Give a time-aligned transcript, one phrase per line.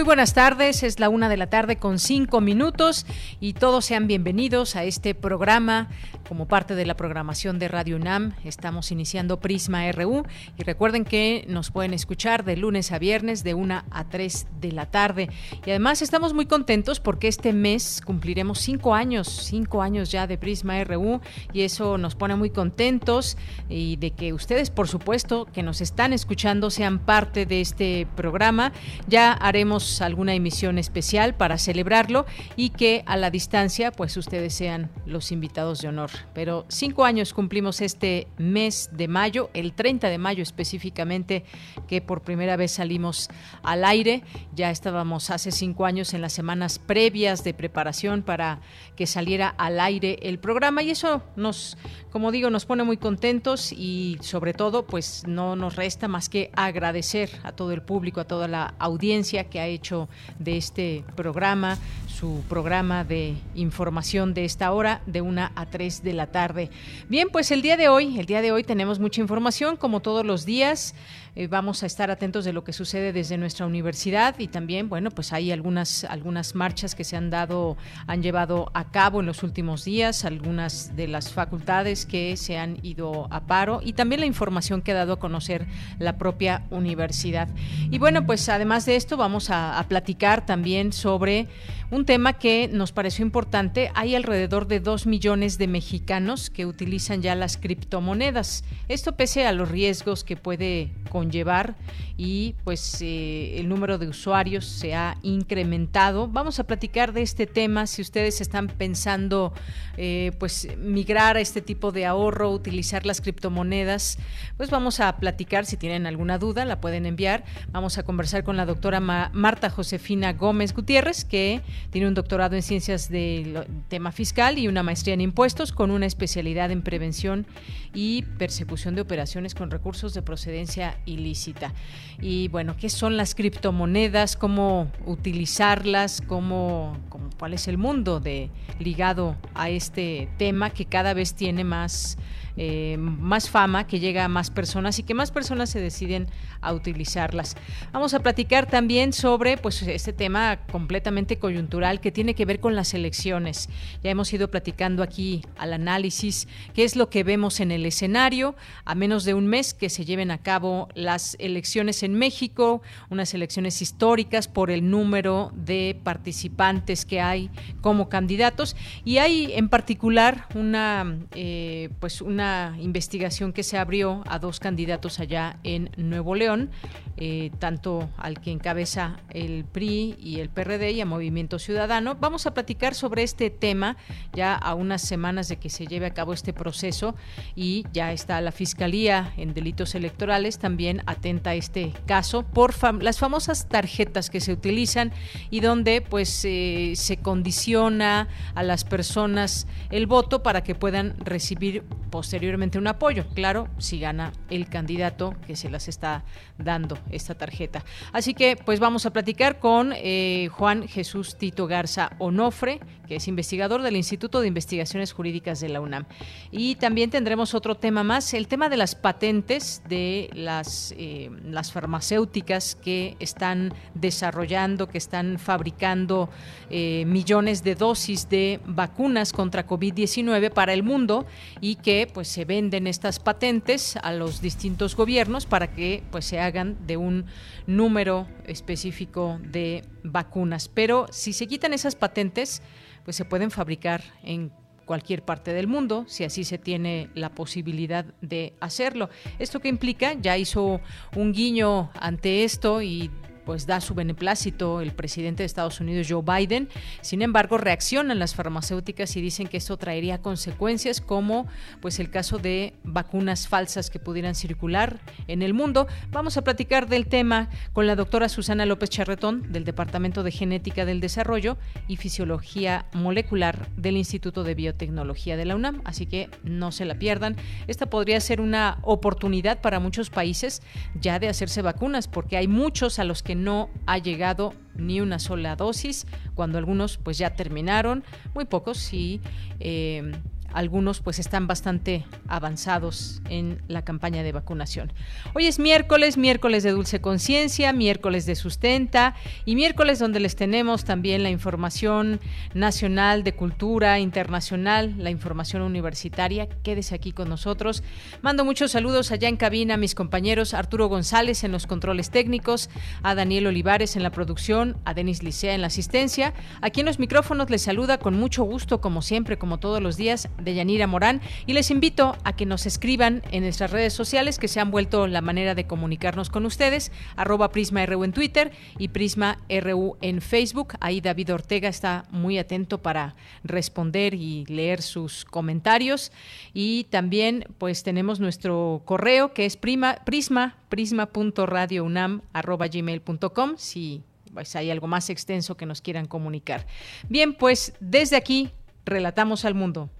[0.00, 3.04] Muy buenas tardes, es la una de la tarde con cinco minutos
[3.38, 5.90] y todos sean bienvenidos a este programa
[6.30, 8.34] como parte de la programación de Radio UNAM.
[8.44, 10.22] Estamos iniciando Prisma RU
[10.56, 14.70] y recuerden que nos pueden escuchar de lunes a viernes de una a 3 de
[14.70, 15.28] la tarde.
[15.66, 20.38] Y además estamos muy contentos porque este mes cumpliremos cinco años, cinco años ya de
[20.38, 21.20] Prisma RU
[21.52, 23.36] y eso nos pone muy contentos
[23.68, 28.70] y de que ustedes, por supuesto, que nos están escuchando sean parte de este programa.
[29.08, 34.92] Ya haremos alguna emisión especial para celebrarlo y que a la distancia pues ustedes sean
[35.06, 36.19] los invitados de honor.
[36.34, 41.44] Pero cinco años cumplimos este mes de mayo, el 30 de mayo específicamente,
[41.88, 43.28] que por primera vez salimos
[43.62, 44.22] al aire.
[44.54, 48.60] Ya estábamos hace cinco años en las semanas previas de preparación para
[48.96, 51.76] que saliera al aire el programa y eso nos,
[52.10, 56.50] como digo, nos pone muy contentos y sobre todo pues no nos resta más que
[56.54, 61.78] agradecer a todo el público, a toda la audiencia que ha hecho de este programa,
[62.20, 66.68] su programa de información de esta hora, de una a 3 de la tarde.
[67.08, 70.26] Bien, pues el día de hoy, el día de hoy tenemos mucha información, como todos
[70.26, 70.94] los días.
[71.34, 75.10] Eh, vamos a estar atentos de lo que sucede desde nuestra universidad y también, bueno,
[75.10, 79.42] pues hay algunas, algunas marchas que se han dado, han llevado a cabo en los
[79.42, 84.26] últimos días, algunas de las facultades que se han ido a paro y también la
[84.26, 85.66] información que ha dado a conocer
[85.98, 87.48] la propia universidad.
[87.90, 91.48] Y bueno, pues además de esto vamos a platicar también sobre
[91.90, 93.90] un tema que nos pareció importante.
[93.94, 98.64] Hay alrededor de dos millones de mexicanos que utilizan ya las criptomonedas.
[98.88, 101.74] Esto pese a los riesgos que puede conllevar
[102.16, 106.28] y pues eh, el número de usuarios se ha incrementado.
[106.28, 109.52] Vamos a platicar de este tema si ustedes están pensando
[109.96, 114.18] eh, pues migrar a este tipo de ahorro, utilizar las criptomonedas,
[114.56, 117.44] pues vamos a platicar si tienen alguna duda, la pueden enviar.
[117.72, 122.62] Vamos a conversar con la doctora Marta Josefina Gómez Gutiérrez que tiene un doctorado en
[122.62, 127.46] ciencias del tema fiscal y una maestría en impuestos con una especialidad en prevención
[127.94, 131.72] y persecución de operaciones con recursos de procedencia ilícita.
[132.20, 134.36] Y bueno, ¿qué son las criptomonedas?
[134.36, 136.22] ¿Cómo utilizarlas?
[136.26, 136.96] ¿Cómo,
[137.38, 142.18] cuál es el mundo de ligado a este tema que cada vez tiene más
[142.62, 146.26] eh, más fama, que llega a más personas y que más personas se deciden
[146.60, 147.56] a utilizarlas.
[147.90, 152.76] Vamos a platicar también sobre pues este tema completamente coyuntural que tiene que ver con
[152.76, 153.70] las elecciones.
[154.04, 158.54] Ya hemos ido platicando aquí al análisis qué es lo que vemos en el escenario
[158.84, 163.32] a menos de un mes que se lleven a cabo las elecciones en México, unas
[163.32, 167.48] elecciones históricas por el número de participantes que hay
[167.80, 174.38] como candidatos y hay en particular una eh, pues una investigación que se abrió a
[174.38, 176.70] dos candidatos allá en Nuevo León,
[177.16, 182.16] eh, tanto al que encabeza el PRI y el PRD y a Movimiento Ciudadano.
[182.18, 183.96] Vamos a platicar sobre este tema
[184.32, 187.14] ya a unas semanas de que se lleve a cabo este proceso
[187.54, 193.18] y ya está la Fiscalía en Delitos Electorales también atenta a este caso por las
[193.18, 195.12] famosas tarjetas que se utilizan
[195.50, 201.82] y donde pues eh, se condiciona a las personas el voto para que puedan recibir
[202.10, 202.29] posteriormente
[202.78, 206.24] un apoyo, claro, si gana el candidato que se las está
[206.58, 207.84] dando esta tarjeta.
[208.12, 212.80] Así que pues vamos a platicar con eh, Juan Jesús Tito Garza Onofre,
[213.10, 216.04] que es investigador del Instituto de Investigaciones Jurídicas de la UNAM.
[216.52, 221.72] Y también tendremos otro tema más, el tema de las patentes de las, eh, las
[221.72, 226.30] farmacéuticas que están desarrollando, que están fabricando
[226.70, 231.26] eh, millones de dosis de vacunas contra COVID-19 para el mundo
[231.60, 236.38] y que pues se venden estas patentes a los distintos gobiernos para que pues se
[236.38, 237.24] hagan de un
[237.66, 240.68] número específico de vacunas.
[240.68, 242.62] Pero si se quitan esas patentes,
[243.04, 244.52] pues se pueden fabricar en
[244.84, 249.08] cualquier parte del mundo, si así se tiene la posibilidad de hacerlo.
[249.38, 250.14] ¿Esto que implica?
[250.14, 250.80] Ya hizo
[251.14, 253.08] un guiño ante esto y
[253.44, 256.68] pues da su beneplácito el presidente de Estados Unidos Joe Biden.
[257.00, 261.46] Sin embargo, reaccionan las farmacéuticas y dicen que esto traería consecuencias como
[261.80, 265.86] pues el caso de vacunas falsas que pudieran circular en el mundo.
[266.10, 270.84] Vamos a platicar del tema con la doctora Susana López Charretón del Departamento de Genética
[270.84, 271.58] del Desarrollo
[271.88, 276.96] y Fisiología Molecular del Instituto de Biotecnología de la UNAM, así que no se la
[276.96, 277.36] pierdan.
[277.66, 280.62] Esta podría ser una oportunidad para muchos países
[281.00, 285.18] ya de hacerse vacunas porque hay muchos a los que no ha llegado ni una
[285.18, 288.04] sola dosis, cuando algunos pues ya terminaron,
[288.34, 289.20] muy pocos y
[289.58, 290.12] eh,
[290.52, 294.92] algunos pues están bastante avanzados en la campaña de vacunación.
[295.34, 299.14] Hoy es miércoles, miércoles de Dulce Conciencia, miércoles de Sustenta
[299.44, 302.20] y miércoles donde les tenemos también la información
[302.54, 306.48] nacional de cultura, internacional, la información universitaria.
[306.62, 307.82] Quédese aquí con nosotros.
[308.22, 312.70] Mando muchos saludos allá en cabina a mis compañeros Arturo González en los controles técnicos,
[313.02, 316.34] a Daniel Olivares en la producción, a Denis Licea en la asistencia.
[316.60, 320.28] Aquí en los micrófonos les saluda con mucho gusto, como siempre, como todos los días,
[320.42, 324.48] de Yanira Morán y les invito a que nos escriban en nuestras redes sociales que
[324.48, 328.88] se han vuelto la manera de comunicarnos con ustedes, arroba Prisma RU en Twitter y
[328.88, 330.74] Prisma RU en Facebook.
[330.80, 333.14] Ahí David Ortega está muy atento para
[333.44, 336.12] responder y leer sus comentarios.
[336.52, 344.02] Y también pues tenemos nuestro correo que es prima, prisma, prisma.radiounam arroba gmail.com si
[344.32, 346.66] pues, hay algo más extenso que nos quieran comunicar.
[347.08, 348.50] Bien, pues desde aquí
[348.84, 349.90] relatamos al mundo.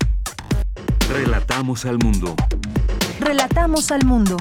[1.12, 2.36] Relatamos al mundo.
[3.18, 4.36] Relatamos al mundo.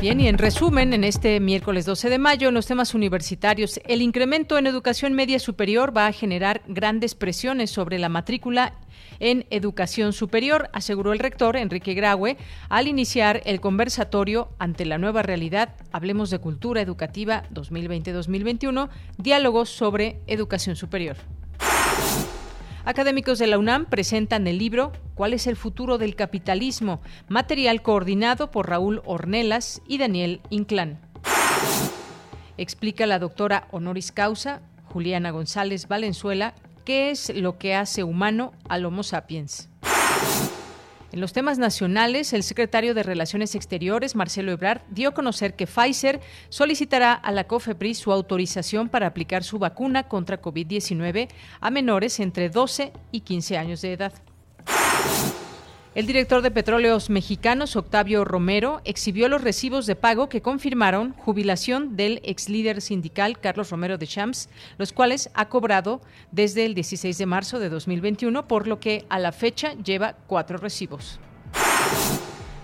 [0.00, 4.02] Bien, y en resumen, en este miércoles 12 de mayo, en los temas universitarios, el
[4.02, 8.74] incremento en educación media superior va a generar grandes presiones sobre la matrícula
[9.18, 12.36] en educación superior, aseguró el rector Enrique Graue
[12.68, 20.20] al iniciar el conversatorio ante la nueva realidad, Hablemos de Cultura Educativa 2020-2021, diálogos sobre
[20.28, 21.16] educación superior.
[22.84, 27.00] Académicos de la UNAM presentan el libro ¿Cuál es el futuro del capitalismo?
[27.28, 30.98] Material coordinado por Raúl Ornelas y Daniel Inclán.
[32.56, 38.84] Explica la doctora honoris causa Juliana González Valenzuela qué es lo que hace humano al
[38.84, 39.68] Homo sapiens.
[41.12, 45.66] En los temas nacionales, el secretario de Relaciones Exteriores, Marcelo Ebrard, dio a conocer que
[45.66, 51.28] Pfizer solicitará a la COFEPRIS su autorización para aplicar su vacuna contra COVID-19
[51.60, 54.12] a menores entre 12 y 15 años de edad.
[55.94, 61.96] El director de Petróleos Mexicanos, Octavio Romero, exhibió los recibos de pago que confirmaron jubilación
[61.96, 64.48] del ex líder sindical Carlos Romero de Champs,
[64.78, 66.00] los cuales ha cobrado
[66.30, 70.56] desde el 16 de marzo de 2021, por lo que a la fecha lleva cuatro
[70.56, 71.20] recibos.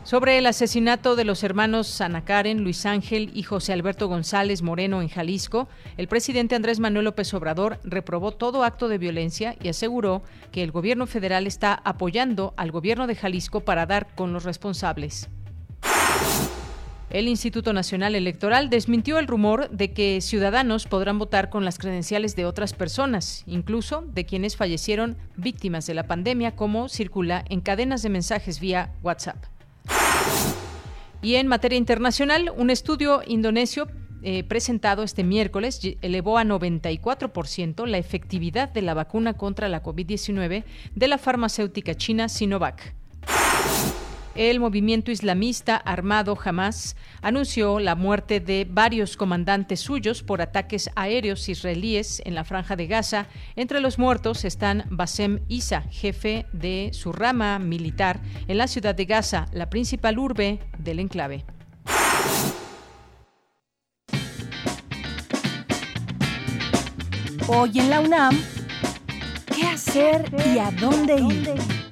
[0.09, 5.03] Sobre el asesinato de los hermanos Ana Karen, Luis Ángel y José Alberto González Moreno
[5.03, 5.69] en Jalisco,
[5.99, 10.73] el presidente Andrés Manuel López Obrador reprobó todo acto de violencia y aseguró que el
[10.73, 15.29] gobierno federal está apoyando al gobierno de Jalisco para dar con los responsables.
[17.11, 22.35] El Instituto Nacional Electoral desmintió el rumor de que ciudadanos podrán votar con las credenciales
[22.35, 28.01] de otras personas, incluso de quienes fallecieron víctimas de la pandemia, como circula en cadenas
[28.01, 29.45] de mensajes vía WhatsApp.
[31.21, 33.89] Y en materia internacional, un estudio indonesio
[34.23, 40.65] eh, presentado este miércoles elevó a 94% la efectividad de la vacuna contra la COVID-19
[40.95, 42.95] de la farmacéutica china Sinovac.
[44.39, 51.49] El movimiento islamista armado Hamas anunció la muerte de varios comandantes suyos por ataques aéreos
[51.49, 53.27] israelíes en la franja de Gaza.
[53.57, 59.07] Entre los muertos están Basem Isa, jefe de su rama militar en la ciudad de
[59.07, 61.45] Gaza, la principal urbe del enclave.
[67.49, 68.39] Hoy en la UNAM,
[69.53, 71.88] ¿qué hacer y a dónde ir?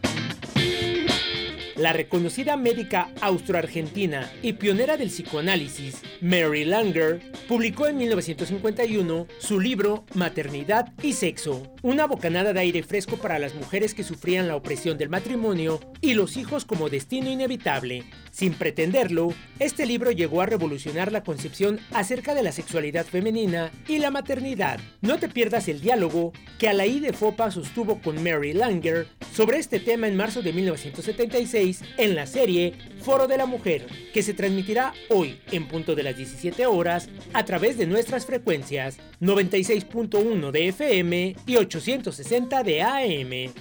[1.76, 10.06] La reconocida médica austroargentina y pionera del psicoanálisis, Mary Langer, publicó en 1951 su libro
[10.14, 14.96] Maternidad y Sexo, una bocanada de aire fresco para las mujeres que sufrían la opresión
[14.96, 18.04] del matrimonio y los hijos como destino inevitable.
[18.36, 23.98] Sin pretenderlo, este libro llegó a revolucionar la concepción acerca de la sexualidad femenina y
[23.98, 24.78] la maternidad.
[25.00, 29.80] No te pierdas el diálogo que Alaí de Fopa sostuvo con Mary Langer sobre este
[29.80, 34.92] tema en marzo de 1976 en la serie Foro de la Mujer, que se transmitirá
[35.08, 41.36] hoy en punto de las 17 horas a través de nuestras frecuencias 96.1 de FM
[41.46, 43.54] y 860 de AM.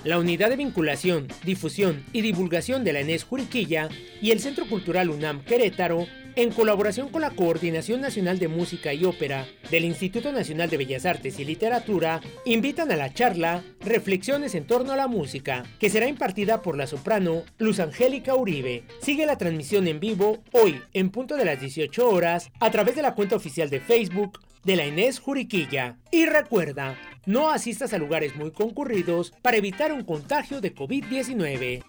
[0.06, 3.90] La Unidad de Vinculación, Difusión y Divulgación de la ENES Juriquilla
[4.22, 9.04] y el Centro Cultural UNAM Querétaro en colaboración con la Coordinación Nacional de Música y
[9.04, 14.68] Ópera del Instituto Nacional de Bellas Artes y Literatura, invitan a la charla Reflexiones en
[14.68, 18.84] torno a la música, que será impartida por la soprano Luz Angélica Uribe.
[19.02, 23.02] Sigue la transmisión en vivo hoy, en punto de las 18 horas, a través de
[23.02, 25.98] la cuenta oficial de Facebook de la Inés Juriquilla.
[26.12, 31.84] Y recuerda, no asistas a lugares muy concurridos para evitar un contagio de COVID-19.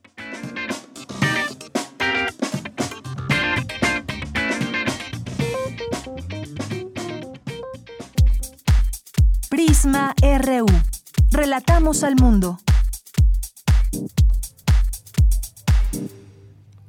[9.51, 10.67] Prisma RU.
[11.31, 12.59] Relatamos al mundo.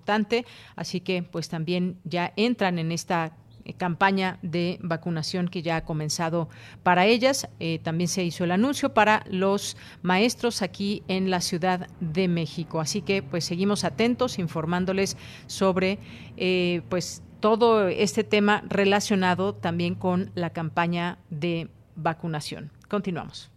[0.77, 3.33] así que pues también ya entran en esta
[3.65, 6.49] eh, campaña de vacunación que ya ha comenzado
[6.83, 7.49] para ellas.
[7.61, 12.81] Eh, también se hizo el anuncio para los maestros aquí en la Ciudad de México.
[12.81, 15.17] Así que pues seguimos atentos informándoles
[15.47, 15.99] sobre
[16.37, 22.71] eh, pues todo este tema relacionado también con la campaña de vacunación.
[22.89, 23.51] Continuamos.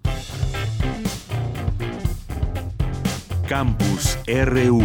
[3.47, 4.81] Campus RU.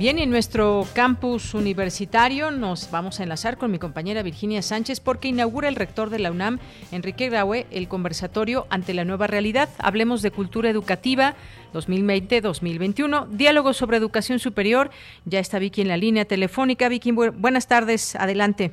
[0.00, 5.28] Bien, en nuestro campus universitario nos vamos a enlazar con mi compañera Virginia Sánchez porque
[5.28, 6.58] inaugura el rector de la UNAM,
[6.90, 9.68] Enrique Graue, el conversatorio ante la nueva realidad.
[9.78, 11.34] Hablemos de cultura educativa
[11.74, 13.26] 2020-2021.
[13.28, 14.88] Diálogo sobre educación superior.
[15.26, 16.88] Ya está Vicky en la línea telefónica.
[16.88, 18.16] Vicky, buenas tardes.
[18.16, 18.70] Adelante.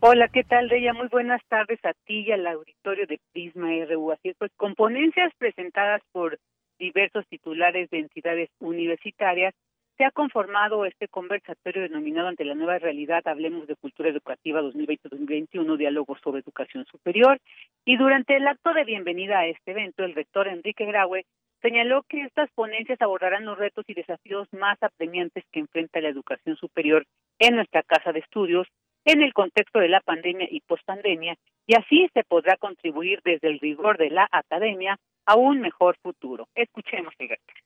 [0.00, 0.94] Hola, ¿qué tal, Deya?
[0.94, 4.10] Muy buenas tardes a ti y al auditorio de Prisma RU.
[4.10, 6.38] Así es, pues, con ponencias presentadas por
[6.78, 9.52] diversos titulares de entidades universitarias
[9.96, 15.76] se ha conformado este conversatorio denominado ante la nueva realidad, hablemos de cultura educativa 2020-2021,
[15.76, 17.40] diálogo sobre educación superior.
[17.84, 21.24] Y durante el acto de bienvenida a este evento, el rector Enrique Graue
[21.62, 26.56] señaló que estas ponencias abordarán los retos y desafíos más apremiantes que enfrenta la educación
[26.56, 27.06] superior
[27.38, 28.68] en nuestra casa de estudios
[29.06, 33.60] en el contexto de la pandemia y pospandemia, y así se podrá contribuir desde el
[33.60, 36.48] rigor de la academia a un mejor futuro.
[36.56, 37.65] Escuchemos, rector.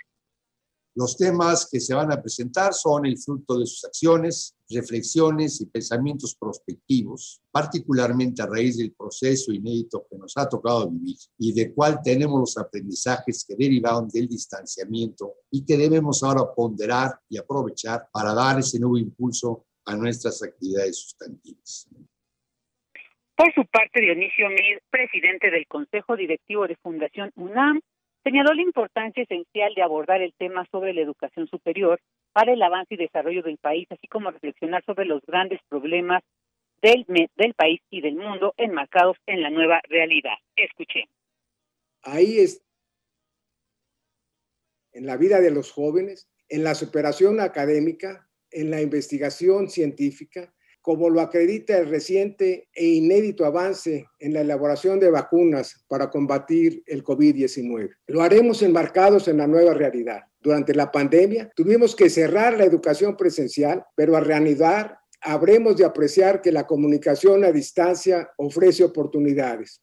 [0.95, 5.67] Los temas que se van a presentar son el fruto de sus acciones, reflexiones y
[5.67, 11.73] pensamientos prospectivos, particularmente a raíz del proceso inédito que nos ha tocado vivir y de
[11.73, 18.09] cual tenemos los aprendizajes que derivaron del distanciamiento y que debemos ahora ponderar y aprovechar
[18.13, 21.89] para dar ese nuevo impulso a nuestras actividades sustantivas.
[23.37, 27.81] Por su parte, Dionisio Mir, presidente del Consejo Directivo de Fundación UNAM,
[28.25, 32.01] señaló la importancia esencial de abordar el tema sobre la educación superior
[32.33, 36.23] para el avance y desarrollo del país, así como reflexionar sobre los grandes problemas
[36.83, 37.05] del,
[37.37, 40.35] del país y del mundo enmarcados en la nueva realidad.
[40.57, 41.05] Escuché.
[42.03, 42.63] Ahí es
[44.93, 51.11] en la vida de los jóvenes, en la superación académica, en la investigación científica, como
[51.11, 57.05] lo acredita el reciente e inédito avance en la elaboración de vacunas para combatir el
[57.05, 57.91] COVID-19.
[58.07, 60.23] Lo haremos enmarcados en la nueva realidad.
[60.41, 66.41] Durante la pandemia tuvimos que cerrar la educación presencial, pero a reanudar habremos de apreciar
[66.41, 69.83] que la comunicación a distancia ofrece oportunidades.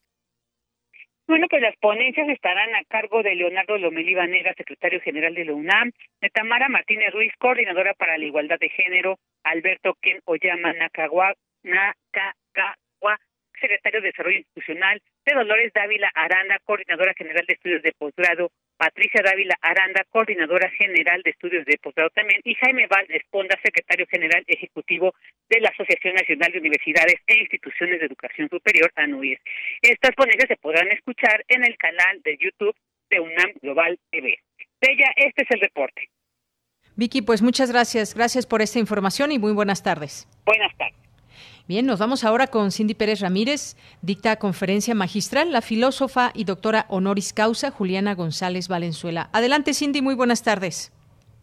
[1.28, 5.54] Bueno, pues las ponencias estarán a cargo de Leonardo Lomelí Vanega, secretario general de la
[5.54, 5.92] UNAM,
[6.22, 13.20] de Tamara Martínez Ruiz, coordinadora para la igualdad de género, Alberto Ken Oyama Nakagawa, Nakagawa
[13.60, 19.22] secretario de Desarrollo Institucional, de Dolores Dávila Aranda, coordinadora general de estudios de posgrado, Patricia
[19.24, 24.44] Dávila Aranda, coordinadora general de estudios de posgrado también, y Jaime Val Esponda, secretario general
[24.48, 25.14] ejecutivo
[25.50, 29.40] de la Asociación Nacional de Universidades e Instituciones de Educación Superior, ANUIES.
[29.82, 32.76] Estas ponencias se podrán escuchar en el canal de YouTube
[33.10, 34.40] de UNAM Global TV.
[34.82, 36.10] Bella, este es el reporte.
[36.96, 38.16] Vicky, pues muchas gracias.
[38.16, 40.28] Gracias por esta información y muy buenas tardes.
[40.46, 41.07] Buenas tardes.
[41.68, 46.86] Bien, nos vamos ahora con Cindy Pérez Ramírez, dicta conferencia magistral, la filósofa y doctora
[46.88, 49.30] honoris causa Juliana González Valenzuela.
[49.34, 50.94] Adelante, Cindy, muy buenas tardes.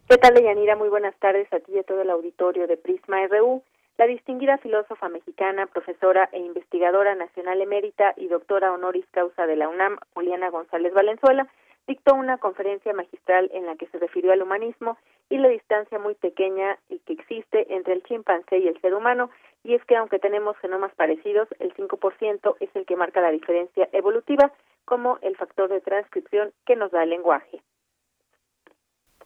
[0.09, 0.75] ¿Qué tal, Yanira?
[0.75, 3.61] Muy buenas tardes a ti y a todo el auditorio de Prisma RU.
[3.99, 9.69] La distinguida filósofa mexicana, profesora e investigadora nacional emérita y doctora honoris causa de la
[9.69, 11.47] UNAM, Juliana González Valenzuela,
[11.85, 14.97] dictó una conferencia magistral en la que se refirió al humanismo
[15.29, 19.29] y la distancia muy pequeña que existe entre el chimpancé y el ser humano,
[19.65, 23.89] y es que aunque tenemos genomas parecidos, el 5% es el que marca la diferencia
[23.91, 24.53] evolutiva
[24.85, 27.63] como el factor de transcripción que nos da el lenguaje.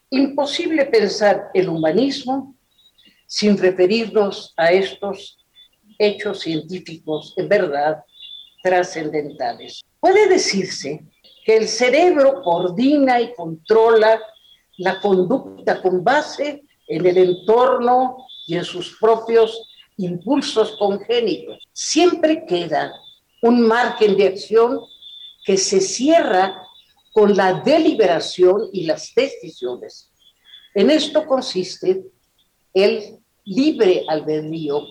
[0.10, 2.56] Imposible pensar el humanismo
[3.28, 5.46] sin referirnos a estos
[6.00, 8.04] hechos científicos en verdad
[8.64, 9.82] trascendentales.
[10.00, 11.04] Puede decirse
[11.46, 14.22] que el cerebro coordina y controla
[14.78, 19.69] la conducta con base en el entorno y en sus propios
[20.00, 21.60] impulsos congénitos.
[21.74, 22.94] Siempre queda
[23.42, 24.80] un margen de acción
[25.46, 26.62] que se cierra
[27.14, 30.12] con la deliberación y las decisiones.
[30.74, 32.06] En esto consiste
[32.74, 34.84] el libre albedrío,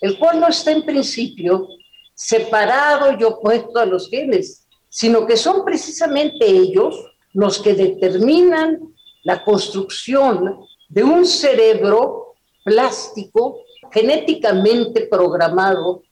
[0.00, 1.68] el cual no está en principio
[2.14, 6.94] separado y opuesto a los genes, sino que son precisamente ellos
[7.32, 8.78] los que determinan
[9.22, 16.02] la construcción de un cerebro plástico genéticamente programado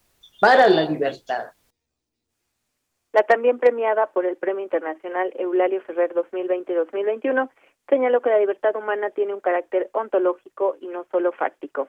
[0.40, 1.52] para la libertad.
[3.12, 7.50] La también premiada por el Premio Internacional Eulalio Ferrer 2020-2021
[7.88, 11.88] señaló que la libertad humana tiene un carácter ontológico y no solo fáctico.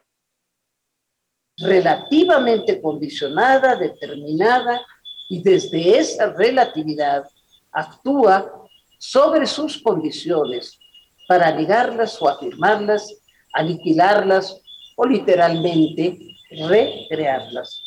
[1.58, 4.82] Relativamente condicionada, determinada
[5.28, 7.30] y desde esa relatividad
[7.72, 8.66] actúa
[8.98, 10.80] sobre sus condiciones
[11.28, 13.22] para negarlas o afirmarlas,
[13.54, 14.62] aniquilarlas
[15.02, 17.82] o literalmente recrearlas.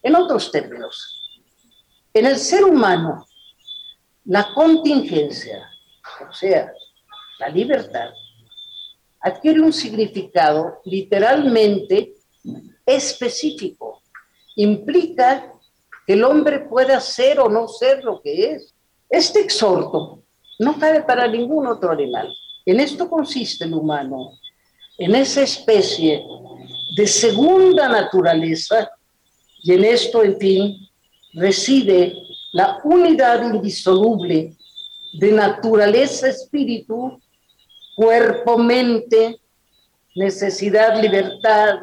[0.00, 1.20] En otros términos,
[2.14, 3.26] en el ser humano,
[4.26, 5.68] la contingencia,
[6.28, 6.72] o sea,
[7.40, 8.10] la libertad,
[9.20, 12.14] adquiere un significado literalmente
[12.86, 14.02] específico.
[14.54, 15.52] Implica
[16.06, 18.72] que el hombre pueda ser o no ser lo que es.
[19.10, 20.22] Este exhorto
[20.60, 22.32] no cabe para ningún otro animal.
[22.64, 24.30] En esto consiste el humano,
[24.98, 26.24] en esa especie
[26.96, 28.90] de segunda naturaleza,
[29.62, 30.88] y en esto, en fin,
[31.34, 32.14] reside
[32.52, 34.56] la unidad indisoluble
[35.18, 37.20] de naturaleza, espíritu,
[37.96, 39.40] cuerpo, mente,
[40.14, 41.80] necesidad, libertad.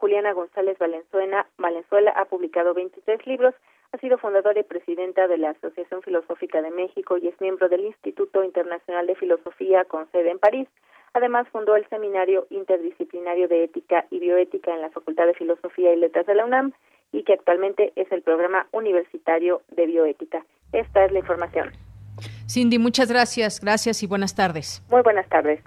[0.00, 3.54] Juliana González Valenzuela, Valenzuela ha publicado 23 libros
[3.92, 7.84] ha sido fundadora y presidenta de la Asociación Filosófica de México y es miembro del
[7.84, 10.68] Instituto Internacional de Filosofía con sede en París.
[11.14, 15.96] Además, fundó el Seminario Interdisciplinario de Ética y Bioética en la Facultad de Filosofía y
[15.96, 16.72] Letras de la UNAM
[17.12, 20.44] y que actualmente es el programa universitario de bioética.
[20.72, 21.70] Esta es la información.
[22.48, 24.82] Cindy, muchas gracias, gracias y buenas tardes.
[24.90, 25.60] Muy buenas tardes.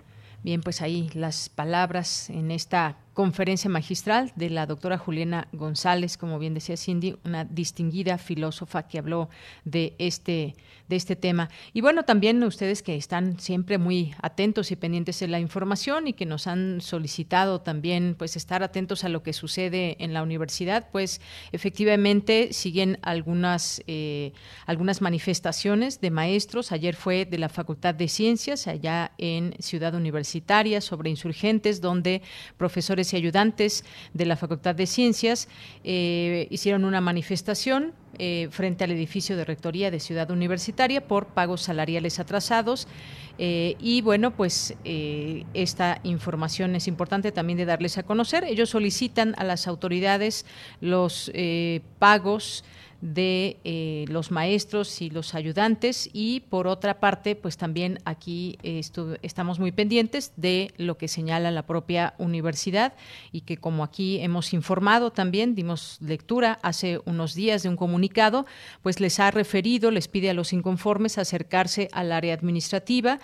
[0.44, 6.40] Bien, pues ahí las palabras en esta conferencia magistral de la doctora Juliana González, como
[6.40, 9.28] bien decía Cindy, una distinguida filósofa que habló
[9.66, 10.56] de este,
[10.88, 11.50] de este tema.
[11.74, 16.14] Y bueno, también ustedes que están siempre muy atentos y pendientes de la información y
[16.14, 20.88] que nos han solicitado también pues estar atentos a lo que sucede en la universidad,
[20.90, 21.20] pues
[21.52, 24.32] efectivamente siguen algunas, eh,
[24.66, 26.72] algunas manifestaciones de maestros.
[26.72, 32.22] Ayer fue de la Facultad de Ciencias, allá en Ciudad Universitaria, sobre insurgentes, donde
[32.56, 35.48] profesores y ayudantes de la Facultad de Ciencias
[35.84, 41.62] eh, hicieron una manifestación eh, frente al edificio de Rectoría de Ciudad Universitaria por pagos
[41.62, 42.88] salariales atrasados.
[43.38, 48.44] Eh, y bueno, pues esta información es importante también de darles a conocer.
[48.44, 50.46] Ellos solicitan a las autoridades
[50.82, 51.32] los
[52.00, 52.64] pagos
[53.02, 56.10] de eh, los maestros y los ayudantes.
[56.14, 61.66] Y por otra parte pues también aquí estamos muy pendientes de lo que señala la
[61.66, 62.94] propia universidad
[63.32, 68.46] y que como aquí hemos informado también dimos lectura hace unos días de un comunicado
[68.82, 73.20] pues les ha referido les pide a los inconformes acercarse al área administrativa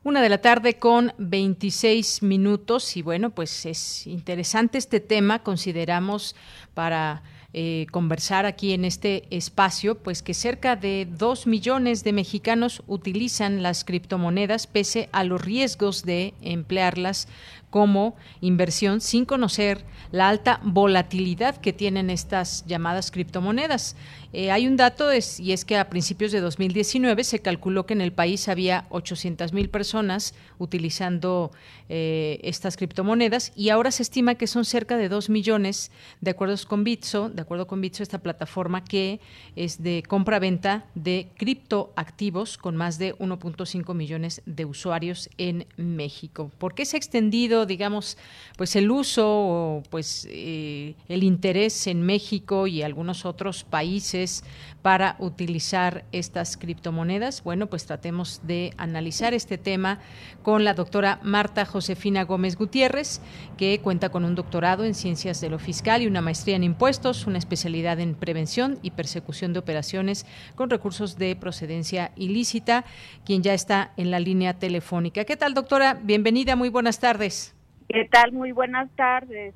[0.05, 2.95] Una de la tarde con 26 minutos.
[2.95, 6.35] Y bueno, pues es interesante este tema, consideramos
[6.75, 12.83] para eh, conversar aquí en este espacio, pues que cerca de dos millones de mexicanos
[12.85, 17.27] utilizan las criptomonedas pese a los riesgos de emplearlas
[17.75, 19.83] como inversión sin conocer
[20.13, 23.97] la alta volatilidad que tienen estas llamadas criptomonedas.
[24.31, 28.01] Eh, hay un dato y es que a principios de 2019 se calculó que en
[28.01, 31.51] el país había 800 mil personas utilizando
[31.89, 36.55] eh, estas criptomonedas y ahora se estima que son cerca de 2 millones de acuerdo
[36.67, 39.19] con Bitso, de acuerdo con Bitso, esta plataforma que
[39.55, 46.51] es de compra-venta de criptoactivos con más de 1.5 millones de usuarios en México.
[46.57, 48.17] ¿Por qué se ha extendido digamos,
[48.57, 54.43] pues el uso o pues eh, el interés en México y algunos otros países
[54.81, 57.43] para utilizar estas criptomonedas?
[57.43, 59.99] Bueno, pues tratemos de analizar este tema
[60.43, 63.19] con la doctora Marta Josefina Gómez Gutiérrez,
[63.57, 67.25] que cuenta con un doctorado en Ciencias de lo Fiscal y una maestría en Impuestos,
[67.25, 70.25] una especialidad en Prevención y Persecución de Operaciones
[70.55, 72.85] con recursos de procedencia ilícita,
[73.25, 75.25] quien ya está en la línea telefónica.
[75.25, 75.99] ¿Qué tal, doctora?
[76.03, 77.54] Bienvenida, muy buenas tardes.
[77.87, 78.31] ¿Qué tal?
[78.31, 79.53] Muy buenas tardes.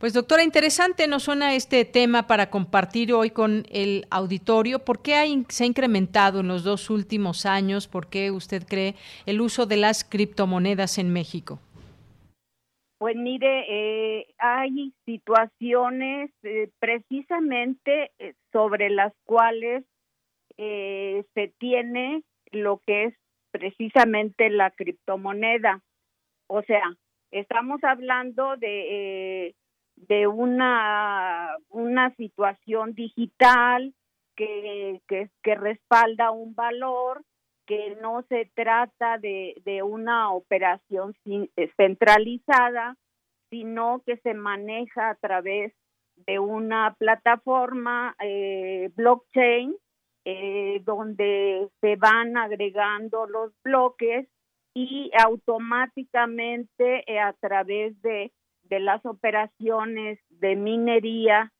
[0.00, 4.80] Pues doctora, interesante nos suena este tema para compartir hoy con el auditorio.
[4.80, 5.14] ¿Por qué
[5.48, 7.88] se ha incrementado en los dos últimos años?
[7.88, 11.58] ¿Por qué usted cree el uso de las criptomonedas en México?
[12.98, 19.84] Pues mire, eh, hay situaciones eh, precisamente eh, sobre las cuales
[20.56, 23.14] se tiene lo que es
[23.50, 25.82] precisamente la criptomoneda.
[26.46, 26.82] O sea,
[27.34, 29.54] Estamos hablando de, eh,
[29.96, 33.92] de una, una situación digital
[34.36, 37.24] que, que, respalda un valor,
[37.66, 42.96] que no se trata de, de una operación eh, centralizada,
[43.50, 45.72] sino que se maneja a través
[46.28, 49.74] de una plataforma eh, blockchain
[50.84, 54.26] donde se van agregando los bloques
[54.74, 58.32] y automáticamente eh, a través de,
[58.70, 61.52] las operaciones de minería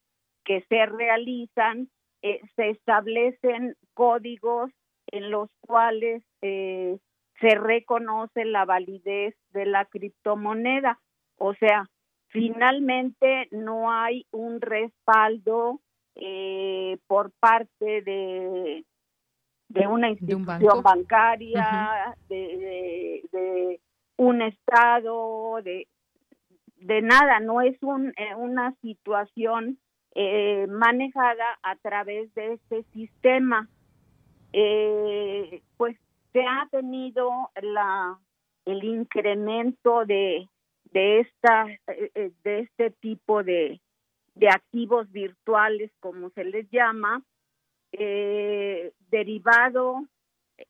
[0.43, 1.89] que se realizan,
[2.21, 4.69] eh, se establecen códigos
[5.07, 6.97] en los cuales eh,
[7.39, 10.99] se reconoce la validez de la criptomoneda.
[11.37, 11.85] O sea,
[12.27, 15.79] finalmente no hay un respaldo
[17.07, 18.83] por parte de,
[19.69, 23.79] de una institución bancaria, de,
[24.17, 25.87] un estado, de,
[26.77, 29.77] de nada, no es un, una situación
[30.69, 33.67] manejada a través de este sistema.
[35.77, 35.97] pues
[36.31, 37.29] se ha tenido
[37.61, 38.17] la
[38.65, 40.47] el incremento de
[40.91, 41.65] de esta
[42.43, 43.81] de este tipo de
[44.35, 47.23] de activos virtuales, como se les llama,
[47.97, 50.05] eh, derivado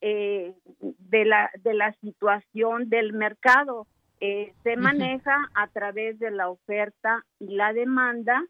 [0.02, 3.88] eh, de, la, de la situación del mercado.
[4.22, 8.44] Eh, se maneja a través de la oferta y la demanda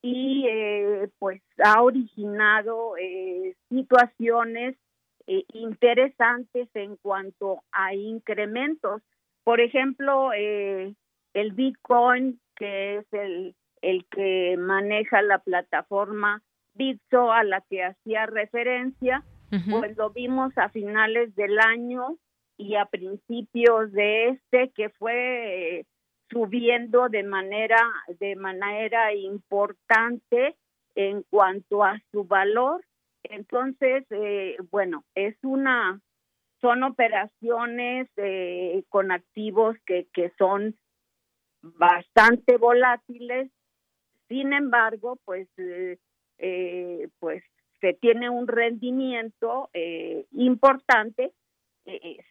[0.00, 0.46] y
[1.18, 2.94] pues ha originado
[3.68, 4.76] situaciones
[5.26, 9.02] interesantes en cuanto a incrementos.
[9.42, 10.94] Por ejemplo, el
[11.34, 16.42] Bitcoin, que es el el que maneja la plataforma
[16.78, 19.24] Bitso a la que hacía referencia,
[19.68, 22.16] pues lo vimos a finales del año
[22.56, 25.86] y a principios de este que fue
[26.30, 27.80] subiendo de manera
[28.20, 30.56] de manera importante
[30.94, 32.84] en cuanto a su valor.
[33.24, 36.00] Entonces, eh, bueno, es una
[36.60, 40.76] son operaciones eh, con activos que, que son
[41.62, 43.50] bastante volátiles
[44.28, 45.98] sin embargo, pues, eh,
[46.38, 47.42] eh, pues
[47.80, 51.32] se tiene un rendimiento eh, importante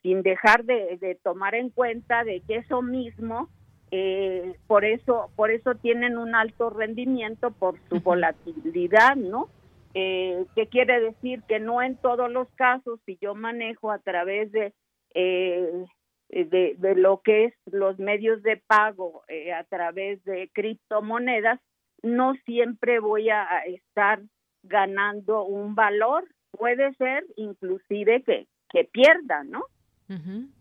[0.04, 3.50] sin dejar de, tomar en cuenta de que eso mismo
[4.68, 9.50] por eso por eso tienen un alto rendimiento por su volatilidad no
[9.96, 14.52] eh, que quiere decir que no en todos los casos si yo manejo a través
[14.52, 14.74] de
[15.16, 19.24] de, de, lo que es los medios de pago
[19.56, 21.60] a través de criptomonedas
[22.04, 24.22] no siempre voy a estar
[24.64, 29.64] ganando un valor, puede ser inclusive que, que pierda, ¿no?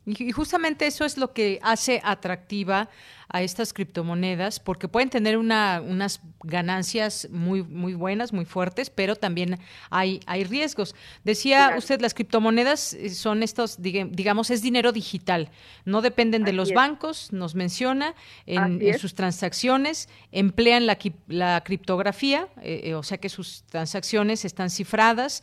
[0.07, 2.89] Y justamente eso es lo que hace atractiva
[3.29, 9.17] a estas criptomonedas, porque pueden tener una, unas ganancias muy, muy buenas, muy fuertes, pero
[9.17, 9.59] también
[9.91, 10.95] hay, hay riesgos.
[11.25, 15.51] Decía usted, las criptomonedas eh, son estos, digamos, es dinero digital,
[15.85, 18.15] no dependen de los bancos, nos menciona,
[18.47, 24.71] en, sus transacciones, emplean la, la criptografía, eh, eh, o sea que sus transacciones están
[24.71, 25.43] cifradas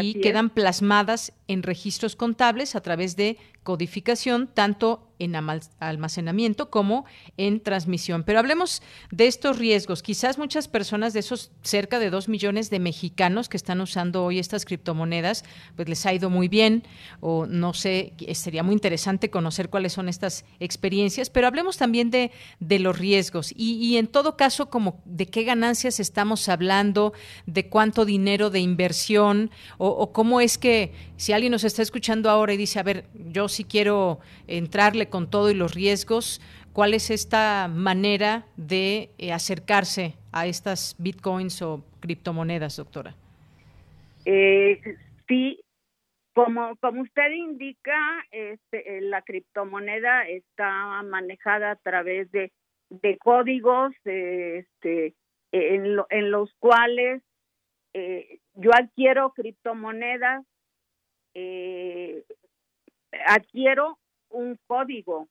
[0.00, 7.04] y quedan plasmadas en registros contables a través de codificación tanto en almacenamiento como
[7.36, 8.24] en transmisión.
[8.24, 10.02] Pero hablemos de estos riesgos.
[10.02, 14.38] Quizás muchas personas de esos cerca de dos millones de mexicanos que están usando hoy
[14.38, 15.44] estas criptomonedas,
[15.76, 16.84] pues les ha ido muy bien
[17.20, 22.30] o no sé, sería muy interesante conocer cuáles son estas experiencias, pero hablemos también de,
[22.60, 27.12] de los riesgos y, en todo caso como de qué ganancias estamos hablando,
[27.46, 32.28] de cuánto dinero de inversión o, o cómo es que si alguien nos está escuchando
[32.28, 36.40] ahora y dice, a ver, yo sí quiero entrarle con todo y los riesgos,
[36.72, 43.14] ¿cuál es esta manera de eh, acercarse a estas bitcoins o criptomonedas, doctora?
[44.24, 44.80] Eh,
[45.28, 45.60] sí,
[46.34, 47.96] como, como usted indica,
[48.32, 52.50] este, eh, la criptomoneda está manejada a través de,
[52.90, 55.14] de códigos este,
[55.52, 57.22] en, en los cuales
[58.56, 60.44] yo adquiero criptomonedas
[61.34, 62.24] eh,
[63.26, 63.98] adquiero
[64.34, 65.28] un código,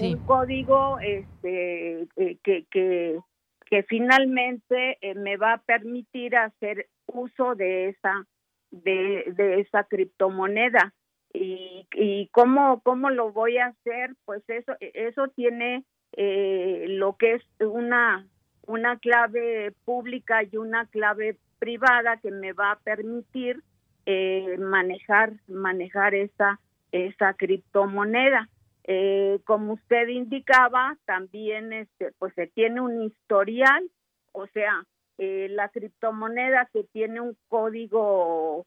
[0.00, 3.18] un código este, eh, que, que,
[3.66, 8.26] que finalmente eh, me va a permitir hacer uso de esa
[8.70, 10.94] de, de esa criptomoneda.
[11.36, 15.84] Y, y cómo cómo lo voy a hacer pues eso eso tiene
[16.16, 18.24] eh, lo que es una
[18.68, 23.64] una clave pública y una clave privada que me va a permitir
[24.06, 26.60] eh, manejar manejar esa
[26.94, 28.48] esa criptomoneda.
[28.84, 33.90] Eh, como usted indicaba, también este, pues se tiene un historial,
[34.32, 34.84] o sea,
[35.18, 38.66] eh, la criptomoneda que tiene un código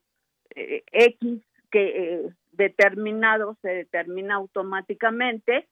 [0.50, 5.68] X que determinado se determina automáticamente,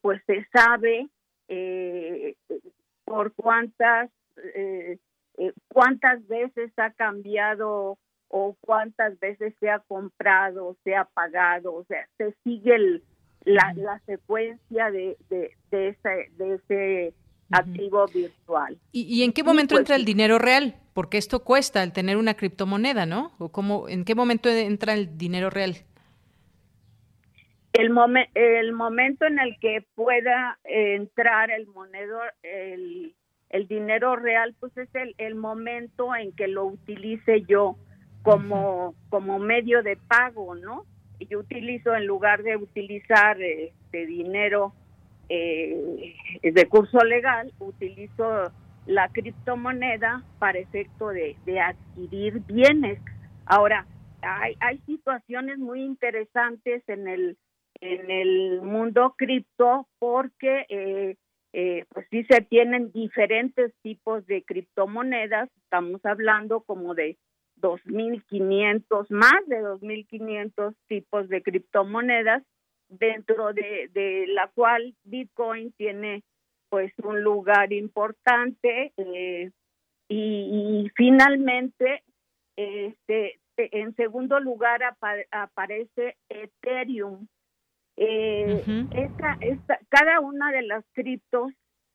[0.00, 1.08] pues se sabe
[3.04, 4.10] por cuántas
[5.68, 7.98] cuántas veces ha cambiado
[8.34, 13.02] o cuántas veces se ha comprado, se ha pagado, o sea, se sigue
[13.44, 17.14] la, la, secuencia de, de, de ese, de ese
[17.50, 18.78] activo virtual.
[18.90, 20.76] ¿Y, en qué momento entra el pues dinero real?
[20.94, 23.32] Porque esto cuesta el tener una criptomoneda, ¿no?
[23.38, 25.76] ¿O cómo, ¿En qué momento entra el dinero real?
[27.74, 27.90] El,
[28.34, 33.14] el momento en el que pueda entrar el monedero, el,
[33.50, 37.76] el dinero real, pues es el, el momento en que lo utilice yo
[38.22, 40.84] como, como medio de pago, ¿no?
[41.28, 44.72] Yo utilizo, en lugar de utilizar este dinero
[45.28, 48.52] eh, de curso legal, utilizo
[48.86, 53.00] la criptomoneda para efecto de, adquirir bienes.
[53.46, 53.86] Ahora,
[54.22, 57.36] hay, hay situaciones muy interesantes en el,
[57.80, 61.16] en el mundo cripto porque eh,
[61.52, 67.18] eh, pues sí se tienen diferentes tipos de criptomonedas, estamos hablando como de
[67.62, 72.42] 2.500, más de 2.500 tipos de criptomonedas,
[72.88, 76.22] dentro de, de, la cual Bitcoin tiene
[76.68, 79.50] pues un lugar importante eh,
[80.08, 82.02] y, finalmente
[82.56, 84.80] este en segundo lugar
[85.30, 87.28] aparece Ethereum.
[87.96, 91.52] Eh, esta, esta, cada una de las criptos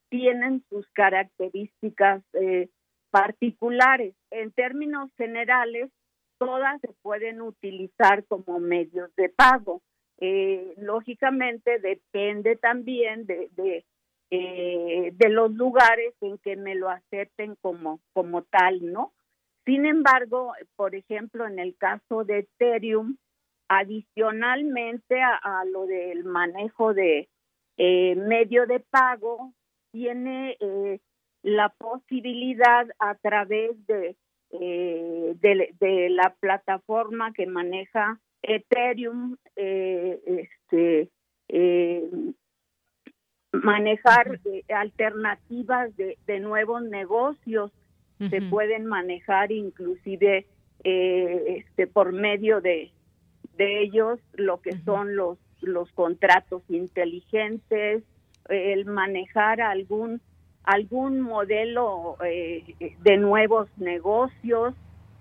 [0.10, 2.70] tienen sus características eh,
[3.12, 4.16] particulares.
[4.32, 5.92] En términos generales,
[6.38, 9.82] todas se pueden utilizar como medios de pago.
[10.20, 13.86] Eh, lógicamente depende también de, de,
[14.32, 19.14] eh, de, los lugares en que me lo acepten como, como tal, ¿no?
[19.66, 23.18] Sin embargo, por ejemplo, en el caso de Ethereum,
[23.68, 27.30] adicionalmente a, lo del manejo de
[27.78, 29.54] eh, medio de pago,
[29.92, 30.58] tiene
[31.48, 34.18] la posibilidad a través de,
[34.52, 41.10] eh, de, la plataforma que maneja Ethereum, este,
[43.54, 47.72] manejar alternativas de, de, nuevos negocios.
[48.30, 50.48] Se pueden manejar inclusive
[50.84, 52.92] este, por medio de,
[53.58, 58.04] de ellos lo que son los, los contratos inteligentes,
[58.50, 60.22] el manejar algún,
[60.68, 62.64] algún modelo eh,
[63.02, 64.74] de nuevos negocios,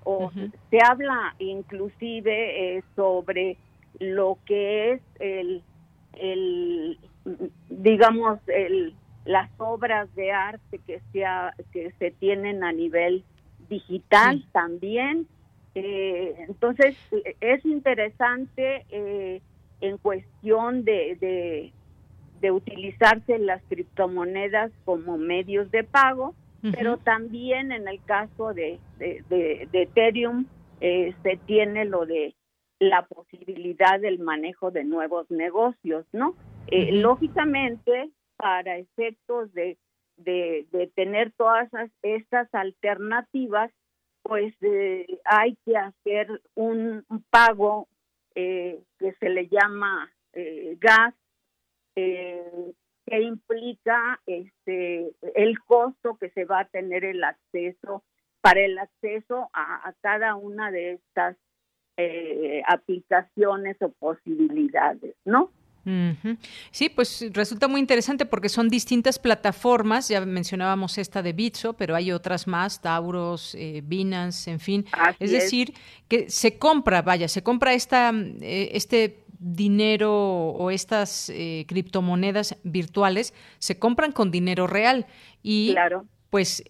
[0.03, 0.31] o
[0.71, 3.57] se habla inclusive eh, sobre
[3.99, 5.63] lo que es el,
[6.15, 6.99] el
[7.71, 11.01] digamos, el, las obras de arte que,
[11.73, 13.25] que se tienen a nivel
[13.69, 15.27] digital también.
[15.75, 16.97] Eh, entonces,
[17.41, 19.43] es interesante eh,
[19.81, 21.73] en cuestión de, de,
[22.51, 26.35] utilizarse las criptomonedas como medios de pago,
[26.73, 30.47] pero también en el caso de, de, Ethereum
[30.81, 32.35] eh, se tiene lo de
[32.79, 36.35] la posibilidad del manejo de nuevos negocios, ¿no?
[36.71, 39.79] Lógicamente, para efectos de,
[40.17, 41.69] de, tener todas
[42.03, 43.71] estas alternativas,
[44.23, 47.87] pues eh, hay que hacer un, pago
[48.35, 50.11] eh, que se le llama
[51.97, 52.73] eh,
[53.07, 58.05] que implica este el costo que se va a tener el acceso
[58.41, 61.37] para el acceso a, a cada una de estas
[62.69, 65.51] aplicaciones o posibilidades, ¿no?
[66.73, 71.95] Sí, pues resulta muy interesante porque son distintas plataformas, ya mencionábamos esta de Bitso, pero
[71.95, 74.85] hay otras más, Tauros, eh, Binance, en fin.
[75.21, 75.75] es decir,
[76.09, 83.35] que se compra, vaya, se compra esta, eh, este dinero o estas eh, criptomonedas virtuales,
[83.59, 85.07] se compran con dinero real.
[85.43, 86.07] Y claro.
[86.31, 86.65] pues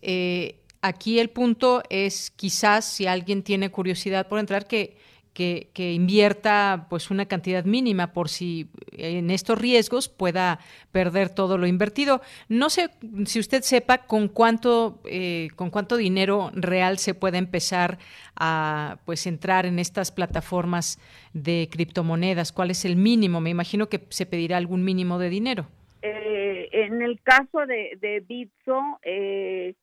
[0.80, 4.98] aquí el punto es quizás si alguien tiene curiosidad por entrar que
[5.36, 10.60] que, invierta pues una cantidad mínima por si en estos riesgos pueda
[10.92, 12.22] perder todo lo invertido.
[12.48, 12.88] No sé
[13.26, 17.98] si usted sepa con cuánto eh, con cuánto dinero real se puede empezar
[18.34, 20.98] a pues entrar en estas plataformas
[21.34, 22.52] de criptomonedas.
[22.52, 23.42] ¿Cuál es el mínimo?
[23.42, 25.66] Me imagino que se pedirá algún mínimo de dinero.
[26.00, 29.74] Eh, en el caso de, de Bitso, eh,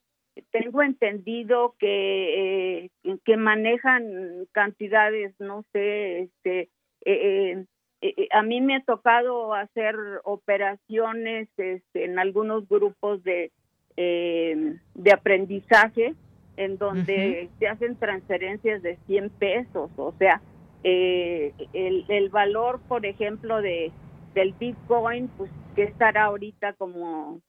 [0.51, 2.89] tengo entendido que, eh,
[3.23, 6.69] que manejan cantidades, no sé, este,
[7.05, 7.65] eh,
[8.01, 13.51] eh, a mí me ha tocado hacer operaciones este, en algunos grupos de,
[13.95, 16.15] de aprendizaje
[16.57, 20.41] en donde se hacen transferencias de 100 pesos, o sea,
[20.83, 21.53] el,
[22.07, 23.91] el valor, por ejemplo, de
[24.33, 27.39] del Bitcoin, pues que estará ahorita como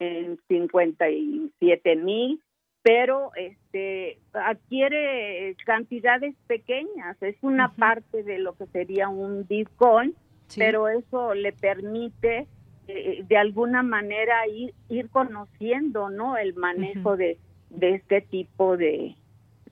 [0.00, 2.42] en 57 mil,
[2.82, 10.14] pero este adquiere cantidades pequeñas, es una parte de lo que sería un Bitcoin,
[10.56, 12.48] pero eso le permite
[12.88, 19.14] eh, de alguna manera ir, ir conociendo no el manejo de, de este tipo de,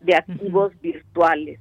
[0.00, 1.59] de activos virtuales.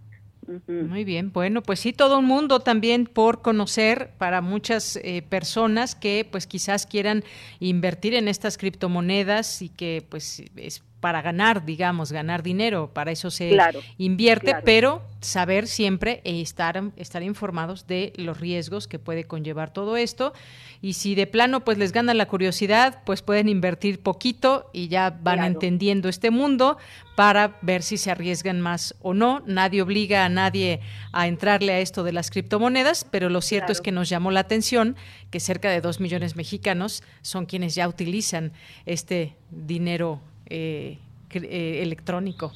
[0.68, 5.94] Muy bien, bueno, pues sí, todo un mundo también por conocer para muchas eh, personas
[5.96, 7.24] que pues quizás quieran
[7.60, 13.32] invertir en estas criptomonedas y que pues es para ganar, digamos, ganar dinero, para eso
[13.32, 13.58] se
[13.98, 19.96] invierte, pero saber siempre e estar, estar informados de los riesgos que puede conllevar todo
[19.96, 20.34] esto.
[20.82, 25.18] Y si de plano pues les gana la curiosidad, pues pueden invertir poquito y ya
[25.22, 26.78] van entendiendo este mundo
[27.16, 29.42] para ver si se arriesgan más o no.
[29.46, 30.82] Nadie obliga a nadie
[31.14, 34.42] a entrarle a esto de las criptomonedas, pero lo cierto es que nos llamó la
[34.42, 34.98] atención
[35.32, 38.52] que cerca de dos millones mexicanos son quienes ya utilizan
[38.86, 40.20] este dinero
[40.50, 40.98] eh,
[41.32, 42.54] eh, electrónico.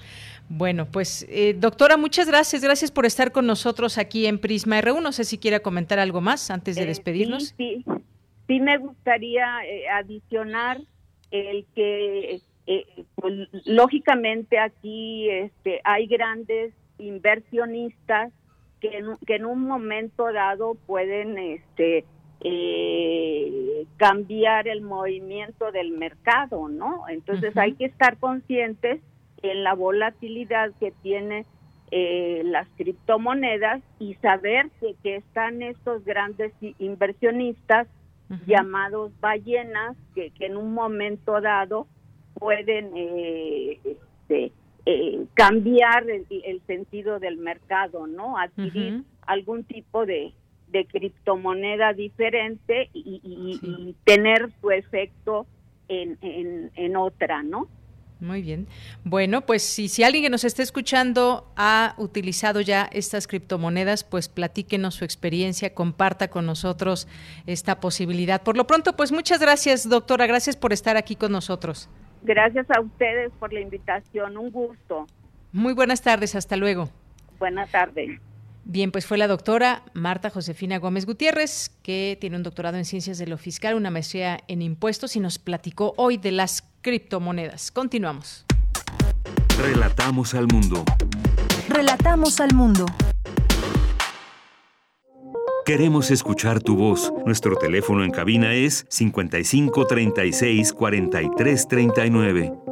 [0.50, 2.62] Bueno, pues eh, doctora, muchas gracias.
[2.62, 5.02] Gracias por estar con nosotros aquí en Prisma R1.
[5.02, 7.54] No sé si quiera comentar algo más antes de despedirnos.
[7.58, 7.86] sí,
[8.48, 9.46] sí, me gustaría
[9.98, 10.82] adicionar
[11.32, 12.42] el que
[13.16, 18.32] pues, lógicamente aquí este, hay grandes inversionistas
[18.82, 22.04] que en, que en un momento dado pueden este,
[22.44, 27.08] eh, cambiar el movimiento del mercado, ¿no?
[27.10, 29.02] Entonces hay que estar conscientes
[29.42, 31.46] en la volatilidad que tiene
[31.92, 37.88] eh, las criptomonedas y saber que, que están estos grandes inversionistas
[38.48, 41.88] llamados ballenas que, que en un momento dado
[42.34, 44.52] pueden eh, este,
[44.86, 48.38] eh, cambiar el, sentido del mercado, ¿no?
[48.38, 50.34] Adquirir algún tipo de,
[50.72, 55.46] de criptomoneda diferente y, tener su efecto
[55.88, 57.68] en, en, otra, ¿no?
[58.20, 58.68] Muy bien.
[59.04, 64.30] Bueno, pues si, si alguien que nos esté escuchando ha utilizado ya estas criptomonedas, pues
[64.30, 67.08] platíquenos su experiencia, comparta con nosotros
[67.48, 68.42] esta posibilidad.
[68.44, 70.28] Por lo pronto, pues muchas gracias, doctora.
[70.28, 71.90] Gracias por estar aquí con nosotros.
[72.24, 75.08] Gracias a ustedes por la invitación, un gusto.
[75.52, 76.90] Muy buenas tardes, hasta luego.
[77.40, 78.22] Buenas tardes.
[78.64, 83.18] Bien, pues fue la doctora Marta Josefina Gómez Gutiérrez, que tiene un doctorado en ciencias
[83.18, 87.72] de lo fiscal, una maestría en impuestos y nos platicó hoy de las criptomonedas.
[87.72, 88.46] Continuamos.
[89.58, 90.84] Relatamos al mundo.
[91.70, 92.86] Relatamos al mundo.
[95.66, 97.14] Queremos escuchar tu voz.
[97.26, 102.71] Nuestro teléfono en cabina es 55 36 43 39.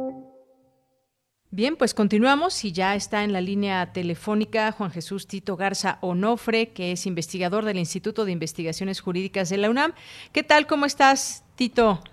[1.52, 6.68] Bien, pues continuamos y ya está en la línea telefónica Juan Jesús Tito Garza Onofre,
[6.68, 9.92] que es investigador del Instituto de Investigaciones Jurídicas de la UNAM.
[10.32, 10.68] ¿Qué tal?
[10.68, 12.04] ¿Cómo estás, Tito?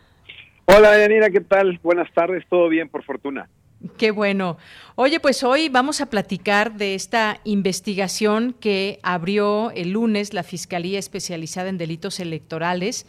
[0.65, 1.79] Hola, Yanira, ¿qué tal?
[1.83, 3.47] Buenas tardes, todo bien, por fortuna.
[3.99, 4.57] Qué bueno.
[4.95, 10.97] Oye, pues hoy vamos a platicar de esta investigación que abrió el lunes la Fiscalía
[10.97, 13.05] Especializada en Delitos Electorales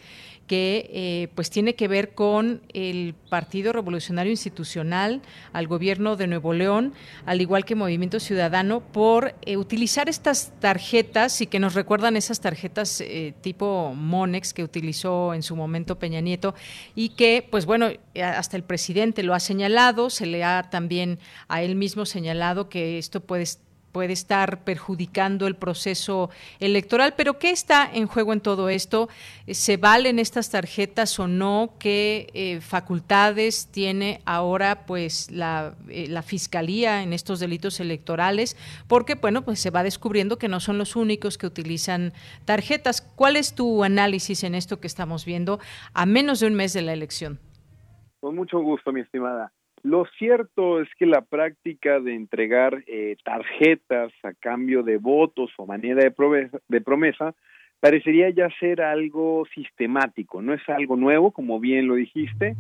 [0.49, 5.22] que eh, pues tiene que ver con el Partido Revolucionario Institucional,
[5.53, 6.94] al gobierno de Nuevo León,
[7.26, 12.40] al igual que Movimiento Ciudadano, por eh, utilizar estas tarjetas y que nos recuerdan esas
[12.40, 16.55] tarjetas eh, tipo Monex que utilizó en su momento Peña Nieto
[16.96, 17.90] y que, pues bueno,
[18.20, 22.99] hasta el presidente lo ha señalado, se le ha también a él mismo señalado que
[22.99, 23.46] esto puede
[23.93, 26.30] puede estar perjudicando el proceso
[26.61, 27.14] electoral.
[27.16, 29.09] Pero ¿qué está en juego en todo esto?
[29.47, 31.74] ¿Se valen estas tarjetas o no?
[31.78, 38.57] ¿Qué eh, facultades tiene ahora pues la, eh, la, fiscalía en estos delitos electorales?
[38.86, 42.12] Porque bueno, pues se va descubriendo que no son los únicos que utilizan
[42.45, 43.01] tarjetas.
[43.01, 45.59] ¿Cuál es tu análisis en esto que estamos viendo
[45.95, 47.41] a menos de un mes de la elección?
[48.20, 49.53] Con mucho gusto, mi estimada.
[49.83, 55.66] Lo cierto es que la práctica de entregar eh, tarjetas a cambio de votos o
[55.66, 57.35] manera de promesa, de promesa
[57.81, 62.57] parecería ya ser algo sistemático, no es algo nuevo, como bien lo dijiste.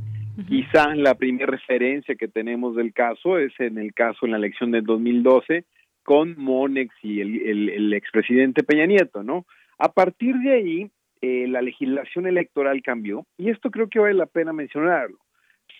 [0.46, 4.70] Quizá la primera referencia que tenemos del caso es en el caso en la elección
[4.70, 5.64] del 2012
[6.04, 9.46] con Monex y el, el, expresidente Peña Nieto, ¿no?
[9.78, 10.90] A partir de ahí,
[11.20, 15.18] eh, la legislación electoral cambió y esto creo que vale la pena mencionarlo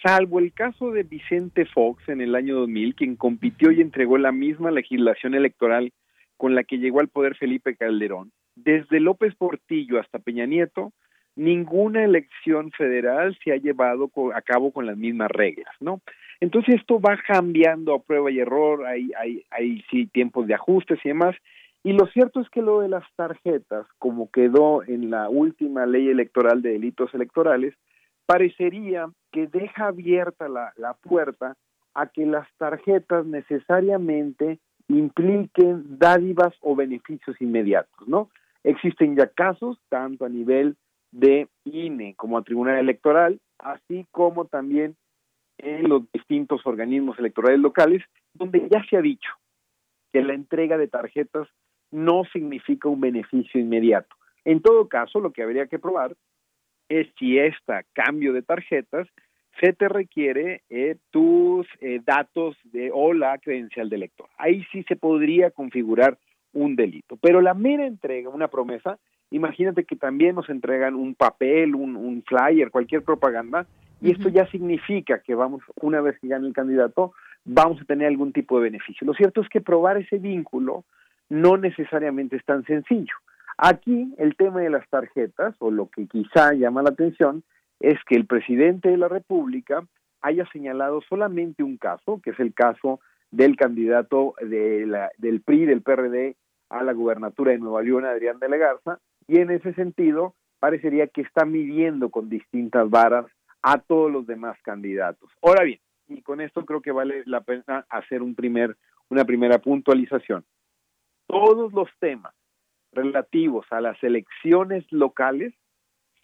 [0.03, 4.32] salvo el caso de Vicente Fox en el año 2000, quien compitió y entregó la
[4.32, 5.92] misma legislación electoral
[6.36, 10.92] con la que llegó al poder Felipe Calderón, desde López Portillo hasta Peña Nieto,
[11.36, 16.01] ninguna elección federal se ha llevado a cabo con las mismas reglas, ¿no?
[16.40, 20.99] Entonces esto va cambiando a prueba y error, hay, hay, hay sí tiempos de ajustes
[21.05, 21.36] y demás,
[21.84, 26.09] y lo cierto es que lo de las tarjetas, como quedó en la última ley
[26.09, 27.74] electoral de delitos electorales,
[28.28, 31.56] parecería que deja abierta la, puerta
[31.94, 34.58] a que las tarjetas necesariamente
[34.88, 38.28] impliquen dádivas o beneficios inmediatos, ¿no?
[38.64, 40.76] Existen ya casos, tanto a nivel
[41.10, 44.94] de INE como a Tribunal Electoral, así como también
[45.56, 48.02] en los distintos organismos electorales locales,
[48.34, 49.30] donde ya se ha dicho
[50.12, 51.48] que la entrega de tarjetas
[51.90, 54.14] no significa un beneficio inmediato.
[54.44, 56.14] En todo caso, lo que habría que probar
[56.89, 59.09] es si este cambio de tarjetas
[59.61, 64.28] se te requiere eh, tus eh, datos de, o la credencial de lector.
[64.39, 66.18] Ahí sí se podría configurar
[66.53, 67.16] un delito.
[67.16, 68.99] Pero la mera entrega, una promesa,
[69.30, 73.66] imagínate que también nos entregan un papel, un, un flyer, cualquier propaganda,
[74.01, 77.12] y esto ya significa que vamos, una vez que gane el candidato,
[77.45, 79.07] vamos a tener algún tipo de beneficio.
[79.07, 80.84] Lo cierto es que probar ese vínculo
[81.28, 83.14] no necesariamente es tan sencillo.
[83.61, 87.42] Aquí el tema de las tarjetas, o lo que quizá llama la atención,
[87.80, 89.84] es que el presidente de la República
[90.20, 93.00] haya señalado solamente un caso, que es el caso
[93.32, 96.36] del candidato de la, del PRI, del PRD,
[96.70, 101.09] a la gubernatura de Nueva León, Adrián de la Garza, y en ese sentido parecería
[101.09, 103.26] que está midiendo con distintas varas
[103.62, 105.30] a todos los demás candidatos.
[105.42, 108.76] Ahora bien, y con esto creo que vale la pena hacer un primer,
[109.09, 110.44] una primera puntualización.
[111.26, 112.34] Todos los temas
[112.93, 115.55] relativos a las elecciones locales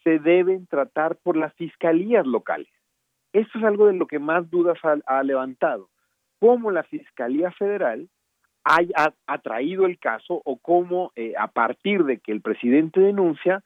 [0.03, 2.69] se deben tratar por las fiscalías locales.
[3.33, 5.89] Esto es algo de lo que más dudas ha, levantado.
[6.39, 8.09] ¿Cómo la Fiscalía Federal
[8.65, 13.63] ha, traído el caso o cómo eh, a partir de que el presidente denuncia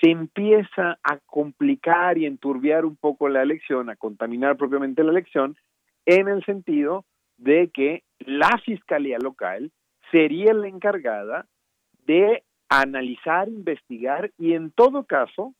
[0.00, 5.56] se empieza a complicar y enturbiar un poco la elección, a contaminar propiamente la elección,
[6.04, 7.04] en el sentido
[7.36, 9.70] de que la Fiscalía local
[10.10, 11.46] sería la encargada
[12.06, 15.54] de analizar, investigar y en todo caso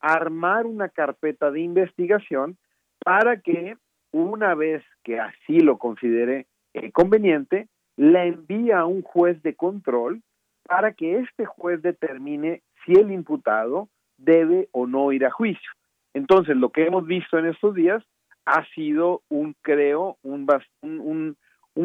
[0.00, 2.56] armar una carpeta de investigación
[2.98, 3.76] para que
[4.12, 10.22] una vez que así lo considere eh, conveniente, la envíe a un juez de control
[10.62, 13.88] para que este juez determine si el imputado
[14.18, 15.70] debe o no ir a juicio.
[16.14, 18.04] Entonces, lo que hemos visto en estos días
[18.44, 20.46] ha sido un, creo, un,
[20.82, 21.36] un, un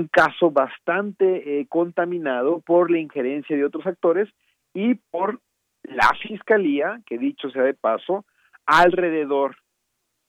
[0.08, 4.30] caso bastante eh, contaminado por la injerencia de otros actores
[4.74, 5.40] y por
[5.84, 8.26] la fiscalía, que dicho sea de paso,
[8.66, 9.56] alrededor,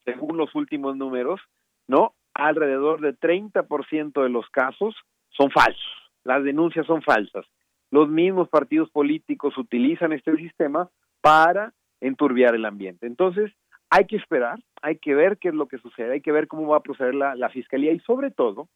[0.05, 1.41] según los últimos números,
[1.87, 2.15] ¿no?
[2.35, 4.95] Alrededor de 30% de los casos
[5.31, 7.47] son falsos, las denuncias son falsas.
[7.91, 10.91] Los mismos partidos políticos utilizan este sistema
[11.21, 13.07] para enturbiar el ambiente.
[13.07, 13.53] Entonces,
[13.89, 16.67] hay que esperar, hay que ver qué es lo que sucede, hay que ver cómo
[16.67, 18.69] va a proceder la, la fiscalía y sobre todo,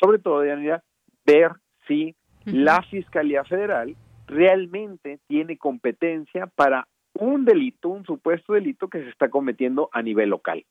[0.00, 0.82] sobre todo, Diana,
[1.24, 1.52] ver
[1.86, 9.08] si la Fiscalía Federal realmente tiene competencia para un delito, un supuesto delito que se
[9.08, 10.64] está cometiendo a nivel local.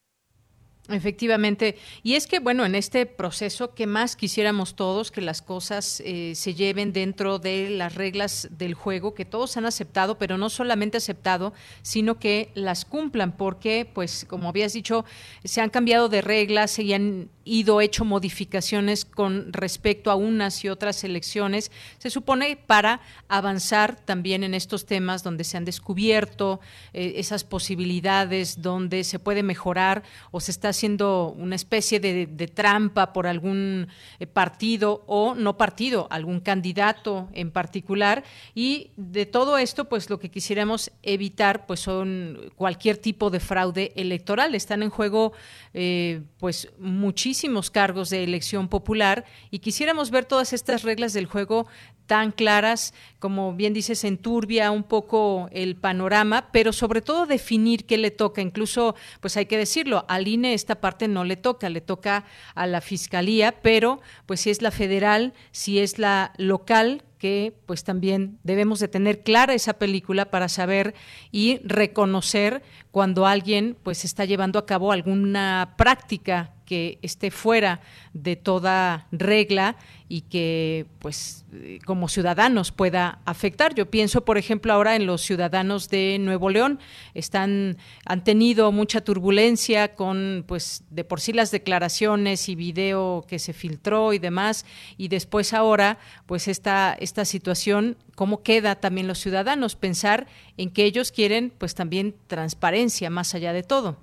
[0.87, 1.77] Efectivamente.
[2.03, 5.11] Y es que, bueno, en este proceso, ¿qué más quisiéramos todos?
[5.11, 9.65] Que las cosas eh, se lleven dentro de las reglas del juego, que todos han
[9.65, 15.05] aceptado, pero no solamente aceptado, sino que las cumplan, porque, pues, como habías dicho,
[15.43, 20.69] se han cambiado de reglas, se han ido hecho modificaciones con respecto a unas y
[20.69, 26.59] otras elecciones, se supone para avanzar también en estos temas donde se han descubierto
[26.93, 33.13] eh, esas posibilidades, donde se puede mejorar o se está haciendo una especie de, trampa
[33.13, 33.87] por algún
[34.19, 38.23] eh, partido o no partido, algún candidato en particular.
[38.53, 43.91] Y de todo esto, pues lo que quisiéramos evitar, pues son cualquier tipo de fraude
[43.95, 44.55] electoral.
[44.55, 45.33] Están en juego,
[45.73, 51.67] eh, pues muchísimos cargos de elección popular y quisiéramos ver todas estas reglas del juego
[52.05, 57.97] tan claras, como bien dices, enturbia un poco el panorama, pero sobre todo definir qué
[57.97, 58.41] le toca.
[58.41, 62.65] Incluso, pues hay que decirlo, al INE esta parte no le toca, le toca a
[62.65, 68.39] la Fiscalía, pero pues si es la federal, si es la local, que pues también
[68.41, 70.95] debemos de tener clara esa película para saber
[71.31, 77.81] y reconocer cuando alguien pues está llevando a cabo alguna práctica que esté fuera
[78.13, 81.45] de toda regla y que pues
[81.85, 83.73] como ciudadanos pueda afectar.
[83.73, 86.79] Yo pienso, por ejemplo, ahora en los ciudadanos de Nuevo León,
[87.13, 93.39] están han tenido mucha turbulencia con pues de por sí las declaraciones y video que
[93.39, 94.65] se filtró y demás
[94.97, 100.85] y después ahora pues esta esta situación cómo queda también los ciudadanos pensar en que
[100.85, 103.97] ellos quieren pues también transparencia más allá de todo.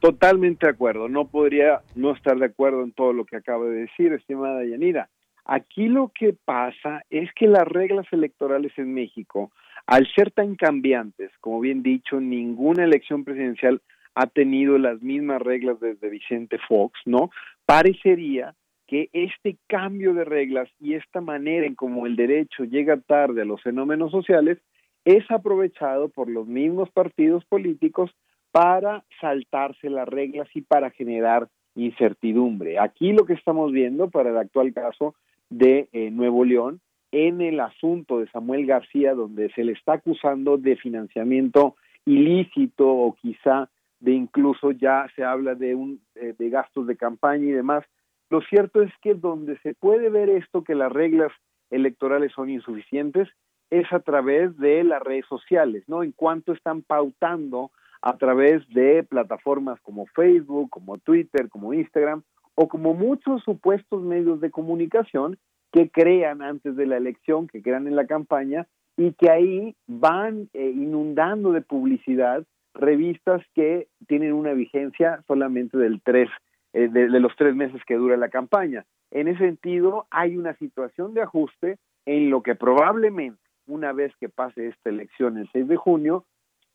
[0.00, 3.82] Totalmente de acuerdo, no podría no estar de acuerdo en todo lo que acaba de
[3.82, 5.10] decir, estimada Yanira.
[5.44, 9.52] Aquí lo que pasa es que las reglas electorales en México,
[9.86, 13.82] al ser tan cambiantes, como bien dicho, ninguna elección presidencial
[14.14, 17.30] ha tenido las mismas reglas desde Vicente Fox, ¿no?
[17.66, 18.54] Parecería
[18.86, 23.44] que este cambio de reglas y esta manera en cómo el derecho llega tarde a
[23.44, 24.58] los fenómenos sociales
[25.04, 28.10] es aprovechado por los mismos partidos políticos
[28.52, 32.78] para saltarse las reglas y para generar incertidumbre.
[32.78, 35.14] Aquí lo que estamos viendo para el actual caso
[35.48, 36.80] de eh, Nuevo León,
[37.12, 41.76] en el asunto de Samuel García, donde se le está acusando de financiamiento
[42.06, 47.44] ilícito o quizá de incluso ya se habla de, un, eh, de gastos de campaña
[47.44, 47.84] y demás.
[48.30, 51.32] Lo cierto es que donde se puede ver esto, que las reglas
[51.70, 53.28] electorales son insuficientes,
[53.70, 56.02] es a través de las redes sociales, ¿no?
[56.02, 57.70] En cuanto están pautando
[58.02, 62.22] a través de plataformas como Facebook, como Twitter, como Instagram,
[62.54, 65.38] o como muchos supuestos medios de comunicación
[65.72, 70.48] que crean antes de la elección, que crean en la campaña, y que ahí van
[70.52, 72.44] eh, inundando de publicidad
[72.74, 76.28] revistas que tienen una vigencia solamente del tres,
[76.72, 78.84] eh, de, los tres meses que dura la campaña.
[79.10, 84.28] En ese sentido, hay una situación de ajuste en lo que probablemente, una vez que
[84.28, 86.24] pase esta elección el 6 de junio,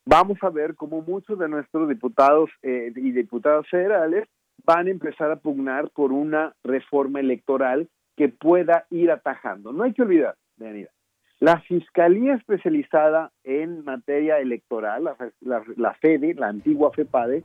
[0.06, 4.28] vamos a ver cómo muchos de nuestros diputados eh, y diputadas federales
[4.64, 9.74] van a empezar a pugnar por una reforma electoral que pueda ir atajando.
[9.74, 10.91] No hay que olvidar, Daniela,
[11.39, 15.03] la Fiscalía Especializada en Materia Electoral,
[15.41, 17.43] la, FEDE, la antigua FEPADE,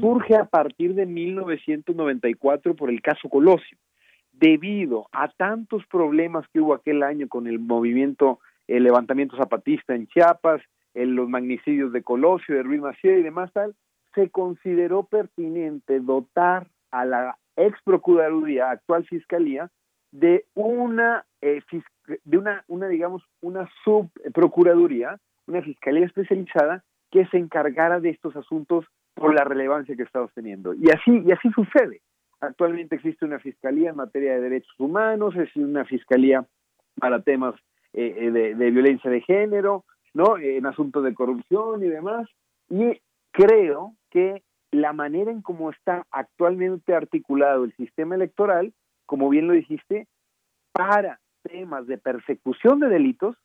[0.00, 3.76] surge a partir de 1994 por el caso Colosio.
[4.32, 8.38] Debido a tantos problemas que hubo aquel año con el movimiento,
[8.68, 10.62] el levantamiento zapatista en Chiapas,
[10.94, 13.74] en los magnicidios de Colosio, de Ruiz Maciel y demás tal,
[14.14, 19.70] se consideró pertinente dotar a la ex Procuraduría, actual Fiscalía,
[20.10, 21.62] de una, eh,
[22.24, 28.86] de una, una, digamos, una subprocuraduría, una fiscalía especializada que se encargara de estos asuntos
[29.14, 30.74] por la relevancia que estamos teniendo.
[30.74, 32.00] Y así, y así sucede.
[32.40, 36.44] Actualmente existe una fiscalía en materia de derechos humanos, es una fiscalía
[36.98, 37.54] para temas
[37.92, 39.84] eh, eh, de, violencia de género,
[40.14, 40.36] ¿no?
[40.38, 42.28] En asuntos de corrupción y demás.
[42.68, 43.00] Y
[43.30, 48.72] creo que la manera en cómo está actualmente articulado el sistema electoral
[49.12, 50.06] como bien lo dijiste,
[50.72, 53.36] para temas de persecución de delitos,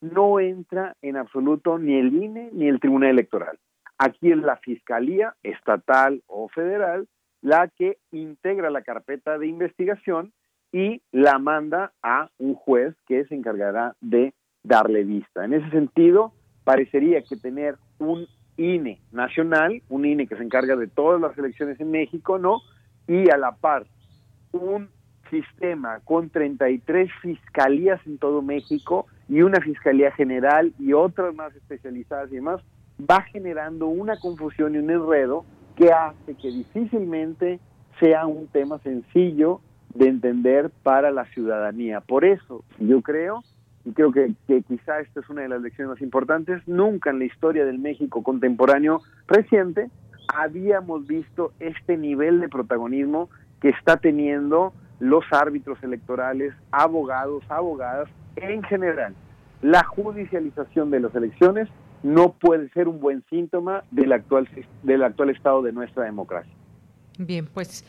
[0.00, 3.58] no entra en absoluto ni el INE ni el Tribunal Electoral.
[3.98, 7.08] Aquí es la Fiscalía Estatal o Federal
[7.42, 10.32] la que integra la carpeta de investigación
[10.70, 14.32] y la manda a un juez que se encargará de
[14.62, 15.44] darle vista.
[15.44, 16.32] En ese sentido,
[16.64, 21.80] parecería que tener un INE nacional, un INE que se encarga de todas las elecciones
[21.80, 22.60] en México, ¿no?
[23.06, 23.86] Y a la par,
[24.52, 24.88] un
[25.30, 32.30] sistema con 33 fiscalías en todo México y una fiscalía general y otras más especializadas
[32.32, 32.60] y demás,
[33.08, 35.44] va generando una confusión y un enredo
[35.76, 37.60] que hace que difícilmente
[37.98, 39.60] sea un tema sencillo
[39.94, 42.00] de entender para la ciudadanía.
[42.00, 43.42] Por eso yo creo,
[43.84, 47.18] y creo que, que quizá esta es una de las lecciones más importantes, nunca en
[47.18, 49.90] la historia del México contemporáneo reciente
[50.28, 58.62] habíamos visto este nivel de protagonismo que está teniendo los árbitros electorales, abogados, abogadas, en
[58.62, 59.14] general.
[59.62, 61.68] La judicialización de las elecciones
[62.02, 64.48] no puede ser un buen síntoma del actual,
[64.82, 66.52] del actual estado de nuestra democracia.
[67.18, 67.84] Bien, pues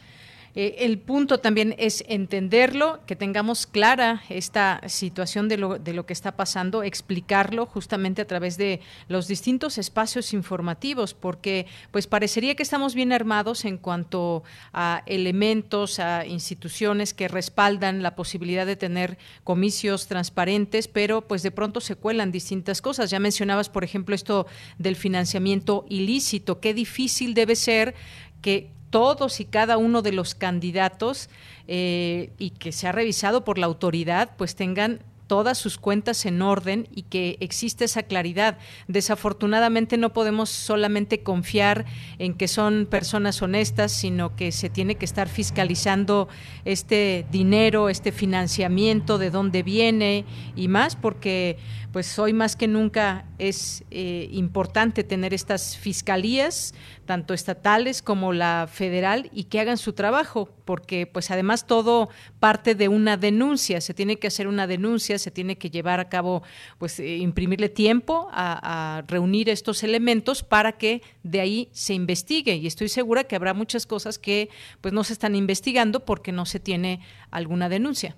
[0.54, 6.06] eh, el punto también es entenderlo, que tengamos clara esta situación de lo, de lo
[6.06, 12.56] que está pasando, explicarlo justamente a través de los distintos espacios informativos, porque pues parecería
[12.56, 14.44] que estamos bien armados en cuanto
[14.74, 21.52] a elementos, a instituciones que respaldan la posibilidad de tener comicios transparentes, pero pues de
[21.52, 23.10] pronto se cuelan distintas cosas.
[23.10, 24.48] Ya mencionabas, por ejemplo, esto
[24.78, 27.96] del financiamiento ilícito, qué difícil debe ser
[28.42, 31.30] que todos y cada uno de los candidatos
[31.68, 35.00] eh, y que se ha revisado por la autoridad, pues tengan
[35.32, 38.58] todas sus cuentas en orden y que existe esa claridad.
[38.90, 41.86] Desafortunadamente no podemos solamente confiar
[42.20, 46.28] en que son personas honestas, sino que se tiene que estar fiscalizando
[46.66, 50.26] este dinero, este financiamiento, de dónde viene
[50.58, 51.58] y más, porque
[51.92, 56.74] pues hoy más que nunca es eh, importante tener estas fiscalías,
[57.06, 62.76] tanto estatales como la federal, y que hagan su trabajo, porque pues además todo parte
[62.76, 66.44] de una denuncia, se tiene que hacer una denuncia, se tiene que llevar a cabo,
[66.78, 72.56] pues eh, imprimirle tiempo a, a reunir estos elementos para que de ahí se investigue.
[72.56, 76.46] Y estoy segura que habrá muchas cosas que pues no se están investigando porque no
[76.46, 78.16] se tiene alguna denuncia.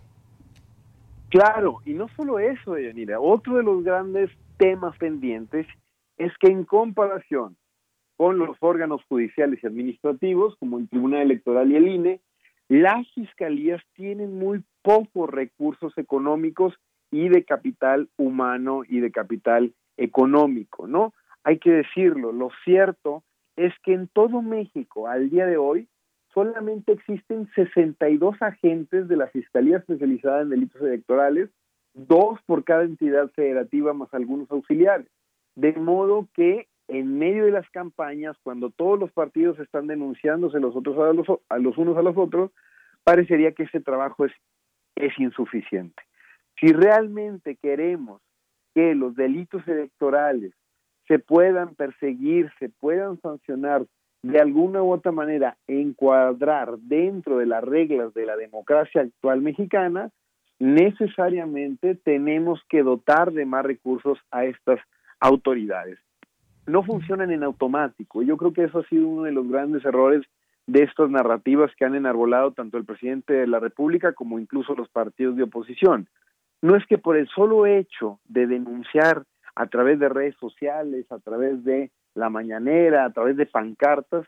[1.33, 5.65] Claro, y no solo eso, Yanira, otro de los grandes temas pendientes
[6.15, 7.57] es que en comparación
[8.17, 12.21] con los órganos judiciales y administrativos, como el Tribunal Electoral y el INE,
[12.69, 16.75] las fiscalías tienen muy pocos recursos económicos
[17.09, 21.15] y de capital humano y de capital económico, ¿no?
[21.43, 23.23] Hay que decirlo, lo cierto
[23.55, 25.87] es que en todo México al día de hoy
[26.33, 31.49] solamente existen 62 agentes de la Fiscalía Especializada en Delitos Electorales,
[31.93, 35.07] dos por cada entidad federativa más algunos auxiliares.
[35.55, 40.75] De modo que en medio de las campañas, cuando todos los partidos están denunciándose los
[40.75, 42.51] otros a los, a los unos a los otros,
[43.03, 44.33] parecería que ese trabajo es,
[44.95, 46.01] es insuficiente.
[46.59, 48.21] Si realmente queremos
[48.73, 50.53] que los delitos electorales
[51.07, 53.85] se puedan perseguir, se puedan sancionar
[54.23, 60.11] de alguna u otra manera, encuadrar dentro de las reglas de la democracia actual mexicana,
[60.59, 64.79] necesariamente tenemos que dotar de más recursos a estas
[65.19, 65.99] autoridades.
[66.65, 68.21] No funcionan en automático.
[68.21, 70.25] Yo creo que eso ha sido uno de los grandes errores
[70.67, 74.87] de estas narrativas que han enarbolado tanto el presidente de la República como incluso los
[74.87, 76.07] partidos de oposición.
[76.61, 79.23] No es que por el solo hecho de denunciar
[79.55, 84.25] a través de redes sociales, a través de la mañanera, a través de pancartas,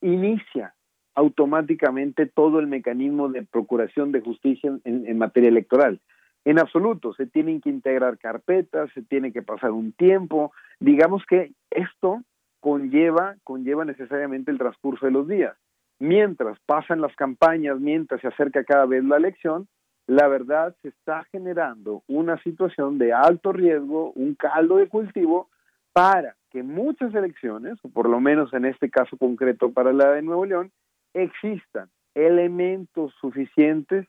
[0.00, 0.74] inicia
[1.14, 6.00] automáticamente todo el mecanismo de procuración de justicia en, materia electoral.
[6.44, 10.52] En absoluto, se tienen que integrar carpetas, se tiene que pasar un tiempo.
[10.78, 12.22] Digamos que esto
[12.60, 15.56] conlleva, conlleva necesariamente el transcurso de los días.
[15.98, 19.66] Mientras pasan las campañas, mientras se acerca cada vez la elección,
[20.06, 25.48] la verdad se está generando una situación de alto riesgo, un caldo de cultivo
[25.92, 30.22] para que muchas elecciones, o por lo menos en este caso concreto para la de
[30.22, 30.70] Nuevo León,
[31.14, 34.06] existan elementos suficientes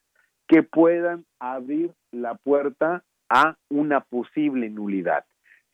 [0.47, 5.25] que puedan abrir la puerta a una posible nulidad.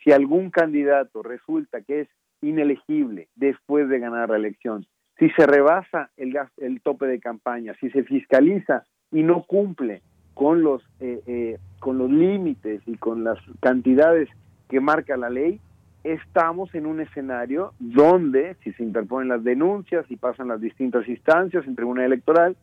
[0.04, 2.10] Si algún candidato resulta que es
[2.42, 4.86] inelegible después de ganar la elección,
[5.18, 10.02] si se rebasa el, el tope de campaña, si se fiscaliza y no cumple
[10.34, 14.30] con los, eh, eh, con los límites y con las cantidades
[14.68, 15.62] que marca la ley,
[16.06, 21.66] estamos en un escenario donde, si se interponen las denuncias y pasan las distintas instancias
[21.66, 22.56] en tribuna electoral,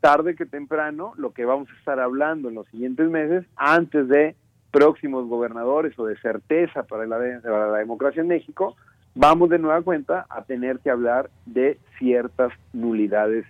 [0.00, 4.36] tarde que temprano, lo que vamos a estar hablando en los siguientes meses, antes de
[4.70, 8.76] próximos gobernadores o de certeza para la, la democracia en México,
[9.14, 13.46] vamos de nueva cuenta a tener que hablar de ciertas nulidades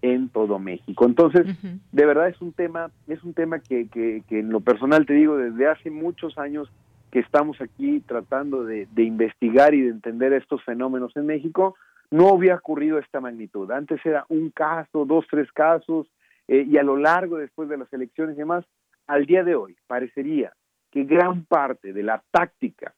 [0.00, 1.04] en todo México.
[1.04, 1.46] Entonces,
[1.92, 5.12] de verdad es un tema, es un tema que, que, que en lo personal te
[5.12, 6.70] digo, desde hace muchos años
[7.10, 11.76] que estamos aquí tratando de, investigar y de entender estos fenómenos en México,
[12.10, 13.70] no había ocurrido esta magnitud.
[13.70, 16.10] Antes era un caso, dos, tres casos,
[16.46, 18.64] eh, y a lo largo después de las elecciones y demás,
[19.06, 20.52] al día de hoy parecería
[20.90, 22.94] que gran parte de la táctica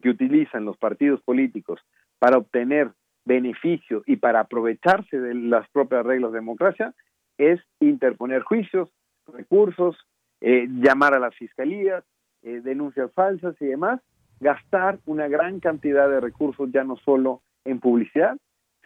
[0.00, 1.80] que utilizan los partidos políticos
[2.18, 2.90] para obtener
[3.24, 6.94] beneficio y para aprovecharse de las propias reglas de democracia
[7.38, 8.90] es interponer juicios,
[9.26, 9.96] recursos,
[10.40, 12.04] eh, llamar a las fiscalías,
[12.42, 14.00] eh, denuncias falsas y demás,
[14.40, 18.36] gastar una gran cantidad de recursos ya no solo en publicidad,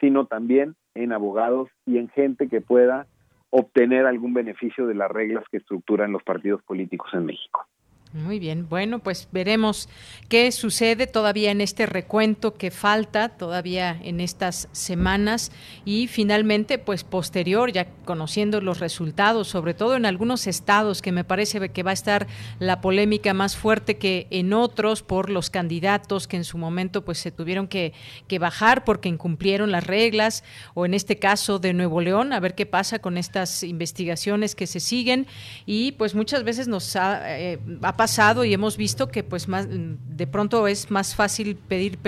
[0.00, 3.07] sino también en abogados y en gente que pueda
[3.50, 7.66] obtener algún beneficio de las reglas que estructuran los partidos políticos en México.
[8.14, 9.88] Muy bien, bueno, pues veremos
[10.28, 15.50] qué sucede todavía en este recuento que falta todavía en estas semanas
[15.84, 21.24] y finalmente, pues posterior, ya conociendo los resultados, sobre todo en algunos estados que me
[21.24, 22.28] parece que va a estar
[22.60, 27.18] la polémica más fuerte que en otros por los candidatos que en su momento pues
[27.18, 27.94] se tuvieron que,
[28.28, 30.44] que bajar porque incumplieron las reglas
[30.74, 34.68] o en este caso de Nuevo León, a ver qué pasa con estas investigaciones que
[34.68, 35.26] se siguen.
[35.66, 38.03] Y pues muchas veces nos ha, eh, ha pasado
[38.44, 41.98] y hemos visto que pues más de pronto es más fácil pedir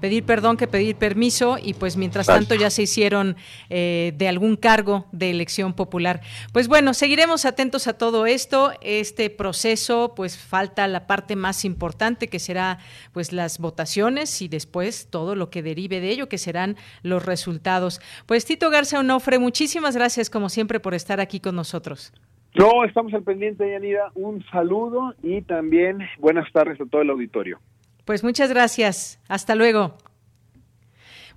[0.00, 3.36] pedir perdón que pedir permiso y pues mientras tanto ya se hicieron
[3.70, 6.20] eh, de algún cargo de elección popular.
[6.52, 8.72] Pues bueno, seguiremos atentos a todo esto.
[8.80, 12.78] Este proceso pues falta la parte más importante que será
[13.12, 18.00] pues las votaciones y después todo lo que derive de ello que serán los resultados.
[18.26, 22.12] Pues Tito Garza Onofre, muchísimas gracias como siempre por estar aquí con nosotros.
[22.54, 24.10] No, estamos al pendiente, Yanida.
[24.14, 27.60] Un saludo y también buenas tardes a todo el auditorio.
[28.04, 29.20] Pues muchas gracias.
[29.28, 29.96] Hasta luego.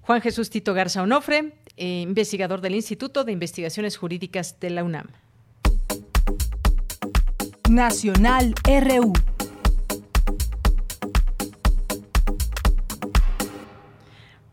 [0.02, 5.08] Juan Jesús Tito Garza Onofre, eh, investigador del Instituto de Investigaciones Jurídicas de la UNAM.
[7.70, 9.14] Nacional RU.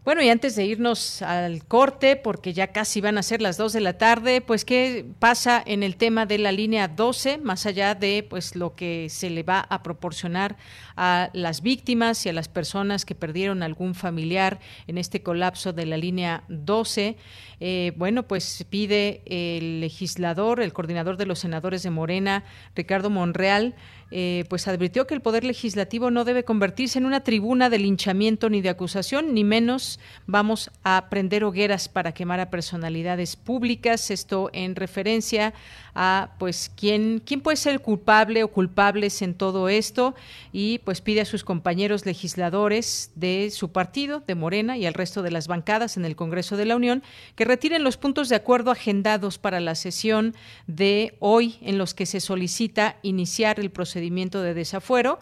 [0.09, 3.75] Bueno, y antes de irnos al corte, porque ya casi van a ser las 2
[3.75, 7.95] de la tarde, pues qué pasa en el tema de la línea 12, más allá
[7.95, 10.57] de pues lo que se le va a proporcionar
[10.97, 15.85] a las víctimas y a las personas que perdieron algún familiar en este colapso de
[15.85, 17.19] la línea 12.
[17.61, 22.45] Eh, bueno, pues pide el legislador, el coordinador de los senadores de Morena,
[22.75, 23.75] Ricardo Monreal,
[24.11, 28.49] eh, pues advirtió que el Poder Legislativo no debe convertirse en una tribuna de linchamiento
[28.49, 34.11] ni de acusación, ni menos vamos a prender hogueras para quemar a personalidades públicas.
[34.11, 35.53] Esto en referencia
[35.95, 40.15] a pues quién, quién puede ser el culpable o culpables en todo esto
[40.53, 45.23] y pues pide a sus compañeros legisladores de su partido, de Morena y al resto
[45.23, 47.03] de las bancadas en el Congreso de la Unión
[47.35, 50.35] que retiren los puntos de acuerdo agendados para la sesión
[50.67, 55.19] de hoy en los que se solicita iniciar el procedimiento de desafuero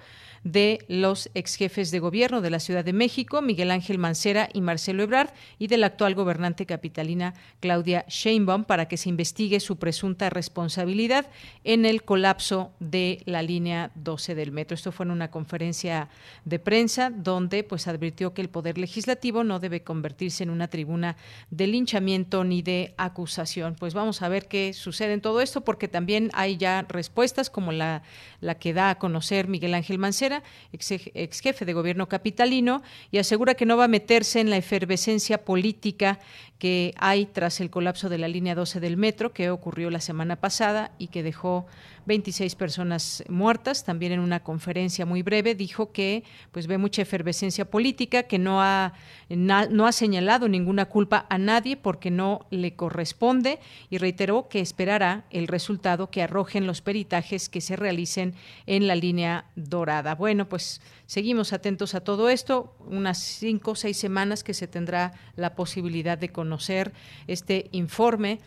[0.47, 4.61] de los ex jefes de gobierno de la Ciudad de México, Miguel Ángel Mancera y
[4.61, 9.77] Marcelo Ebrard, y de la actual gobernante capitalina Claudia Sheinbaum para que se investigue su
[9.77, 11.27] presunta responsabilidad
[11.65, 14.77] en el colapso de la línea 12 del metro.
[14.77, 16.11] Esto fue en una conferencia
[16.45, 21.17] de prensa donde pues advirtió que el poder legislativo no debe convertirse en una tribuna
[21.51, 23.75] de linchamiento ni de acusación.
[23.75, 27.73] Pues vamos a ver qué sucede en todo esto porque también hay ya respuestas como
[27.73, 28.05] la,
[28.41, 30.36] la que da a conocer Miguel Ángel Mancera
[30.73, 35.45] ex, jefe de gobierno capitalino, y asegura que no va a meterse en la efervescencia
[35.45, 36.19] política
[36.59, 40.37] que hay tras el colapso de la línea 12 del metro, que ocurrió la semana
[40.37, 41.67] pasada y que dejó
[42.07, 43.85] 26 personas muertas.
[43.85, 48.63] También en una conferencia muy breve dijo que pues ve mucha efervescencia política, que no
[48.63, 48.95] ha,
[49.29, 53.59] no ha señalado ninguna culpa a nadie porque no le corresponde
[53.91, 58.35] y reiteró que esperará el resultado que arrojen los peritajes que se realicen
[58.67, 60.15] en la línea dorada.
[60.15, 65.13] Bueno, pues seguimos atentos a todo esto, unas cinco o seis semanas que se tendrá
[65.35, 66.93] la posibilidad de conocer
[67.27, 68.41] este informe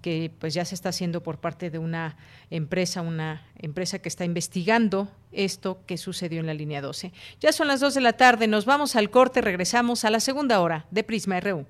[0.00, 2.16] que pues ya se está haciendo por parte de una
[2.50, 7.12] empresa, una empresa que está investigando esto que sucedió en la línea 12.
[7.40, 10.60] Ya son las 2 de la tarde, nos vamos al corte, regresamos a la segunda
[10.60, 11.66] hora de Prisma RU.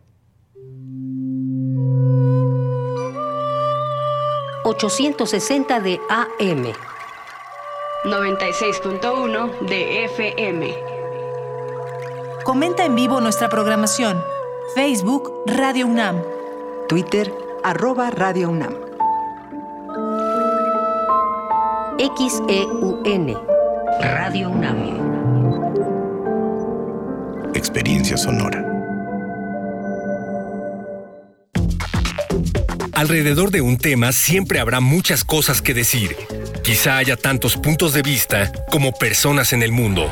[4.64, 6.72] 860 de AM.
[8.04, 10.74] 96.1 de FM.
[12.44, 14.22] Comenta en vivo nuestra programación.
[14.74, 16.22] Facebook Radio UNAM.
[16.88, 18.74] Twitter arroba Radio UNAM.
[21.98, 23.36] XEUN
[24.00, 25.92] Radio UNAM.
[27.54, 28.66] Experiencia sonora.
[32.94, 36.16] Alrededor de un tema siempre habrá muchas cosas que decir.
[36.64, 40.08] Quizá haya tantos puntos de vista como personas en el mundo.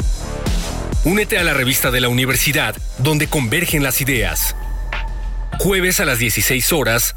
[1.04, 4.54] Únete a la revista de la universidad donde convergen las ideas.
[5.58, 7.16] Jueves a las 16 horas,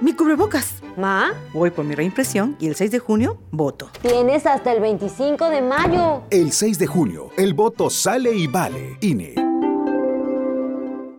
[0.00, 0.82] ¡Mi cubrebocas!
[0.98, 1.32] ¿Ma?
[1.54, 3.90] Voy por mi reimpresión y el 6 de junio voto.
[4.02, 6.22] Tienes hasta el 25 de mayo.
[6.30, 8.98] El 6 de junio, el voto sale y vale.
[9.00, 9.34] INE.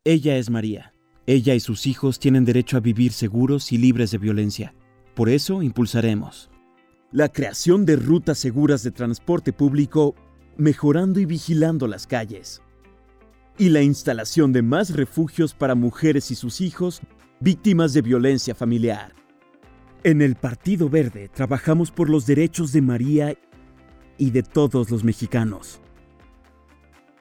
[0.03, 0.93] Ella es María.
[1.25, 4.75] Ella y sus hijos tienen derecho a vivir seguros y libres de violencia.
[5.15, 6.51] Por eso impulsaremos
[7.11, 10.13] la creación de rutas seguras de transporte público,
[10.57, 12.61] mejorando y vigilando las calles.
[13.57, 17.01] Y la instalación de más refugios para mujeres y sus hijos
[17.39, 19.13] víctimas de violencia familiar.
[20.03, 23.35] En el Partido Verde trabajamos por los derechos de María
[24.17, 25.81] y de todos los mexicanos.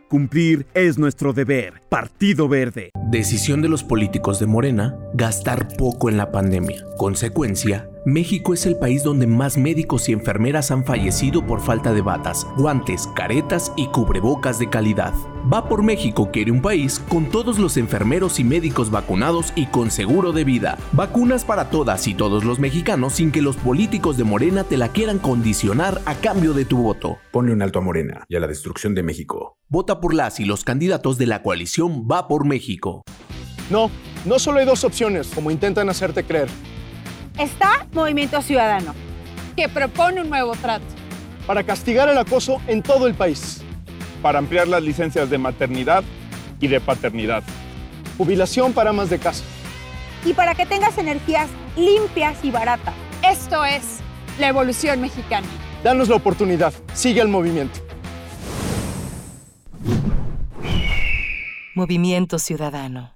[0.09, 1.81] Cumplir es nuestro deber.
[1.89, 2.91] Partido Verde.
[3.11, 6.85] Decisión de los políticos de Morena, gastar poco en la pandemia.
[6.97, 12.03] Consecuencia, México es el país donde más médicos y enfermeras han fallecido por falta de
[12.03, 15.13] batas, guantes, caretas y cubrebocas de calidad.
[15.53, 19.91] Va por México quiere un país con todos los enfermeros y médicos vacunados y con
[19.91, 20.79] seguro de vida.
[20.93, 24.91] Vacunas para todas y todos los mexicanos sin que los políticos de Morena te la
[24.91, 27.19] quieran condicionar a cambio de tu voto.
[27.33, 29.59] Ponle un alto a Morena y a la destrucción de México.
[29.69, 33.03] Vota por las y los candidatos de la coalición Va por México.
[33.69, 33.91] No,
[34.25, 36.49] no solo hay dos opciones, como intentan hacerte creer
[37.39, 38.95] está Movimiento Ciudadano,
[39.57, 40.85] que propone un nuevo trato.
[41.47, 43.63] Para castigar el acoso en todo el país.
[44.23, 46.03] Para ampliar las licencias de maternidad
[46.61, 47.43] y de paternidad.
[48.19, 49.45] Jubilación para más de casa.
[50.25, 52.95] Y para que tengas energías limpias y baratas.
[53.23, 53.99] Esto es
[54.39, 55.47] la evolución mexicana.
[55.85, 56.73] Danos la oportunidad.
[56.95, 57.81] Sigue el movimiento.
[61.75, 63.16] Movimiento Ciudadano.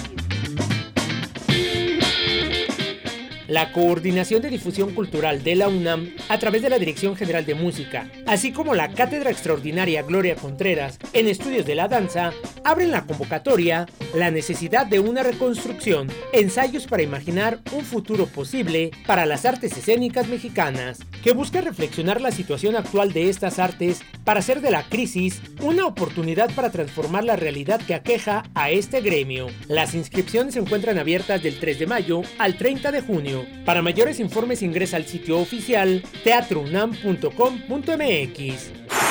[3.51, 7.53] La Coordinación de Difusión Cultural de la UNAM a través de la Dirección General de
[7.53, 12.31] Música, así como la Cátedra Extraordinaria Gloria Contreras en Estudios de la Danza,
[12.63, 19.25] abren la convocatoria La necesidad de una reconstrucción, ensayos para imaginar un futuro posible para
[19.25, 24.61] las artes escénicas mexicanas, que busca reflexionar la situación actual de estas artes para hacer
[24.61, 29.47] de la crisis una oportunidad para transformar la realidad que aqueja a este gremio.
[29.67, 33.40] Las inscripciones se encuentran abiertas del 3 de mayo al 30 de junio.
[33.65, 39.10] Para mayores informes ingresa al sitio oficial teatrounam.com.mx.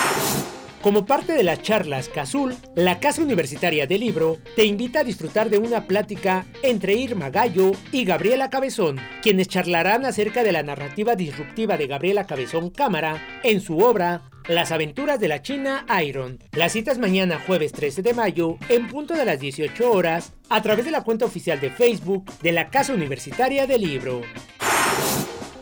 [0.83, 5.51] Como parte de las charlas Cazul, la Casa Universitaria del Libro te invita a disfrutar
[5.51, 11.16] de una plática entre Irma Gallo y Gabriela Cabezón, quienes charlarán acerca de la narrativa
[11.16, 16.39] disruptiva de Gabriela Cabezón Cámara en su obra Las aventuras de la China Iron.
[16.53, 20.62] La cita es mañana jueves 13 de mayo en punto de las 18 horas a
[20.62, 24.22] través de la cuenta oficial de Facebook de la Casa Universitaria del Libro.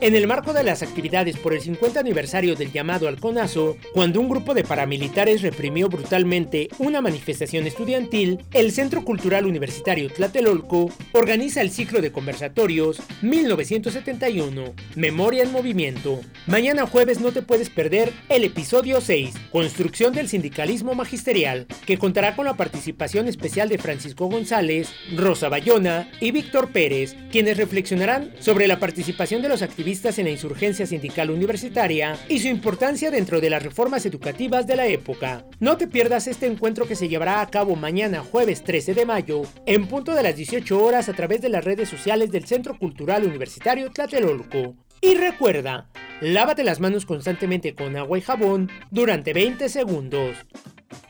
[0.00, 4.20] En el marco de las actividades por el 50 aniversario del llamado al CONAZO, cuando
[4.20, 11.62] un grupo de paramilitares reprimió brutalmente una manifestación estudiantil, el Centro Cultural Universitario Tlatelolco organiza
[11.62, 16.20] el ciclo de conversatorios 1971, Memoria en Movimiento.
[16.46, 22.36] Mañana jueves no te puedes perder el episodio 6, Construcción del Sindicalismo Magisterial, que contará
[22.36, 28.68] con la participación especial de Francisco González, Rosa Bayona y Víctor Pérez, quienes reflexionarán sobre
[28.68, 33.48] la participación de los activistas en la insurgencia sindical universitaria y su importancia dentro de
[33.48, 35.46] las reformas educativas de la época.
[35.60, 39.42] No te pierdas este encuentro que se llevará a cabo mañana jueves 13 de mayo
[39.64, 43.24] en punto de las 18 horas a través de las redes sociales del Centro Cultural
[43.24, 44.74] Universitario Tlatelolco.
[45.00, 45.88] Y recuerda,
[46.20, 50.36] lávate las manos constantemente con agua y jabón durante 20 segundos.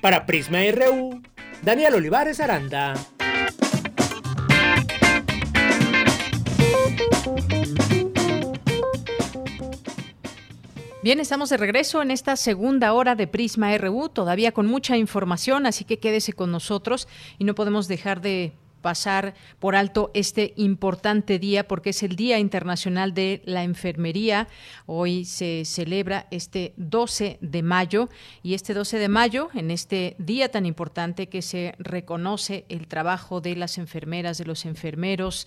[0.01, 1.21] Para Prisma RU,
[1.63, 2.95] Daniel Olivares Aranda.
[11.01, 15.65] Bien, estamos de regreso en esta segunda hora de Prisma RU, todavía con mucha información,
[15.65, 17.07] así que quédese con nosotros
[17.39, 22.39] y no podemos dejar de pasar por alto este importante día porque es el Día
[22.39, 24.49] Internacional de la Enfermería.
[24.87, 28.09] Hoy se celebra este 12 de mayo
[28.43, 33.41] y este 12 de mayo, en este día tan importante que se reconoce el trabajo
[33.41, 35.47] de las enfermeras, de los enfermeros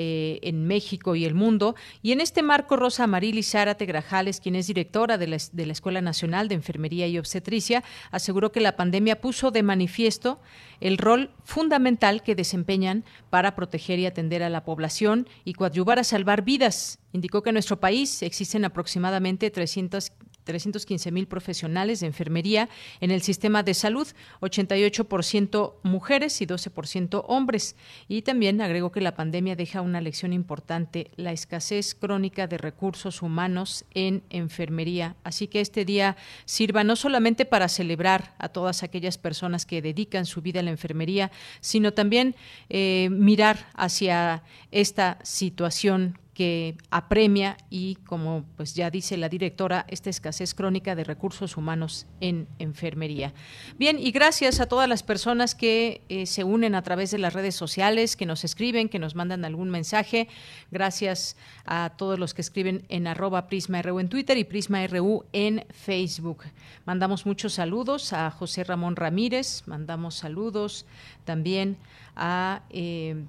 [0.00, 1.74] eh, en México y el mundo.
[2.02, 5.72] Y en este marco, Rosa Marili Zárate Grajales, quien es directora de la, de la
[5.72, 7.82] Escuela Nacional de Enfermería y Obstetricia,
[8.12, 10.38] aseguró que la pandemia puso de manifiesto
[10.80, 16.04] el rol fundamental que desempeñan para proteger y atender a la población y coadyuvar a
[16.04, 17.00] salvar vidas.
[17.12, 20.12] Indicó que en nuestro país existen aproximadamente 300
[20.48, 22.70] 315 mil profesionales de enfermería
[23.00, 24.08] en el sistema de salud,
[24.40, 27.76] 88% mujeres y 12% hombres.
[28.08, 33.20] Y también agregó que la pandemia deja una lección importante, la escasez crónica de recursos
[33.20, 35.16] humanos en enfermería.
[35.22, 40.24] Así que este día sirva no solamente para celebrar a todas aquellas personas que dedican
[40.24, 41.30] su vida a la enfermería,
[41.60, 42.34] sino también
[42.70, 50.08] eh, mirar hacia esta situación que apremia y, como pues ya dice la directora, esta
[50.08, 53.34] escasez crónica de recursos humanos en enfermería.
[53.76, 57.32] Bien, y gracias a todas las personas que eh, se unen a través de las
[57.32, 60.28] redes sociales, que nos escriben, que nos mandan algún mensaje.
[60.70, 66.44] Gracias a todos los que escriben en arroba PrismaRU en Twitter y PrismaRU en Facebook.
[66.86, 70.86] Mandamos muchos saludos a José Ramón Ramírez, mandamos saludos
[71.24, 71.78] también
[72.14, 72.62] a...
[72.70, 73.24] Eh,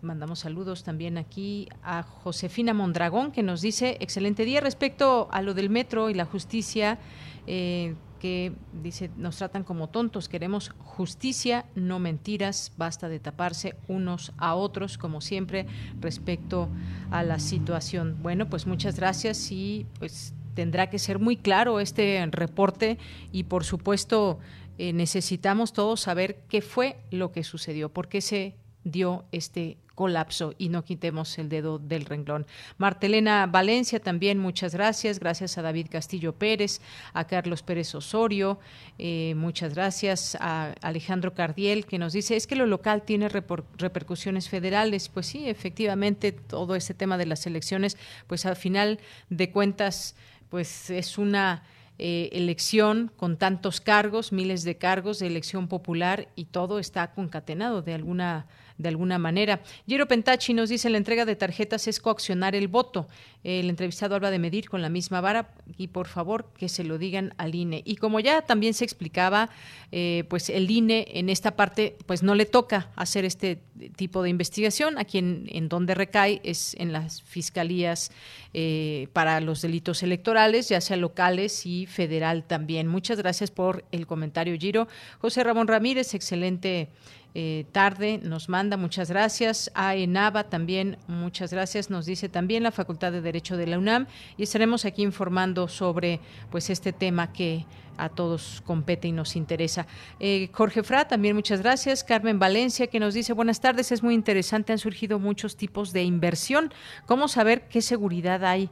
[0.00, 5.54] mandamos saludos también aquí a Josefina Mondragón, que nos dice, excelente día respecto a lo
[5.54, 6.98] del metro y la justicia,
[7.46, 14.32] eh, que dice, nos tratan como tontos, queremos justicia, no mentiras, basta de taparse unos
[14.38, 15.66] a otros, como siempre,
[16.00, 16.68] respecto
[17.10, 18.18] a la situación.
[18.22, 22.98] Bueno, pues muchas gracias y pues tendrá que ser muy claro este reporte
[23.32, 24.38] y por supuesto
[24.78, 30.54] eh, necesitamos todos saber qué fue lo que sucedió, por qué se dio este colapso
[30.58, 32.46] y no quitemos el dedo del renglón.
[32.78, 35.20] Martelena Valencia también, muchas gracias.
[35.20, 36.80] Gracias a David Castillo Pérez,
[37.12, 38.58] a Carlos Pérez Osorio,
[38.98, 44.48] eh, muchas gracias a Alejandro Cardiel, que nos dice, es que lo local tiene repercusiones
[44.48, 45.08] federales.
[45.08, 50.16] Pues sí, efectivamente, todo este tema de las elecciones, pues al final de cuentas,
[50.48, 51.62] pues es una
[51.98, 57.82] eh, elección con tantos cargos, miles de cargos de elección popular y todo está concatenado
[57.82, 58.46] de alguna
[58.82, 59.60] de alguna manera.
[59.86, 63.08] Giro Pentachi nos dice la entrega de tarjetas es coaccionar el voto.
[63.44, 66.98] El entrevistado habla de medir con la misma vara y por favor que se lo
[66.98, 67.82] digan al INE.
[67.84, 69.50] Y como ya también se explicaba,
[69.90, 73.58] eh, pues el INE en esta parte pues no le toca hacer este
[73.96, 74.98] tipo de investigación.
[74.98, 78.12] Aquí en, en donde recae es en las fiscalías
[78.54, 82.86] eh, para los delitos electorales, ya sea locales y federal también.
[82.86, 84.88] Muchas gracias por el comentario, Giro.
[85.20, 86.88] José Ramón Ramírez, excelente
[87.34, 89.70] eh, tarde nos manda, muchas gracias.
[89.74, 91.88] A Enava también, muchas gracias.
[91.90, 94.06] Nos dice también la Facultad de Derecho de la UNAM
[94.36, 96.20] y estaremos aquí informando sobre
[96.50, 97.64] pues este tema que
[97.96, 99.86] a todos compete y nos interesa.
[100.18, 102.04] Eh, Jorge Fra, también muchas gracias.
[102.04, 106.02] Carmen Valencia, que nos dice buenas tardes, es muy interesante, han surgido muchos tipos de
[106.02, 106.72] inversión.
[107.06, 108.70] ¿Cómo saber qué seguridad hay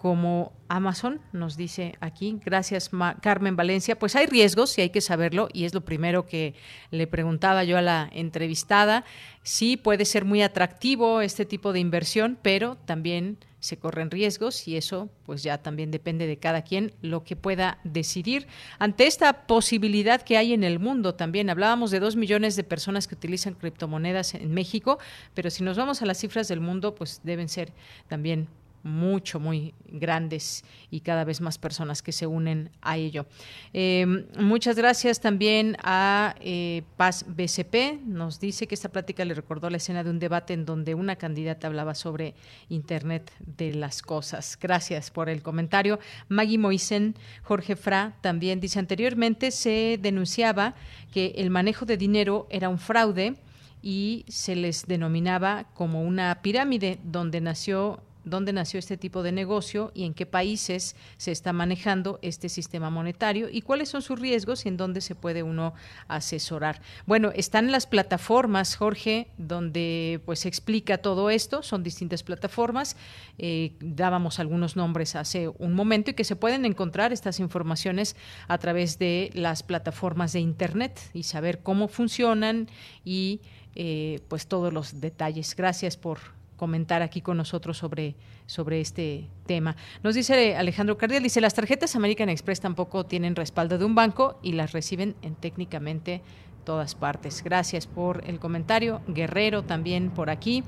[0.00, 2.40] como Amazon, nos dice aquí.
[2.42, 2.90] Gracias,
[3.20, 3.98] Carmen Valencia.
[3.98, 6.54] Pues hay riesgos y hay que saberlo y es lo primero que
[6.90, 9.04] le preguntaba yo a la entrevistada.
[9.42, 14.78] Sí, puede ser muy atractivo este tipo de inversión, pero también se corren riesgos y
[14.78, 18.46] eso pues ya también depende de cada quien lo que pueda decidir
[18.78, 23.06] ante esta posibilidad que hay en el mundo también hablábamos de dos millones de personas
[23.06, 24.98] que utilizan criptomonedas en México
[25.34, 27.74] pero si nos vamos a las cifras del mundo pues deben ser
[28.08, 28.48] también
[28.82, 33.26] mucho, muy grandes y cada vez más personas que se unen a ello.
[33.72, 38.00] Eh, muchas gracias también a eh, Paz BCP.
[38.04, 41.16] Nos dice que esta plática le recordó la escena de un debate en donde una
[41.16, 42.34] candidata hablaba sobre
[42.68, 44.58] Internet de las cosas.
[44.60, 45.98] Gracias por el comentario.
[46.28, 50.74] Maggie Moisen, Jorge Fra también dice anteriormente se denunciaba
[51.12, 53.36] que el manejo de dinero era un fraude
[53.82, 59.92] y se les denominaba como una pirámide donde nació dónde nació este tipo de negocio
[59.94, 64.64] y en qué países se está manejando este sistema monetario y cuáles son sus riesgos
[64.64, 65.74] y en dónde se puede uno
[66.08, 66.80] asesorar.
[67.06, 72.96] Bueno, están las plataformas, Jorge, donde pues se explica todo esto, son distintas plataformas,
[73.38, 78.16] eh, dábamos algunos nombres hace un momento y que se pueden encontrar estas informaciones
[78.48, 82.68] a través de las plataformas de Internet y saber cómo funcionan
[83.04, 83.40] y
[83.74, 85.54] eh, pues todos los detalles.
[85.54, 86.18] Gracias por
[86.60, 89.76] comentar aquí con nosotros sobre, sobre este tema.
[90.02, 94.38] Nos dice Alejandro Cardiel, dice, las tarjetas American Express tampoco tienen respaldo de un banco
[94.42, 96.20] y las reciben en técnicamente
[96.66, 97.42] todas partes.
[97.42, 99.00] Gracias por el comentario.
[99.08, 100.62] Guerrero también por aquí.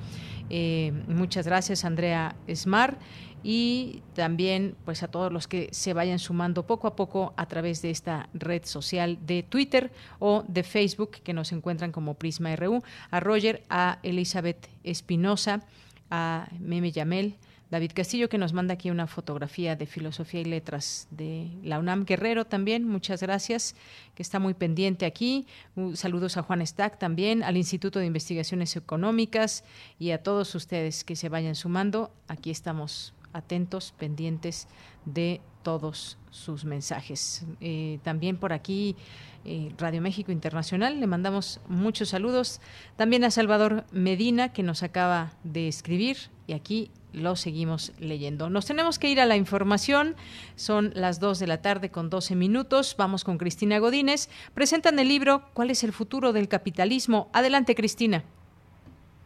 [0.49, 2.97] Eh, muchas gracias, Andrea Smar.
[3.43, 7.83] Y también pues a todos los que se vayan sumando poco a poco a través
[7.83, 12.83] de esta red social de Twitter o de Facebook que nos encuentran como Prisma RU,
[13.11, 15.61] a Roger, a Elizabeth Espinosa,
[16.11, 17.37] a Meme Yamel,
[17.73, 22.05] David Castillo, que nos manda aquí una fotografía de filosofía y letras de la UNAM
[22.05, 23.75] Guerrero también, muchas gracias,
[24.15, 25.47] que está muy pendiente aquí.
[25.95, 29.65] saludos a Juan Stack también, al Instituto de Investigaciones Económicas
[29.99, 32.13] y a todos ustedes que se vayan sumando.
[32.29, 34.69] Aquí estamos atentos, pendientes
[35.05, 37.45] de todos sus mensajes.
[37.61, 38.97] Eh, también por aquí
[39.45, 41.01] eh, Radio México Internacional.
[41.01, 42.61] Le mandamos muchos saludos.
[42.97, 46.17] También a Salvador Medina, que nos acaba de escribir,
[46.47, 48.51] y aquí lo seguimos leyendo.
[48.51, 50.17] Nos tenemos que ir a la información.
[50.57, 52.95] Son las 2 de la tarde con 12 minutos.
[52.97, 54.29] Vamos con Cristina Godínez.
[54.55, 57.29] Presentan el libro ¿Cuál es el futuro del capitalismo?
[57.33, 58.25] Adelante, Cristina.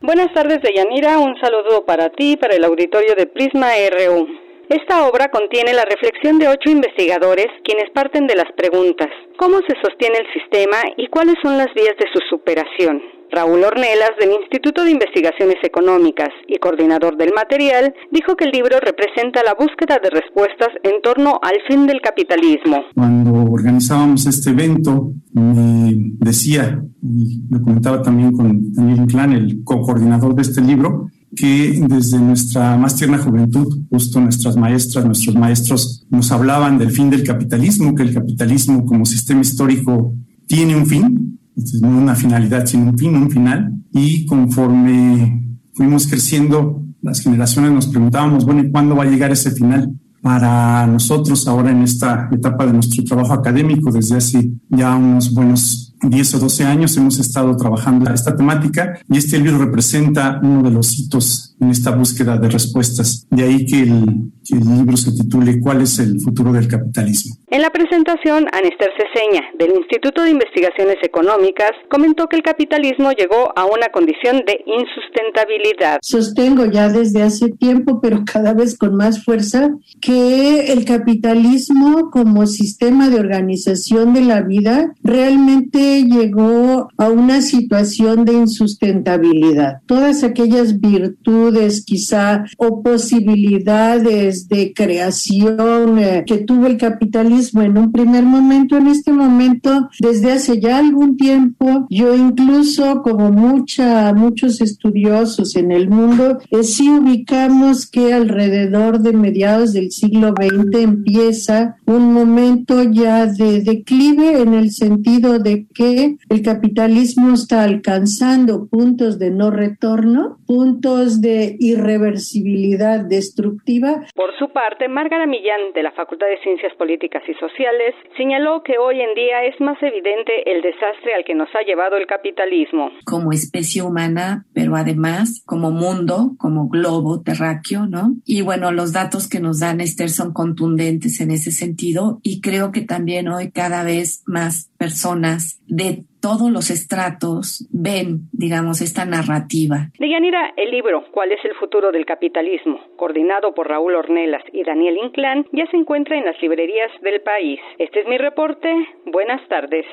[0.01, 1.19] Buenas tardes, Deyanira.
[1.19, 4.27] Un saludo para ti, para el auditorio de Prisma RU.
[4.69, 9.75] Esta obra contiene la reflexión de ocho investigadores quienes parten de las preguntas ¿Cómo se
[9.83, 13.16] sostiene el sistema y cuáles son las vías de su superación?
[13.31, 18.79] Raúl Ornelas, del Instituto de Investigaciones Económicas y coordinador del material, dijo que el libro
[18.81, 22.85] representa la búsqueda de respuestas en torno al fin del capitalismo.
[22.95, 30.35] Cuando organizábamos este evento, me decía, y lo comentaba también con Daniel Inclán, el co-coordinador
[30.35, 36.33] de este libro, que desde nuestra más tierna juventud, justo nuestras maestras, nuestros maestros nos
[36.33, 40.15] hablaban del fin del capitalismo, que el capitalismo como sistema histórico
[40.47, 41.39] tiene un fin,
[41.81, 43.73] no una finalidad, sino un fin, un final.
[43.93, 49.51] Y conforme fuimos creciendo, las generaciones nos preguntábamos, bueno, ¿y cuándo va a llegar ese
[49.51, 49.93] final?
[50.23, 55.95] Para nosotros ahora en esta etapa de nuestro trabajo académico, desde hace ya unos buenos
[56.11, 60.71] 10 o 12 años hemos estado trabajando esta temática y este libro representa uno de
[60.71, 63.27] los hitos en esta búsqueda de respuestas.
[63.31, 64.05] De ahí que el,
[64.45, 67.37] que el libro se titule ¿Cuál es el futuro del capitalismo?
[67.49, 73.53] En la presentación, Anister Ceseña, del Instituto de Investigaciones Económicas, comentó que el capitalismo llegó
[73.57, 75.99] a una condición de insustentabilidad.
[76.03, 79.71] Sostengo ya desde hace tiempo, pero cada vez con más fuerza,
[80.01, 88.25] que el capitalismo como sistema de organización de la vida realmente llegó a una situación
[88.25, 89.81] de insustentabilidad.
[89.87, 97.93] Todas aquellas virtudes quizá o posibilidades de creación eh, que tuvo el capitalismo en un
[97.93, 104.61] primer momento, en este momento, desde hace ya algún tiempo, yo incluso como mucha, muchos
[104.61, 111.77] estudiosos en el mundo, eh, sí ubicamos que alrededor de mediados del siglo XX empieza
[111.87, 119.19] un momento ya de declive en el sentido de que el capitalismo está alcanzando puntos
[119.19, 124.05] de no retorno, puntos de irreversibilidad destructiva.
[124.15, 128.79] Por su parte, Márgara Millán, de la Facultad de Ciencias Políticas y Sociales, señaló que
[128.79, 132.91] hoy en día es más evidente el desastre al que nos ha llevado el capitalismo.
[133.05, 138.15] Como especie humana, pero además como mundo, como globo terráqueo, ¿no?
[138.25, 142.73] Y bueno, los datos que nos dan Esther son contundentes en ese sentido y creo
[142.73, 149.91] que también hoy cada vez más personas de todos los estratos ven, digamos, esta narrativa.
[149.99, 154.97] Deyanira, el libro ¿Cuál es el futuro del capitalismo?, coordinado por Raúl Ornelas y Daniel
[155.03, 157.61] Inclán, ya se encuentra en las librerías del país.
[157.79, 158.69] Este es mi reporte.
[159.07, 159.87] Buenas tardes.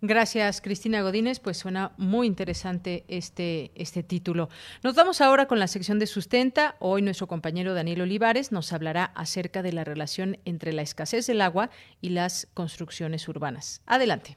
[0.00, 1.40] Gracias, Cristina Godínez.
[1.40, 4.48] Pues suena muy interesante este, este título.
[4.84, 6.76] Nos vamos ahora con la sección de sustenta.
[6.78, 11.40] Hoy nuestro compañero Daniel Olivares nos hablará acerca de la relación entre la escasez del
[11.40, 11.70] agua
[12.00, 13.82] y las construcciones urbanas.
[13.86, 14.36] Adelante.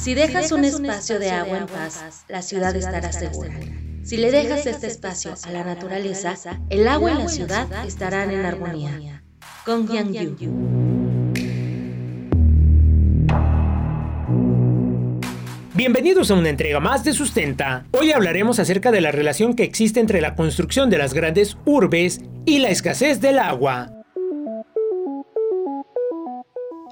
[0.00, 3.52] Si dejas un espacio de agua en paz, la ciudad estará segura.
[4.02, 6.36] Si le dejas este espacio a la naturaleza,
[6.70, 9.22] el agua y la ciudad estarán en armonía.
[9.66, 10.50] Con Yang Yu.
[15.74, 17.84] Bienvenidos a una entrega más de Sustenta.
[17.90, 22.22] Hoy hablaremos acerca de la relación que existe entre la construcción de las grandes urbes
[22.46, 23.92] y la escasez del agua.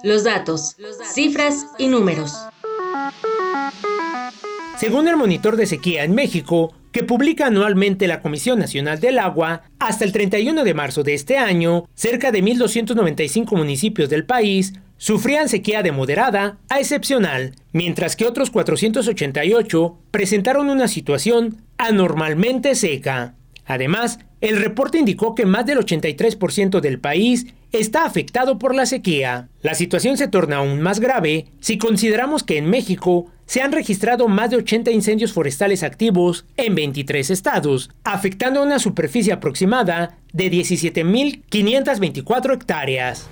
[0.02, 0.76] Los datos,
[1.14, 2.36] cifras y números.
[4.78, 9.62] Según el monitor de sequía en México, que publica anualmente la Comisión Nacional del Agua,
[9.78, 15.49] hasta el 31 de marzo de este año, cerca de 1.295 municipios del país sufrían
[15.49, 23.35] sequía de moderada a excepcional, mientras que otros 488 presentaron una situación anormalmente seca.
[23.66, 29.49] Además, el reporte indicó que más del 83% del país está afectado por la sequía.
[29.62, 34.28] La situación se torna aún más grave si consideramos que en México se han registrado
[34.28, 42.54] más de 80 incendios forestales activos en 23 estados, afectando una superficie aproximada de 17.524
[42.54, 43.26] hectáreas.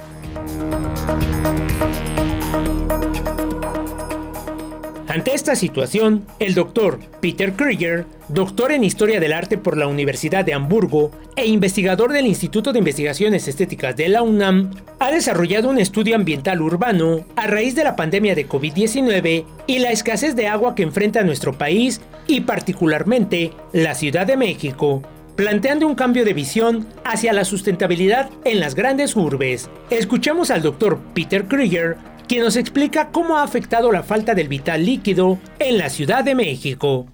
[5.16, 10.44] Ante esta situación, el doctor Peter Krieger, doctor en Historia del Arte por la Universidad
[10.44, 15.78] de Hamburgo e investigador del Instituto de Investigaciones Estéticas de la UNAM, ha desarrollado un
[15.78, 20.74] estudio ambiental urbano a raíz de la pandemia de COVID-19 y la escasez de agua
[20.74, 25.00] que enfrenta nuestro país y particularmente la Ciudad de México
[25.34, 29.68] planteando un cambio de visión hacia la sustentabilidad en las grandes urbes.
[29.90, 31.98] Escuchamos al doctor Peter Krieger,
[32.28, 36.34] quien nos explica cómo ha afectado la falta del vital líquido en la Ciudad de
[36.34, 37.06] México.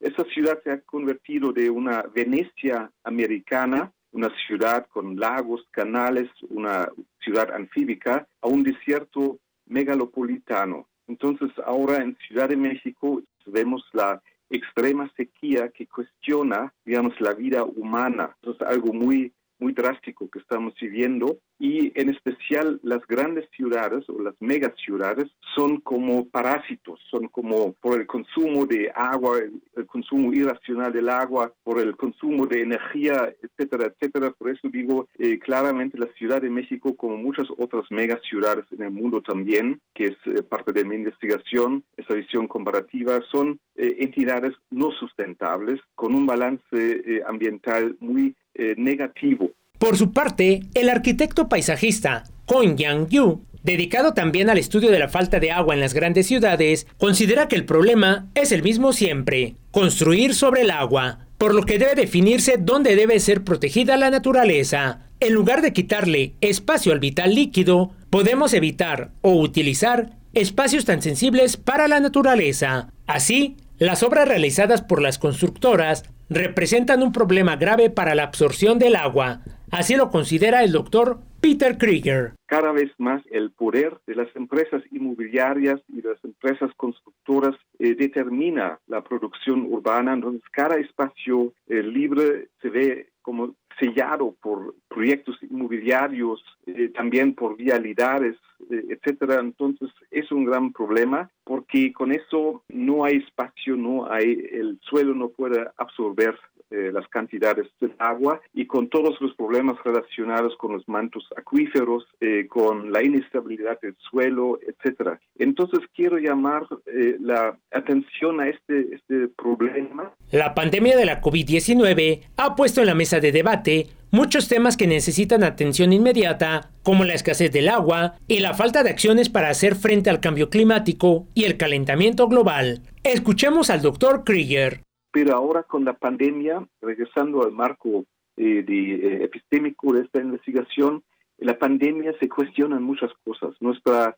[0.00, 6.88] Esa ciudad se ha convertido de una Venecia americana, una ciudad con lagos, canales, una
[7.20, 10.88] ciudad anfíbica, a un desierto megalopolitano.
[11.08, 17.64] Entonces ahora en Ciudad de México vemos la extrema sequía que cuestiona, digamos, la vida
[17.64, 18.36] humana.
[18.42, 24.06] Eso es algo muy, muy drástico que estamos viviendo y en especial las grandes ciudades
[24.10, 30.30] o las megaciudades son como parásitos, son como por el consumo de agua, el, consumo
[30.34, 34.30] irracional del agua, por el consumo de energía, etcétera, etcétera.
[34.32, 38.90] Por eso digo eh, claramente la Ciudad de México, como muchas otras megaciudades en el
[38.90, 44.52] mundo también, que es eh, parte de mi investigación, esa visión comparativa, son eh, entidades
[44.68, 48.36] no sustentables con un balance ambiental muy
[48.76, 49.50] negativo.
[49.78, 55.40] Por su parte, el arquitecto paisajista Kong Yang-yu, dedicado también al estudio de la falta
[55.40, 60.34] de agua en las grandes ciudades, considera que el problema es el mismo siempre, construir
[60.34, 65.00] sobre el agua, por lo que debe definirse dónde debe ser protegida la naturaleza.
[65.20, 71.56] En lugar de quitarle espacio al vital líquido, podemos evitar o utilizar espacios tan sensibles
[71.56, 72.90] para la naturaleza.
[73.06, 78.96] Así, las obras realizadas por las constructoras representan un problema grave para la absorción del
[78.96, 79.40] agua,
[79.76, 82.34] Así lo considera el doctor Peter Krieger.
[82.46, 88.78] Cada vez más el poder de las empresas inmobiliarias y las empresas constructoras eh, determina
[88.86, 90.12] la producción urbana.
[90.12, 97.56] Entonces, cada espacio eh, libre se ve como sellado por proyectos inmobiliarios, eh, también por
[97.56, 98.36] vialidades,
[98.70, 99.40] etcétera.
[99.40, 105.14] Entonces, es un gran problema porque con eso no hay espacio, no hay, el suelo
[105.14, 106.38] no puede absorber
[106.70, 112.04] eh, las cantidades de agua y con todos los problemas relacionados con los mantos acuíferos,
[112.20, 115.20] eh, con la inestabilidad del suelo, etcétera.
[115.36, 120.12] Entonces quiero llamar eh, la atención a este, este problema.
[120.30, 124.86] La pandemia de la COVID-19 ha puesto en la mesa de debate muchos temas que
[124.86, 129.74] necesitan atención inmediata, como la escasez del agua y la falta de acciones para hacer
[129.74, 132.82] frente al cambio climático y el calentamiento global.
[133.02, 134.82] Escuchemos al doctor Krieger.
[135.14, 138.04] Pero ahora con la pandemia, regresando al marco
[138.36, 141.04] eh, de, eh, epistémico de esta investigación,
[141.38, 144.16] la pandemia se cuestionan muchas cosas, nuestra,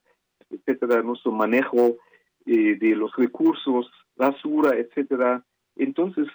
[0.49, 1.99] etcétera, nuestro manejo
[2.47, 5.45] eh, de los recursos, basura, etcétera.
[5.77, 6.29] Entonces,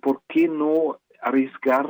[0.00, 1.86] ¿por qué no arriesgar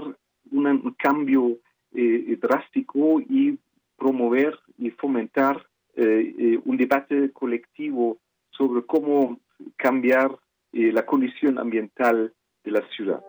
[0.50, 1.58] un cambio
[1.92, 3.56] drástico y
[3.96, 5.64] promover y fomentar
[5.94, 8.18] un debate colectivo
[8.50, 9.38] sobre cómo
[9.76, 10.36] cambiar
[10.72, 12.32] la condición ambiental
[12.64, 13.20] de la ciudad.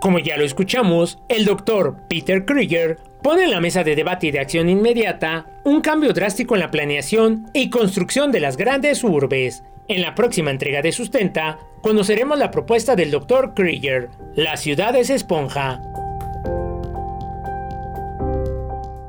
[0.00, 4.30] Como ya lo escuchamos, el doctor Peter Krieger pone en la mesa de debate y
[4.30, 9.62] de acción inmediata un cambio drástico en la planeación y construcción de las grandes urbes.
[9.88, 15.10] En la próxima entrega de Sustenta, conoceremos la propuesta del doctor Krieger, La ciudad es
[15.10, 15.82] esponja.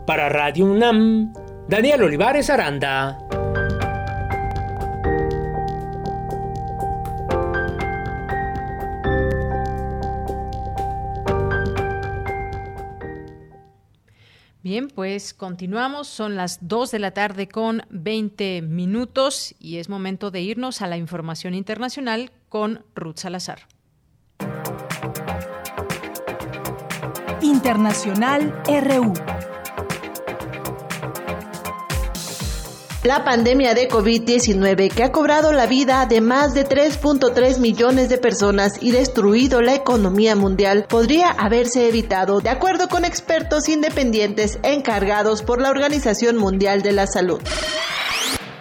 [0.05, 1.31] Para Radio UNAM,
[1.69, 3.17] Daniel Olivares Aranda.
[14.63, 16.07] Bien, pues continuamos.
[16.07, 20.87] Son las 2 de la tarde con 20 minutos y es momento de irnos a
[20.87, 23.67] la información internacional con Ruth Salazar.
[27.41, 29.13] Internacional RU.
[33.03, 38.19] La pandemia de COVID-19 que ha cobrado la vida de más de 3.3 millones de
[38.19, 45.41] personas y destruido la economía mundial podría haberse evitado, de acuerdo con expertos independientes encargados
[45.41, 47.41] por la Organización Mundial de la Salud.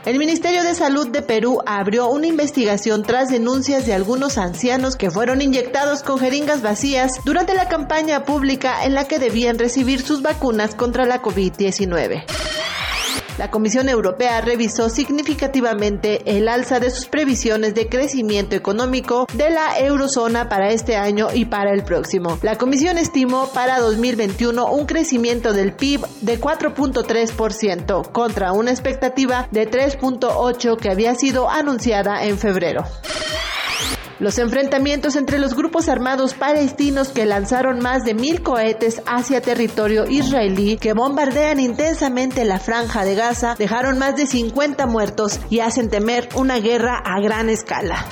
[0.06, 5.10] El Ministerio de Salud de Perú abrió una investigación tras denuncias de algunos ancianos que
[5.10, 10.22] fueron inyectados con jeringas vacías durante la campaña pública en la que debían recibir sus
[10.22, 12.24] vacunas contra la COVID-19.
[13.40, 19.78] La Comisión Europea revisó significativamente el alza de sus previsiones de crecimiento económico de la
[19.78, 22.38] eurozona para este año y para el próximo.
[22.42, 29.70] La Comisión estimó para 2021 un crecimiento del PIB de 4.3% contra una expectativa de
[29.70, 32.84] 3.8 que había sido anunciada en febrero.
[34.20, 40.06] Los enfrentamientos entre los grupos armados palestinos que lanzaron más de mil cohetes hacia territorio
[40.06, 45.88] israelí que bombardean intensamente la franja de Gaza dejaron más de 50 muertos y hacen
[45.88, 48.04] temer una guerra a gran escala.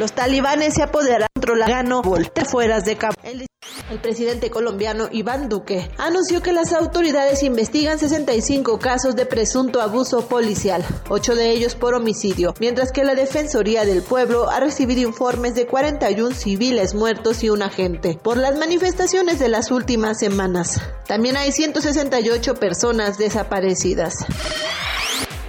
[0.00, 1.28] Los talibanes se apoderaron
[1.58, 2.02] la gano
[2.46, 2.96] fueras de.
[3.22, 3.46] El,
[3.90, 10.26] el presidente colombiano Iván Duque anunció que las autoridades investigan 65 casos de presunto abuso
[10.26, 15.54] policial, 8 de ellos por homicidio, mientras que la Defensoría del Pueblo ha recibido informes
[15.54, 20.80] de 41 civiles muertos y un agente por las manifestaciones de las últimas semanas.
[21.06, 24.14] También hay 168 personas desaparecidas.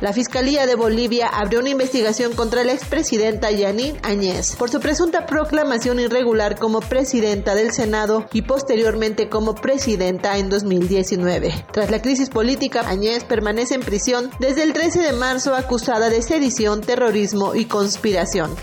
[0.02, 5.28] La Fiscalía de Bolivia abrió una investigación contra la expresidenta Yanin Añez por su presunta
[5.28, 11.68] proclamación irregular como presidenta del Senado y posteriormente como presidenta en 2019.
[11.72, 16.24] Tras la crisis política, Añez permanece en prisión desde el 13 de marzo acusada de
[16.24, 18.56] sedición, terrorismo y conspiración.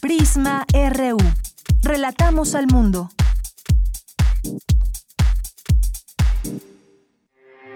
[0.00, 1.18] Prisma RU.
[1.82, 3.10] Relatamos al mundo.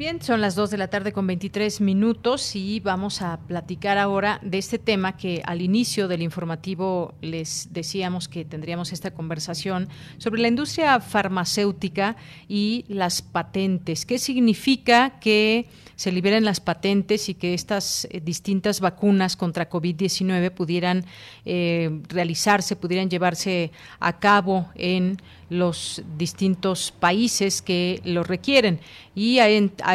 [0.00, 4.40] Bien, son las 2 de la tarde con 23 minutos y vamos a platicar ahora
[4.42, 10.40] de este tema que al inicio del informativo les decíamos que tendríamos esta conversación sobre
[10.40, 12.16] la industria farmacéutica
[12.48, 14.06] y las patentes.
[14.06, 15.66] ¿Qué significa que
[15.96, 21.04] se liberen las patentes y que estas eh, distintas vacunas contra COVID-19 pudieran
[21.44, 25.18] eh, realizarse, pudieran llevarse a cabo en
[25.50, 28.80] los distintos países que lo requieren.
[29.14, 29.48] Y a,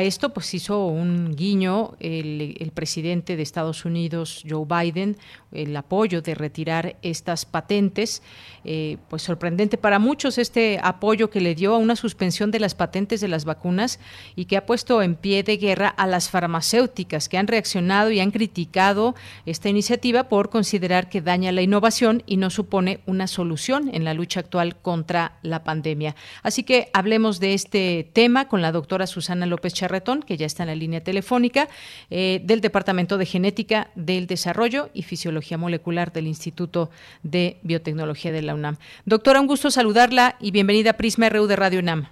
[0.03, 5.17] esto pues hizo un guiño el, el, presidente de Estados Unidos, Joe Biden,
[5.55, 8.21] el apoyo de retirar estas patentes.
[8.67, 12.73] Eh, pues sorprendente para muchos este apoyo que le dio a una suspensión de las
[12.73, 13.99] patentes de las vacunas
[14.35, 18.19] y que ha puesto en pie de guerra a las farmacéuticas que han reaccionado y
[18.19, 19.13] han criticado
[19.45, 24.15] esta iniciativa por considerar que daña la innovación y no supone una solución en la
[24.15, 26.15] lucha actual contra la pandemia.
[26.41, 30.63] Así que hablemos de este tema con la doctora Susana López Charretón, que ya está
[30.63, 31.69] en la línea telefónica,
[32.09, 36.89] eh, del Departamento de Genética del Desarrollo y Fisiología Molecular del Instituto
[37.23, 38.77] de Biotecnología de la UNAM.
[39.05, 42.07] Doctora, un gusto saludarla y bienvenida a Prisma RU de Radio UNAM.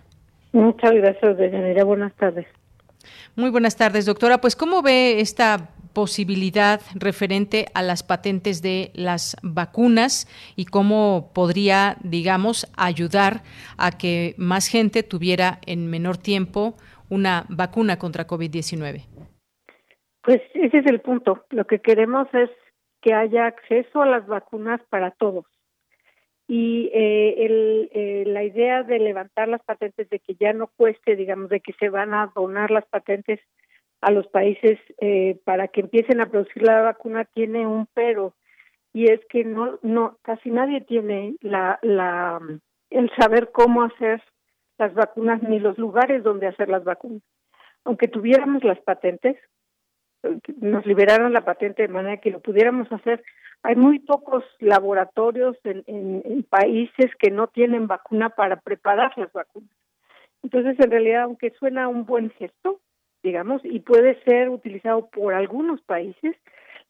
[0.52, 1.84] Muchas gracias, Deyanira.
[1.84, 2.46] Buenas tardes.
[3.36, 4.38] Muy buenas tardes, doctora.
[4.40, 11.98] Pues, ¿cómo ve esta posibilidad referente a las patentes de las vacunas y cómo podría,
[12.04, 13.42] digamos, ayudar
[13.78, 16.76] a que más gente tuviera en menor tiempo
[17.10, 19.06] una vacuna contra COVID-19?
[20.24, 21.46] Pues ese es el punto.
[21.50, 22.50] Lo que queremos es
[23.04, 25.46] que haya acceso a las vacunas para todos
[26.48, 31.16] y eh, el, eh, la idea de levantar las patentes, de que ya no cueste,
[31.16, 33.40] digamos, de que se van a donar las patentes
[34.02, 38.34] a los países eh, para que empiecen a producir la vacuna, tiene un pero
[38.94, 42.40] y es que no, no, casi nadie tiene la, la,
[42.90, 44.22] el saber cómo hacer
[44.78, 47.24] las vacunas ni los lugares donde hacer las vacunas.
[47.86, 49.38] Aunque tuviéramos las patentes,
[50.58, 53.24] nos liberaron la patente de manera que lo pudiéramos hacer,
[53.64, 59.70] hay muy pocos laboratorios en, en, países que no tienen vacuna para preparar las vacunas.
[60.44, 62.82] Entonces, en realidad, aunque suena un buen gesto,
[63.24, 66.36] digamos, y puede ser utilizado por algunos países,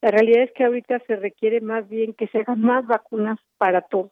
[0.02, 3.82] la realidad es que ahorita se requiere más bien que se hagan más vacunas para
[3.82, 4.12] todos.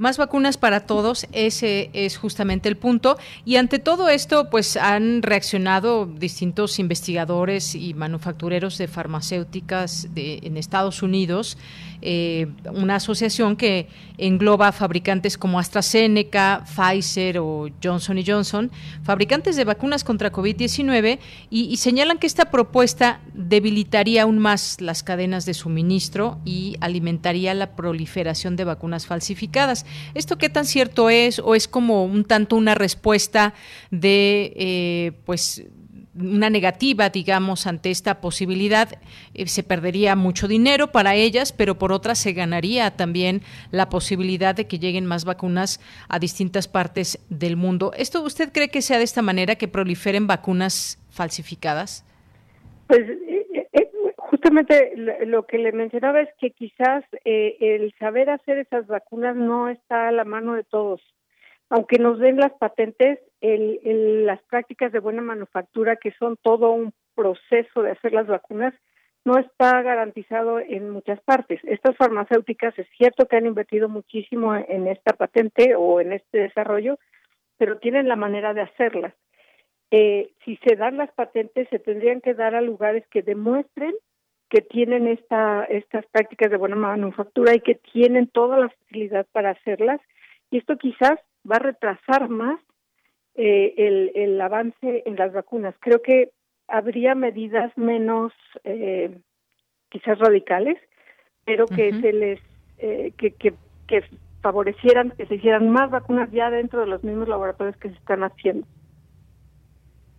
[0.00, 3.18] Más vacunas para todos, ese es justamente el punto.
[3.44, 10.56] Y ante todo esto, pues han reaccionado distintos investigadores y manufactureros de farmacéuticas de, en
[10.56, 11.58] Estados Unidos
[12.02, 18.70] eh, una asociación que engloba fabricantes como AstraZeneca, Pfizer o Johnson Johnson,
[19.02, 21.18] fabricantes de vacunas contra COVID-19,
[21.50, 27.74] y, señalan que esta propuesta debilitaría aún más las cadenas de suministro y alimentaría la
[27.76, 29.86] proliferación de vacunas falsificadas.
[30.14, 33.54] ¿Esto qué tan cierto es o es como un tanto una respuesta
[33.90, 35.64] de, eh, pues,
[36.14, 38.88] una negativa, digamos, ante esta posibilidad,
[39.34, 44.54] eh, se perdería mucho dinero para ellas, pero por otra se ganaría también la posibilidad
[44.54, 47.92] de que lleguen más vacunas a distintas partes del mundo.
[47.96, 52.04] ¿Esto usted cree que sea de esta manera, que proliferen vacunas falsificadas?
[52.88, 54.92] Pues eh, eh, justamente
[55.26, 60.12] lo que le mencionaba es que quizás el saber hacer esas vacunas no está a
[60.12, 61.00] la mano de todos
[61.70, 66.92] aunque nos den las patentes, el, las prácticas de buena manufactura, que son todo un
[67.14, 68.74] proceso de hacer las vacunas,
[69.24, 71.60] no está garantizado en muchas partes.
[71.64, 76.98] Estas farmacéuticas es cierto que han invertido muchísimo en esta patente o en este desarrollo,
[77.58, 79.14] pero tienen la manera de hacerlas.
[79.90, 83.94] Eh, si se dan las patentes, se tendrían que dar a lugares que demuestren
[84.50, 89.50] que tienen esta, estas prácticas de buena manufactura y que tienen toda la facilidad para
[89.50, 90.00] hacerlas.
[90.50, 91.18] Y esto quizás
[91.48, 92.60] va a retrasar más
[93.34, 95.74] eh, el, el avance en las vacunas.
[95.80, 96.30] Creo que
[96.68, 98.32] habría medidas menos
[98.64, 99.18] eh,
[99.88, 100.78] quizás radicales,
[101.44, 102.40] pero que se les
[102.78, 103.54] eh, que, que,
[103.86, 104.04] que
[104.40, 108.22] favorecieran que se hicieran más vacunas ya dentro de los mismos laboratorios que se están
[108.22, 108.66] haciendo.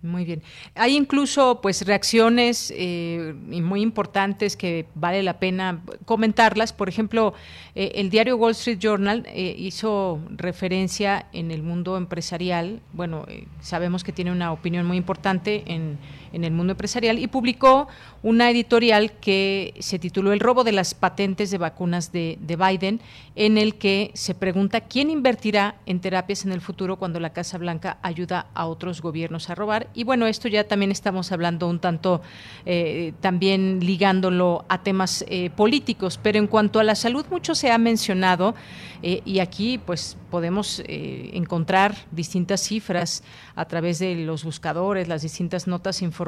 [0.03, 0.41] Muy bien.
[0.73, 6.73] Hay incluso pues reacciones eh, muy importantes que vale la pena comentarlas.
[6.73, 7.36] Por ejemplo,
[7.76, 12.82] eh, el diario Wall Street Journal eh, hizo referencia en el mundo empresarial.
[12.94, 13.28] Bueno,
[13.61, 15.99] sabemos que tiene una opinión muy importante en,
[16.34, 17.88] en el mundo empresarial y publicó
[18.24, 23.02] una editorial que se tituló El robo de las patentes de vacunas de, de Biden,
[23.36, 27.58] en el que se pregunta quién invertirá en terapias en el futuro cuando la Casa
[27.58, 29.88] Blanca ayuda a otros gobiernos a robar.
[29.94, 32.22] Y bueno, esto ya también estamos hablando un tanto,
[32.66, 37.72] eh, también ligándolo a temas eh, políticos, pero en cuanto a la salud, mucho se
[37.72, 38.53] ha mencionado
[39.02, 43.22] eh, y aquí pues podemos encontrar distintas cifras
[43.56, 46.20] a través de los buscadores, las distintas notas informativas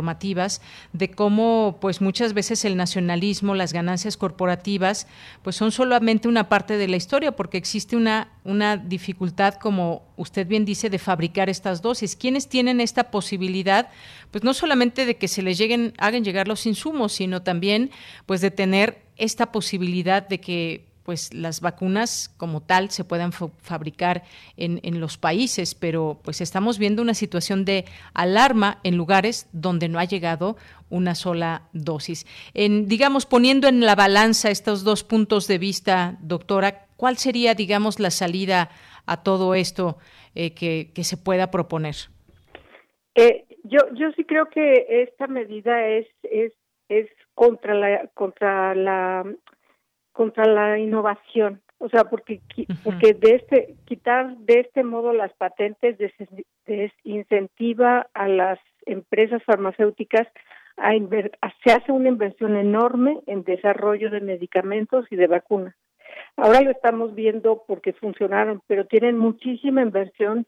[0.93, 5.07] de cómo pues muchas veces el nacionalismo, las ganancias corporativas,
[5.41, 10.47] pues son solamente una parte de la historia porque existe una, una dificultad, como usted
[10.47, 12.15] bien dice, de fabricar estas dosis.
[12.15, 13.89] ¿Quiénes tienen esta posibilidad?
[14.31, 17.91] Pues no solamente de que se les lleguen, hagan llegar los insumos, sino también
[18.25, 24.23] pues de tener esta posibilidad de que pues las vacunas como tal se puedan fabricar
[24.57, 29.89] en, en, los países, pero pues estamos viendo una situación de alarma en lugares donde
[29.89, 30.55] no ha llegado
[30.89, 32.25] una sola dosis.
[32.53, 37.99] En, digamos, poniendo en la balanza estos dos puntos de vista, doctora, ¿cuál sería, digamos,
[37.99, 38.69] la salida
[39.05, 39.97] a todo esto
[40.35, 41.95] eh, que, que, se pueda proponer?
[43.15, 46.53] Eh, yo, yo sí creo que esta medida es, es,
[46.89, 49.23] es contra la, contra la
[50.13, 52.39] contra la innovación, o sea, porque
[52.83, 55.97] porque de este quitar de este modo las patentes
[56.65, 60.27] desincentiva a las empresas farmacéuticas
[60.77, 60.91] a,
[61.63, 65.75] se hace una inversión enorme en desarrollo de medicamentos y de vacunas.
[66.37, 70.45] Ahora lo estamos viendo porque funcionaron, pero tienen muchísima inversión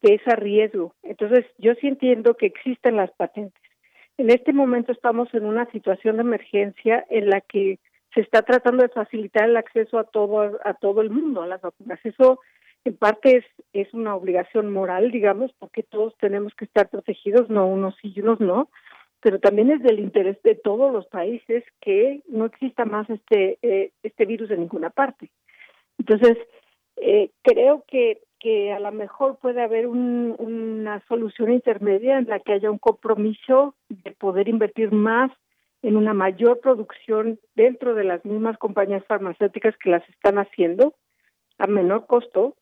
[0.00, 0.94] que es a riesgo.
[1.02, 3.60] Entonces, yo sí entiendo que existen las patentes.
[4.16, 7.78] En este momento estamos en una situación de emergencia en la que
[8.14, 11.60] se está tratando de facilitar el acceso a todo a todo el mundo a las
[11.60, 11.98] vacunas.
[12.04, 12.40] Eso
[12.84, 17.66] en parte es, es una obligación moral, digamos, porque todos tenemos que estar protegidos, no
[17.66, 18.70] unos y unos no,
[19.20, 23.92] pero también es del interés de todos los países que no exista más este eh,
[24.02, 25.30] este virus en ninguna parte.
[25.98, 26.38] Entonces,
[26.96, 32.38] eh, creo que que a lo mejor puede haber un, una solución intermedia en la
[32.38, 35.32] que haya un compromiso de poder invertir más
[35.82, 40.94] en una mayor producción dentro de las mismas compañías farmacéuticas que las están haciendo
[41.58, 42.56] a menor costo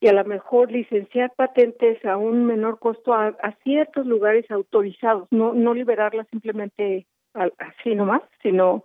[0.00, 5.54] y a lo mejor licenciar patentes a un menor costo a, ciertos lugares autorizados, no,
[5.54, 8.82] no liberarlas simplemente así nomás, sino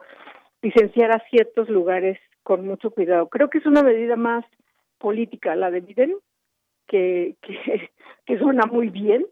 [0.61, 3.29] licenciar a ciertos lugares con mucho cuidado.
[3.29, 4.45] Creo que es una medida más
[4.99, 6.15] política la de Biden,
[6.87, 7.89] que, que,
[8.25, 9.25] que suena muy bien,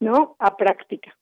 [0.00, 0.36] ¿no?
[0.38, 1.16] A práctica.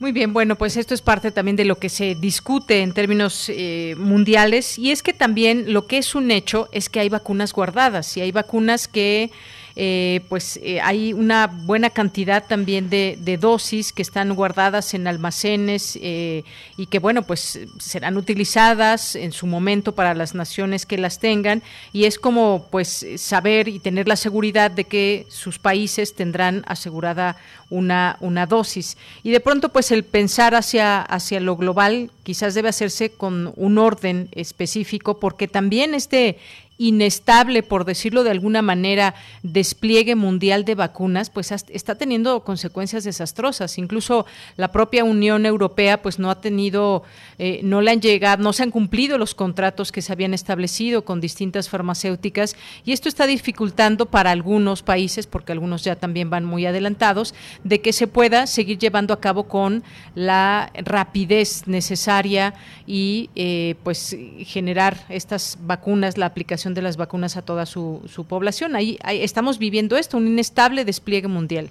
[0.00, 3.48] Muy bien, bueno, pues esto es parte también de lo que se discute en términos
[3.48, 7.52] eh, mundiales y es que también lo que es un hecho es que hay vacunas
[7.52, 9.32] guardadas y hay vacunas que
[9.80, 15.96] eh, pues eh, hay una buena cantidad también de, dosis que están guardadas en almacenes
[16.02, 16.42] eh,
[16.76, 21.62] y que bueno pues serán utilizadas en su momento para las naciones que las tengan.
[21.92, 27.36] Y es como pues saber y tener la seguridad de que sus países tendrán asegurada
[27.70, 28.96] una, una dosis.
[29.22, 33.78] Y de pronto pues el pensar hacia hacia lo global quizás debe hacerse con un
[33.78, 36.36] orden específico porque también este
[36.78, 43.78] inestable, por decirlo de alguna manera, despliegue mundial de vacunas, pues está teniendo consecuencias desastrosas.
[43.78, 44.26] Incluso
[44.56, 47.02] la propia Unión Europea, pues no ha tenido,
[47.38, 51.04] eh, no le han llegado, no se han cumplido los contratos que se habían establecido
[51.04, 56.44] con distintas farmacéuticas y esto está dificultando para algunos países, porque algunos ya también van
[56.44, 57.34] muy adelantados,
[57.64, 59.82] de que se pueda seguir llevando a cabo con
[60.14, 62.54] la rapidez necesaria
[62.86, 68.26] y eh, pues generar estas vacunas, la aplicación de las vacunas a toda su, su
[68.26, 68.76] población.
[68.76, 71.70] Ahí, estamos viviendo esto, un inestable despliegue mundial.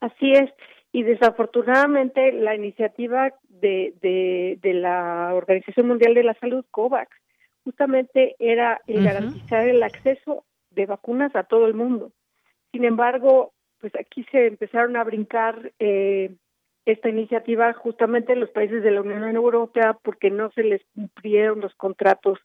[0.00, 0.50] Así es,
[0.92, 7.10] y desafortunadamente la iniciativa de, de, de la Organización Mundial de la Salud, COVAX,
[7.64, 12.12] justamente era garantizar el acceso de vacunas a todo el mundo.
[12.72, 16.34] Sin embargo, pues aquí se empezaron a brincar eh,
[16.84, 21.60] esta iniciativa justamente en los países de la Unión Europea porque no se les cumplieron
[21.60, 22.38] los contratos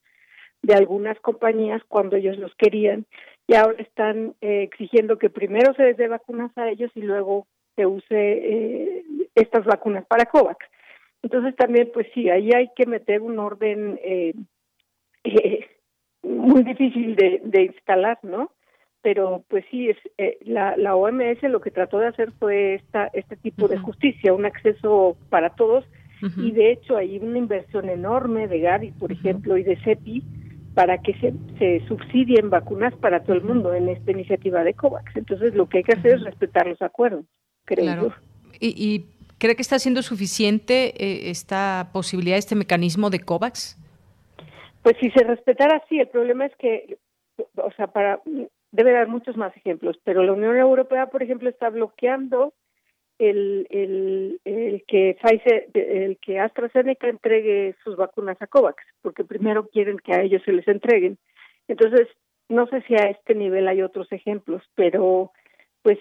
[0.61, 3.05] de algunas compañías cuando ellos los querían
[3.47, 7.47] y ahora están eh, exigiendo que primero se les dé vacunas a ellos y luego
[7.75, 9.03] se use eh,
[9.35, 10.65] estas vacunas para COVAX.
[11.23, 14.33] Entonces también, pues sí, ahí hay que meter un orden eh,
[16.23, 18.51] muy difícil de, de instalar, ¿no?
[19.01, 23.09] pero pues sí, es, eh, la, la OMS lo que trató de hacer fue esta,
[23.13, 25.85] este tipo de justicia, un acceso para todos,
[26.37, 30.23] y de hecho hay una inversión enorme de Gavi, por ejemplo, y de CEPI,
[30.73, 35.15] para que se, se subsidien vacunas para todo el mundo en esta iniciativa de COVAX.
[35.15, 37.25] Entonces lo que hay que hacer es respetar los acuerdos,
[37.65, 38.13] creo yo.
[38.59, 39.05] ¿Y, ¿Y,
[39.37, 43.77] cree que está siendo suficiente eh, esta posibilidad, este mecanismo de COVAX?
[44.83, 46.97] Pues si se respetara así, el problema es que,
[47.55, 48.21] o sea, para
[48.71, 52.53] debe dar muchos más ejemplos, pero la Unión Europea, por ejemplo, está bloqueando
[53.21, 59.67] el, el, el que Pfizer, el que AstraZeneca entregue sus vacunas a COVAX, porque primero
[59.67, 61.19] quieren que a ellos se les entreguen.
[61.67, 62.07] Entonces,
[62.49, 65.31] no sé si a este nivel hay otros ejemplos, pero
[65.83, 65.99] pues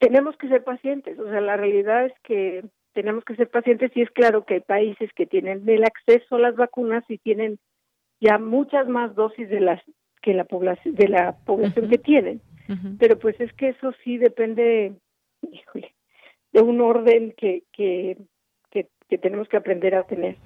[0.00, 1.16] tenemos que ser pacientes.
[1.20, 4.60] O sea, la realidad es que tenemos que ser pacientes y es claro que hay
[4.60, 7.60] países que tienen el acceso a las vacunas y tienen
[8.20, 9.80] ya muchas más dosis de las
[10.22, 12.40] que la población de la población que tienen.
[12.98, 14.92] Pero pues es que eso sí depende,
[15.40, 15.94] híjole,
[16.52, 18.16] de un orden que, que,
[18.70, 20.36] que, tenemos que aprender a tener.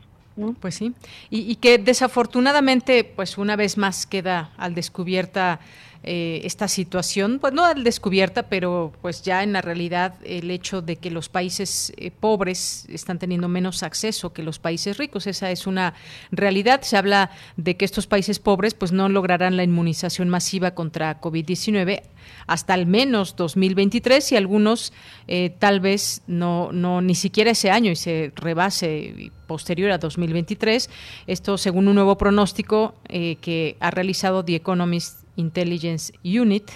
[0.61, 0.95] Pues sí,
[1.29, 5.61] y, y, que desafortunadamente, pues una vez más queda al descubierta
[6.05, 10.97] eh, esta situación, pues no descubierta, pero pues ya en la realidad el hecho de
[10.97, 15.65] que los países eh, pobres están teniendo menos acceso que los países ricos, esa es
[15.69, 15.95] una
[16.33, 16.83] realidad.
[16.83, 22.03] Se habla de que estos países pobres pues no lograrán la inmunización masiva contra COVID-19
[22.49, 24.93] hasta al menos 2023 y algunos
[25.29, 30.91] eh, tal vez no, no ni siquiera ese año y se rebase posterior a 2023.
[31.29, 36.71] Esto según un nuevo pronóstico que ha realizado The Economist Intelligence Unit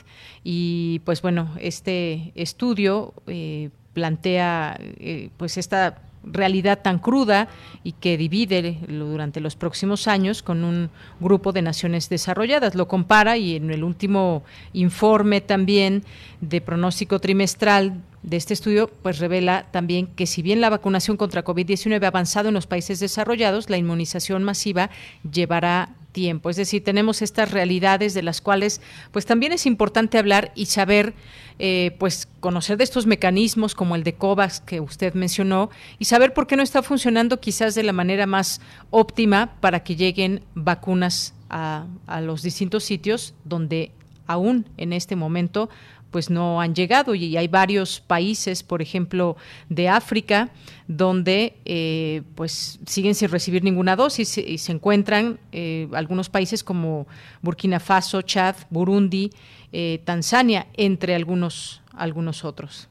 [0.44, 7.48] y pues bueno este estudio eh, plantea eh, pues esta realidad tan cruda
[7.84, 12.74] y que divide durante los próximos años con un grupo de naciones desarrolladas.
[12.74, 14.42] Lo compara y en el último
[14.72, 16.02] informe también
[16.40, 21.44] de pronóstico trimestral de este estudio, pues revela también que si bien la vacunación contra
[21.44, 24.90] COVID-19 ha avanzado en los países desarrollados, la inmunización masiva
[25.30, 26.48] llevará tiempo.
[26.48, 28.80] Es decir, tenemos estas realidades de las cuales
[29.12, 31.12] pues también es importante hablar y saber,
[31.58, 35.68] eh, pues conocer de estos mecanismos como el de COVAX que usted mencionó
[35.98, 39.94] y saber por qué no está funcionando quizás de la manera más óptima para que
[39.94, 43.92] lleguen vacunas a, a los distintos sitios donde
[44.26, 45.68] aún en este momento
[46.16, 49.36] pues no han llegado y hay varios países, por ejemplo,
[49.68, 50.48] de África,
[50.88, 57.06] donde eh, pues siguen sin recibir ninguna dosis y se encuentran eh, algunos países como
[57.42, 59.28] Burkina Faso, Chad, Burundi,
[59.74, 62.88] eh, Tanzania, entre algunos algunos otros.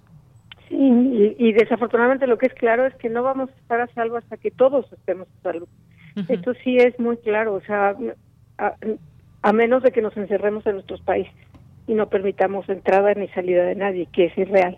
[0.70, 4.18] Sí, y, desafortunadamente lo que es claro es que no vamos a estar a salvo
[4.18, 5.68] hasta que todos estemos a salvo.
[6.30, 7.96] Esto sí es muy claro, o sea,
[9.42, 11.34] a menos de que nos encerremos en nuestros países
[11.88, 14.78] y no permitamos entrada ni salida de nadie, que es irreal.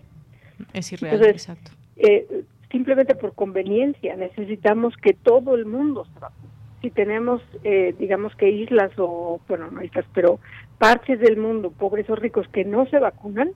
[0.73, 1.71] Es irreal, exacto.
[1.95, 6.47] Eh, simplemente por conveniencia necesitamos que todo el mundo se vacune.
[6.81, 10.39] Si tenemos, eh, digamos que islas o, bueno, no islas, pero
[10.77, 13.51] partes del mundo, pobres o ricos, que no se vacunan,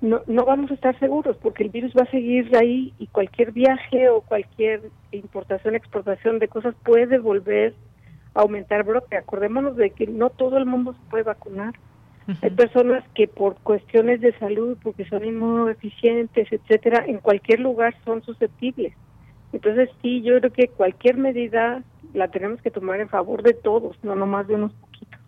[0.00, 3.52] no, no vamos a estar seguros porque el virus va a seguir ahí y cualquier
[3.52, 4.80] viaje o cualquier
[5.12, 7.74] importación, exportación de cosas puede volver
[8.34, 9.16] a aumentar brote.
[9.16, 11.74] Acordémonos de que no todo el mundo se puede vacunar.
[12.42, 18.22] Hay personas que por cuestiones de salud, porque son inmunodeficientes, etcétera, en cualquier lugar son
[18.22, 18.94] susceptibles.
[19.52, 21.82] Entonces, sí, yo creo que cualquier medida
[22.14, 25.20] la tenemos que tomar en favor de todos, no nomás de unos poquitos.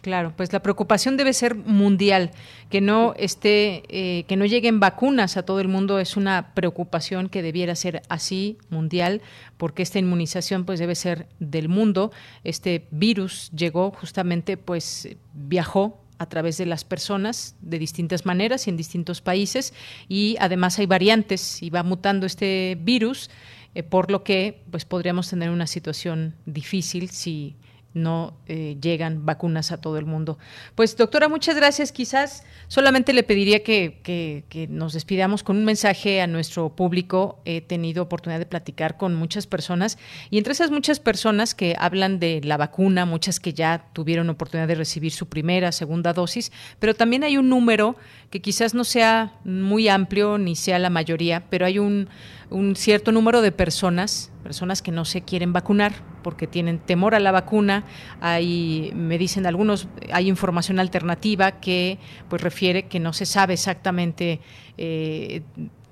[0.00, 2.30] Claro, pues la preocupación debe ser mundial,
[2.70, 7.28] que no esté, eh, que no lleguen vacunas a todo el mundo es una preocupación
[7.28, 9.20] que debiera ser así mundial,
[9.56, 12.12] porque esta inmunización pues debe ser del mundo.
[12.44, 18.70] Este virus llegó justamente, pues viajó a través de las personas de distintas maneras y
[18.70, 19.74] en distintos países.
[20.08, 23.30] Y además hay variantes y va mutando este virus
[23.74, 27.56] eh, por lo que pues podríamos tener una situación difícil si
[27.96, 30.38] no eh, llegan vacunas a todo el mundo.
[30.74, 31.92] Pues doctora, muchas gracias.
[31.92, 37.40] Quizás solamente le pediría que, que, nos despidamos con un mensaje a nuestro público.
[37.44, 39.98] He tenido oportunidad de platicar con muchas personas
[40.30, 44.68] y entre esas muchas personas que hablan de la vacuna, muchas que ya tuvieron oportunidad
[44.68, 47.96] de recibir su primera, segunda dosis, pero también hay un número
[48.30, 52.08] que quizás no sea muy amplio ni sea la mayoría, pero hay un
[52.50, 55.92] un cierto número de personas, personas que no se quieren vacunar
[56.22, 57.84] porque tienen temor a la vacuna.
[58.20, 61.98] Hay, me dicen algunos, hay información alternativa que
[62.28, 64.40] pues refiere que no se sabe exactamente
[64.78, 65.42] eh,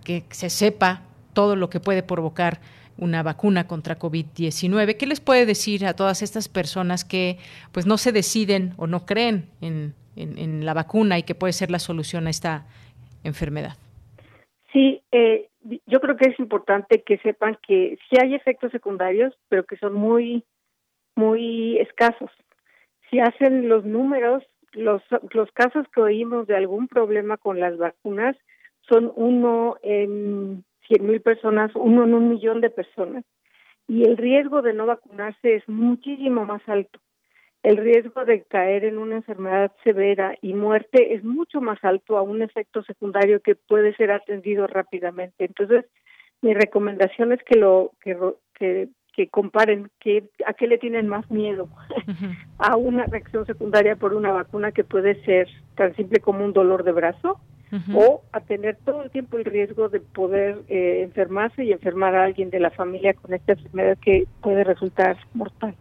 [0.04, 1.02] que se sepa
[1.32, 2.60] todo lo que puede provocar
[2.96, 4.96] una vacuna contra COVID-19.
[4.96, 7.38] ¿Qué les puede decir a todas estas personas que
[7.72, 11.70] pues no se deciden o no creen en en, la vacuna y que puede ser
[11.70, 12.66] la solución a esta
[13.22, 13.76] enfermedad.
[14.74, 15.48] Sí, eh,
[15.86, 19.94] yo creo que es importante que sepan que sí hay efectos secundarios, pero que son
[19.94, 20.42] muy,
[21.14, 22.30] muy escasos.
[23.08, 24.42] Si hacen los números,
[24.72, 28.36] los, los casos que oímos de algún problema con las vacunas
[28.88, 33.24] son uno en cien mil personas, uno en un millón de personas.
[33.86, 36.98] Y el riesgo de no vacunarse es muchísimo más alto.
[37.64, 42.22] El riesgo de caer en una enfermedad severa y muerte es mucho más alto a
[42.22, 45.46] un efecto secundario que puede ser atendido rápidamente.
[45.46, 45.86] Entonces,
[46.42, 48.16] mi recomendación es que lo que,
[48.54, 51.68] que que comparen que, a qué le tienen más miedo
[52.58, 56.84] a una reacción secundaria por una vacuna que puede ser tan simple como un dolor
[56.84, 57.40] de brazo
[57.92, 62.22] o a tener todo el tiempo el riesgo de poder eh, enfermarse y enfermar a
[62.22, 65.74] alguien de la familia con esta enfermedad que puede resultar mortal.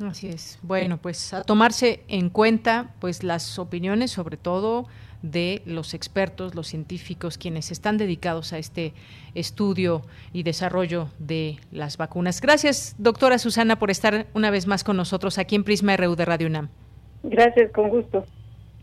[0.00, 0.58] Así es.
[0.62, 4.86] Bueno, pues a tomarse en cuenta pues las opiniones sobre todo
[5.22, 8.92] de los expertos, los científicos, quienes están dedicados a este
[9.34, 10.02] estudio
[10.32, 12.40] y desarrollo de las vacunas.
[12.40, 16.24] Gracias, doctora Susana, por estar una vez más con nosotros aquí en Prisma RU de
[16.24, 16.68] Radio UNAM.
[17.22, 18.24] Gracias, con gusto.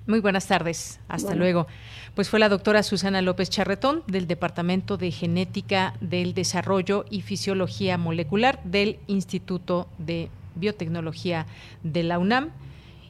[0.05, 1.65] Muy buenas tardes, hasta luego.
[2.13, 7.97] Pues fue la doctora Susana López Charretón del Departamento de Genética del Desarrollo y Fisiología
[7.97, 11.45] Molecular del Instituto de Biotecnología
[11.83, 12.49] de la UNAM.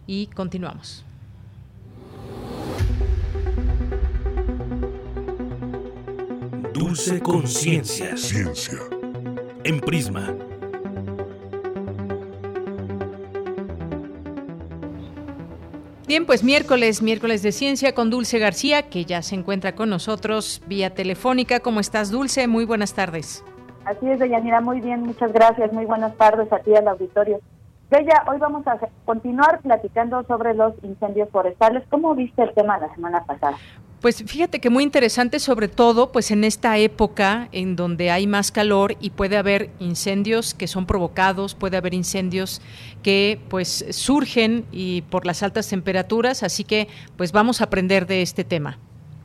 [0.05, 1.05] Y continuamos.
[6.73, 8.17] Dulce Conciencia.
[8.17, 8.79] Ciencia.
[9.63, 10.35] En Prisma.
[16.05, 20.61] Bien, pues miércoles, miércoles de ciencia con Dulce García, que ya se encuentra con nosotros
[20.67, 21.61] vía telefónica.
[21.61, 22.47] ¿Cómo estás, Dulce?
[22.47, 23.43] Muy buenas tardes.
[23.85, 25.73] Así es, Deyanira, muy bien, muchas gracias.
[25.73, 27.39] Muy buenas tardes a ti al auditorio.
[27.89, 31.83] Bella, hoy vamos a continuar platicando sobre los incendios forestales.
[31.89, 33.57] ¿Cómo viste el tema la semana pasada?
[34.01, 38.51] Pues fíjate que muy interesante, sobre todo pues en esta época en donde hay más
[38.51, 42.61] calor y puede haber incendios que son provocados, puede haber incendios
[43.01, 48.21] que pues surgen y por las altas temperaturas, así que pues vamos a aprender de
[48.21, 48.77] este tema.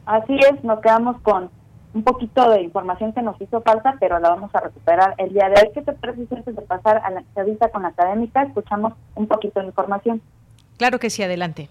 [0.06, 1.50] Así es, nos quedamos con
[1.94, 5.48] un poquito de información que nos hizo falta, pero la vamos a recuperar el día
[5.48, 5.70] de hoy.
[5.74, 8.42] ¿Qué te parece antes de pasar a la entrevista con la académica?
[8.42, 10.20] Escuchamos un poquito de información.
[10.76, 11.70] Claro que sí, adelante.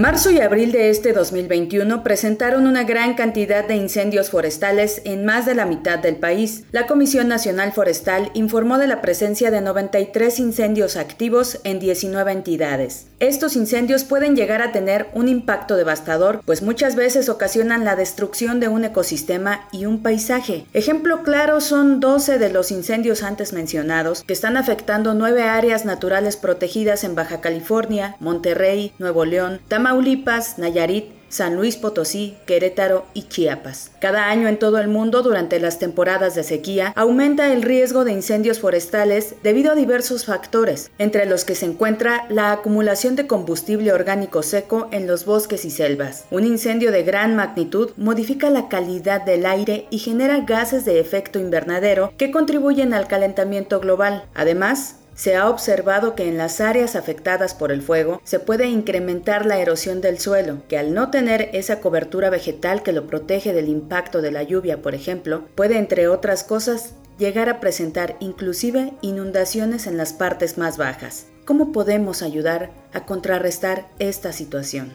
[0.00, 5.44] Marzo y abril de este 2021 presentaron una gran cantidad de incendios forestales en más
[5.44, 6.64] de la mitad del país.
[6.72, 13.08] La Comisión Nacional Forestal informó de la presencia de 93 incendios activos en 19 entidades.
[13.18, 18.58] Estos incendios pueden llegar a tener un impacto devastador, pues muchas veces ocasionan la destrucción
[18.58, 20.64] de un ecosistema y un paisaje.
[20.72, 26.38] Ejemplo claro son 12 de los incendios antes mencionados, que están afectando nueve áreas naturales
[26.38, 33.24] protegidas en Baja California, Monterrey, Nuevo León, Tamaulipas, Tamaulipas, Nayarit, San Luis Potosí, Querétaro y
[33.24, 33.90] Chiapas.
[34.00, 38.12] Cada año en todo el mundo, durante las temporadas de sequía, aumenta el riesgo de
[38.12, 43.92] incendios forestales debido a diversos factores, entre los que se encuentra la acumulación de combustible
[43.92, 46.24] orgánico seco en los bosques y selvas.
[46.30, 51.40] Un incendio de gran magnitud modifica la calidad del aire y genera gases de efecto
[51.40, 54.24] invernadero que contribuyen al calentamiento global.
[54.34, 59.44] Además, se ha observado que en las áreas afectadas por el fuego se puede incrementar
[59.44, 63.68] la erosión del suelo, que al no tener esa cobertura vegetal que lo protege del
[63.68, 69.86] impacto de la lluvia, por ejemplo, puede, entre otras cosas, llegar a presentar inclusive inundaciones
[69.86, 71.26] en las partes más bajas.
[71.44, 74.90] ¿Cómo podemos ayudar a contrarrestar esta situación?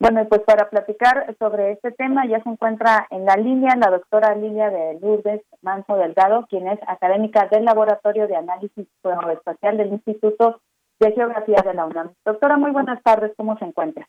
[0.00, 4.34] Bueno, pues para platicar sobre este tema ya se encuentra en la línea la doctora
[4.34, 10.62] Lilia de Lourdes Manso Delgado, quien es académica del Laboratorio de Análisis Espacial del Instituto
[11.00, 12.14] de Geografía de la UNAM.
[12.24, 14.08] Doctora, muy buenas tardes, ¿cómo se encuentra?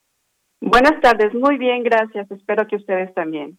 [0.61, 2.31] Buenas tardes, muy bien, gracias.
[2.31, 3.57] Espero que ustedes también.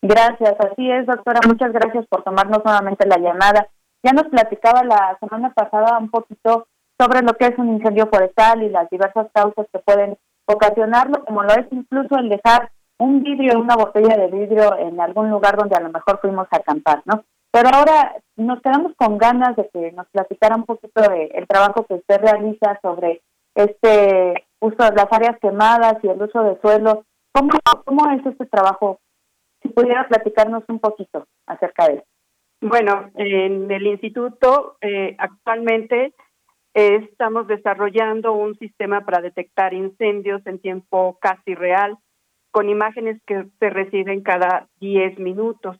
[0.00, 1.40] Gracias, así es, doctora.
[1.44, 3.66] Muchas gracias por tomarnos nuevamente la llamada.
[4.04, 6.68] Ya nos platicaba la semana pasada un poquito
[7.00, 11.42] sobre lo que es un incendio forestal y las diversas causas que pueden ocasionarlo, como
[11.42, 15.76] lo es incluso el dejar un vidrio, una botella de vidrio en algún lugar donde
[15.76, 17.24] a lo mejor fuimos a acampar, ¿no?
[17.50, 21.84] Pero ahora nos quedamos con ganas de que nos platicara un poquito de el trabajo
[21.86, 23.22] que usted realiza sobre
[23.54, 27.04] este uso de las áreas quemadas y el uso de suelo.
[27.32, 27.50] ¿Cómo,
[27.84, 28.98] cómo es este trabajo?
[29.62, 32.04] Si pudiera platicarnos un poquito acerca de él.
[32.60, 36.14] Bueno, en el instituto eh, actualmente
[36.74, 41.96] estamos desarrollando un sistema para detectar incendios en tiempo casi real,
[42.50, 45.78] con imágenes que se reciben cada 10 minutos.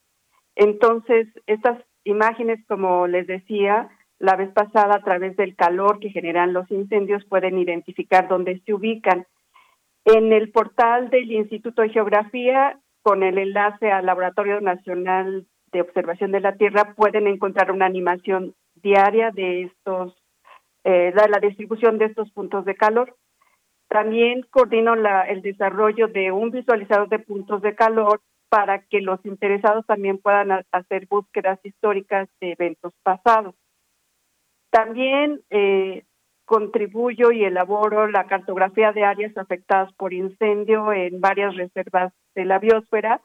[0.55, 3.89] Entonces, estas imágenes, como les decía
[4.21, 8.73] la vez pasada, a través del calor que generan los incendios, pueden identificar dónde se
[8.73, 9.27] ubican.
[10.05, 16.31] En el portal del Instituto de Geografía, con el enlace al Laboratorio Nacional de Observación
[16.31, 20.15] de la Tierra, pueden encontrar una animación diaria de estos,
[20.85, 23.17] eh, la, distribución de estos puntos de calor.
[23.89, 29.25] También coordino la, el desarrollo de un visualizador de puntos de calor para que los
[29.25, 33.55] interesados también puedan hacer búsquedas históricas de eventos pasados.
[34.71, 36.05] También eh,
[36.45, 42.59] contribuyo y elaboro la cartografía de áreas afectadas por incendio en varias reservas de la
[42.59, 43.21] biosfera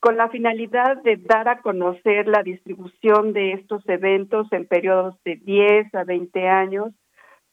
[0.00, 5.36] con la finalidad de dar a conocer la distribución de estos eventos en periodos de
[5.36, 6.92] 10 a 20 años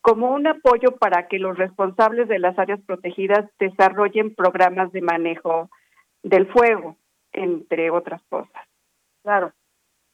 [0.02, 5.70] como un apoyo para que los responsables de las áreas protegidas desarrollen programas de manejo
[6.24, 6.98] del fuego,
[7.32, 8.68] entre otras cosas.
[9.24, 9.54] Claro.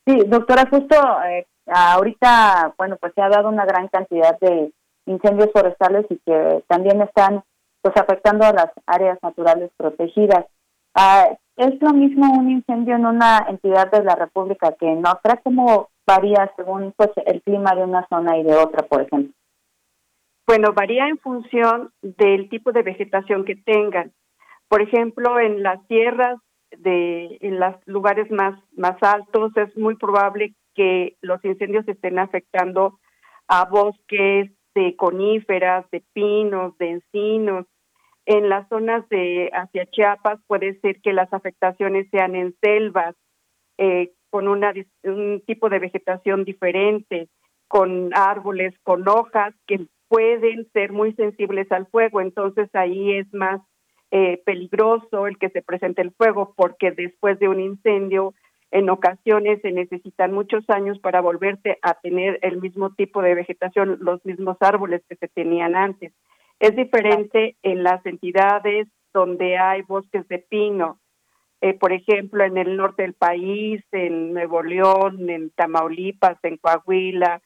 [0.06, 0.96] Sí, doctora, justo
[1.26, 4.72] eh, ahorita, bueno, pues se ha dado una gran cantidad de
[5.08, 7.44] incendios forestales y que también están
[7.82, 10.46] pues afectando a las áreas naturales protegidas.
[10.96, 15.42] Ah, ¿Es lo mismo un incendio en una entidad de la República que en otra?
[15.44, 19.34] ¿Cómo varía según pues el clima de una zona y de otra, por ejemplo?
[20.48, 24.14] Bueno, varía en función del tipo de vegetación que tengan.
[24.70, 26.40] Por ejemplo, en las tierras
[26.78, 33.00] de en los lugares más más altos es muy probable que los incendios estén afectando
[33.48, 37.66] a bosques de coníferas, de pinos, de encinos.
[38.30, 43.16] En las zonas de hacia Chiapas puede ser que las afectaciones sean en selvas,
[43.80, 44.72] eh, con una,
[45.04, 47.28] un tipo de vegetación diferente,
[47.68, 52.22] con árboles, con hojas que pueden ser muy sensibles al fuego.
[52.22, 53.62] Entonces ahí es más
[54.12, 58.36] eh, peligroso el que se presente el fuego porque después de un incendio
[58.70, 63.98] en ocasiones se necesitan muchos años para volverte a tener el mismo tipo de vegetación,
[64.02, 66.14] los mismos árboles que se tenían antes.
[66.60, 71.00] Es diferente en las entidades donde hay bosques de pino,
[71.62, 77.42] eh, por ejemplo, en el norte del país, en Nuevo León, en Tamaulipas, en Coahuila,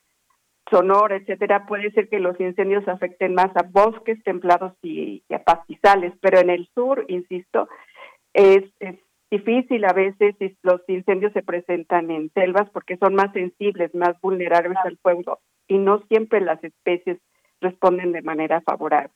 [0.70, 6.12] Sonora, etcétera, puede ser que los incendios afecten más a bosques templados y, a pastizales,
[6.20, 7.68] pero en el sur, insisto,
[8.32, 8.96] es, es
[9.30, 14.18] difícil a veces si los incendios se presentan en selvas porque son más sensibles, más
[14.20, 17.18] vulnerables al fuego y no siempre las especies
[17.64, 19.12] responden de manera favorable.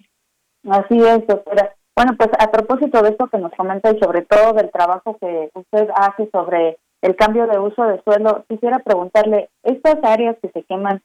[0.69, 1.75] Así es, doctora.
[1.95, 5.51] Bueno, pues a propósito de esto que nos comenta y sobre todo del trabajo que
[5.55, 10.62] usted hace sobre el cambio de uso de suelo, quisiera preguntarle, ¿estas áreas que se
[10.65, 11.03] queman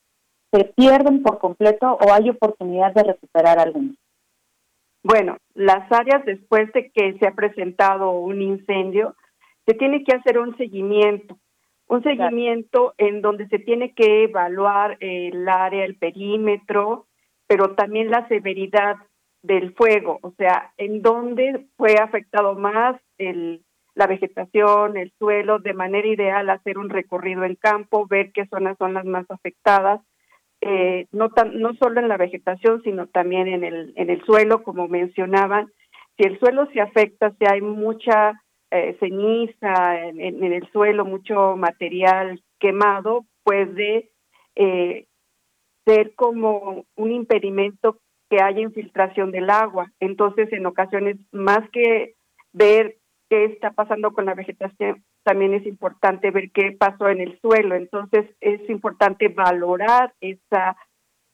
[0.51, 3.95] se pierden por completo o hay oportunidad de recuperar algunas?
[5.03, 9.15] Bueno, las áreas después de que se ha presentado un incendio,
[9.65, 11.37] se tiene que hacer un seguimiento,
[11.87, 17.05] un seguimiento en donde se tiene que evaluar el área, el perímetro,
[17.53, 18.95] pero también la severidad
[19.43, 23.61] del fuego, o sea, en dónde fue afectado más el,
[23.93, 28.75] la vegetación, el suelo, de manera ideal hacer un recorrido en campo, ver qué zonas
[28.79, 30.01] son las más afectadas
[30.65, 34.63] eh, no, tan, no solo en la vegetación, sino también en el, en el suelo,
[34.63, 35.69] como mencionaban.
[36.15, 42.41] Si el suelo se afecta, si hay mucha eh, ceniza en, el suelo, mucho material
[42.59, 44.09] quemado, puede
[44.55, 45.05] eh,
[45.85, 47.97] ser como un impedimento
[48.29, 49.91] que haya infiltración del agua.
[49.99, 52.15] Entonces, en ocasiones, más que
[52.51, 52.97] ver
[53.29, 57.75] qué está pasando con la vegetación, también es importante ver qué pasó en el suelo.
[57.75, 60.75] Entonces, es importante valorar esa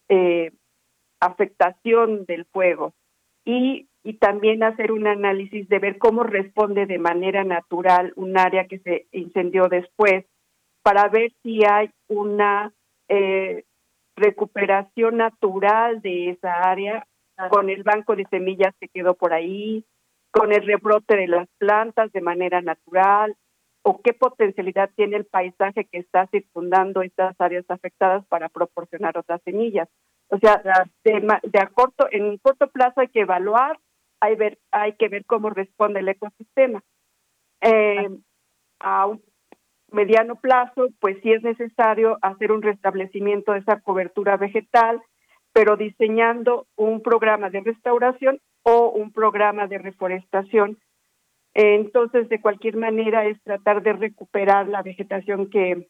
[0.10, 0.52] eh,
[1.20, 2.94] afectación del fuego
[3.46, 3.86] y,
[4.20, 9.06] también hacer un análisis de ver cómo responde de manera natural un área que se
[9.12, 10.26] incendió después
[10.82, 12.74] para ver si hay una
[13.08, 13.66] eh,
[14.20, 17.08] recuperación natural de esa área
[17.50, 19.86] con el banco de semillas que quedó por ahí,
[20.32, 23.36] con el rebrote de las plantas de manera natural
[23.82, 29.42] o qué potencialidad tiene el paisaje que está circundando estas áreas afectadas para proporcionar otras
[29.44, 29.88] semillas.
[30.28, 30.62] O sea,
[31.04, 33.80] de, de a corto, en corto plazo hay que evaluar,
[34.20, 36.84] hay, ver, hay que ver cómo responde el ecosistema.
[37.62, 38.10] Eh,
[38.80, 39.22] a un
[39.92, 45.02] mediano plazo, pues sí es necesario hacer un restablecimiento de esa cobertura vegetal,
[45.54, 50.78] pero diseñando un programa de restauración o un programa de reforestación.
[51.54, 55.88] Entonces, de cualquier manera, es tratar de recuperar la vegetación que,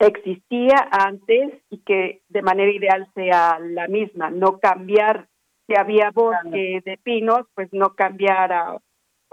[0.00, 5.28] existía antes y que de manera ideal sea la misma, no cambiar,
[5.66, 8.78] si había bosque de pinos, pues no cambiar a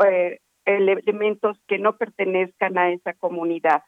[0.06, 3.84] eh, elementos que no pertenezcan a esa comunidad.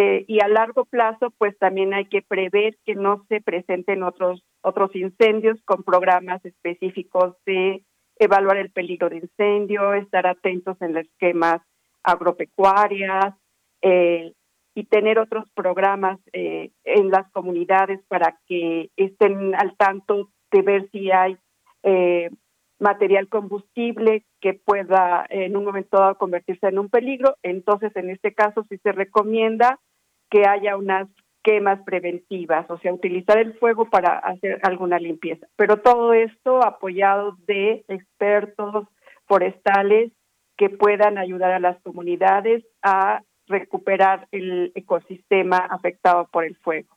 [0.00, 4.44] Eh, y a largo plazo, pues también hay que prever que no se presenten otros
[4.62, 7.82] otros incendios con programas específicos de
[8.20, 11.62] evaluar el peligro de incendio, estar atentos en los esquemas
[12.04, 13.34] agropecuarias
[13.82, 14.34] eh,
[14.72, 20.88] y tener otros programas eh, en las comunidades para que estén al tanto de ver
[20.92, 21.36] si hay
[21.82, 22.30] eh,
[22.78, 27.36] material combustible que pueda en un momento dado convertirse en un peligro.
[27.42, 29.80] Entonces, en este caso, sí se recomienda
[30.30, 31.08] que haya unas
[31.42, 35.46] quemas preventivas, o sea, utilizar el fuego para hacer alguna limpieza.
[35.56, 38.86] Pero todo esto apoyado de expertos
[39.26, 40.12] forestales
[40.56, 46.88] que puedan ayudar a las comunidades a recuperar el ecosistema afectado por el fuego.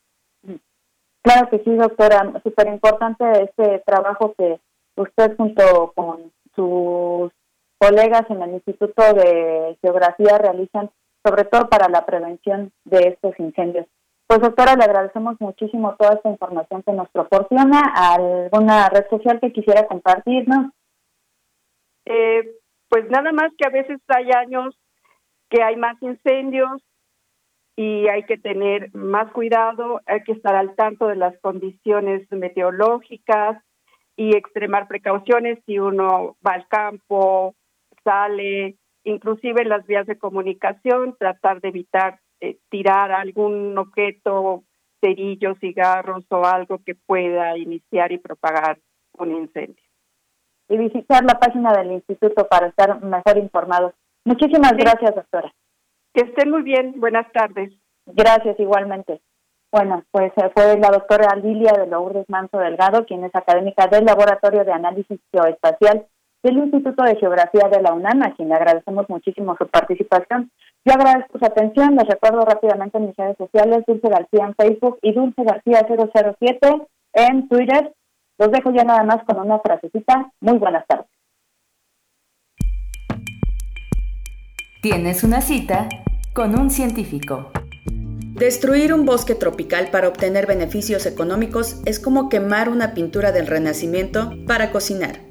[1.22, 2.34] Claro que sí, doctora.
[2.44, 4.60] Súper importante este trabajo que
[4.96, 7.32] usted junto con sus
[7.78, 10.90] colegas en el Instituto de Geografía realizan,
[11.24, 13.88] sobre todo para la prevención de estos incendios.
[14.28, 17.82] Pues doctora, le agradecemos muchísimo toda esta información que nos proporciona.
[17.94, 20.72] ¿Alguna red social que quisiera compartirnos?
[22.06, 22.56] Eh,
[22.88, 24.76] pues nada más que a veces hay años
[25.50, 26.82] que hay más incendios
[27.76, 33.62] y hay que tener más cuidado, hay que estar al tanto de las condiciones meteorológicas
[34.16, 37.56] y extremar precauciones si uno va al campo,
[38.04, 44.64] sale, inclusive las vías de comunicación, tratar de evitar eh, tirar algún objeto,
[45.00, 48.80] cerillos, cigarros o algo que pueda iniciar y propagar
[49.18, 49.84] un incendio.
[50.68, 53.94] Y visitar la página del instituto para estar mejor informados.
[54.26, 55.54] Muchísimas gracias, doctora.
[56.14, 57.00] Que estén muy bien.
[57.00, 57.74] Buenas tardes.
[58.08, 59.22] Gracias, igualmente.
[59.72, 64.06] Bueno, pues eh, fue la doctora Lilia de Lourdes Manso Delgado, quien es académica del
[64.06, 66.08] Laboratorio de Análisis Geoespacial
[66.44, 70.52] del Instituto de Geografía de la UNAM, a quien le agradecemos muchísimo su participación.
[70.86, 74.98] Yo agradezco su atención, les recuerdo rápidamente en mis redes sociales, Dulce García en Facebook
[75.02, 77.94] y Dulce García 007 en Twitter.
[78.40, 80.32] Los dejo ya nada más con una frasecita.
[80.40, 81.06] Muy buenas tardes.
[84.82, 85.88] Tienes una cita
[86.34, 87.52] con un científico.
[88.34, 94.32] Destruir un bosque tropical para obtener beneficios económicos es como quemar una pintura del Renacimiento
[94.48, 95.31] para cocinar.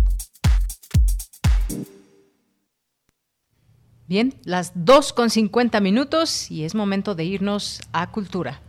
[4.11, 8.59] Bien, las 2 con 50 minutos y es momento de irnos a Cultura.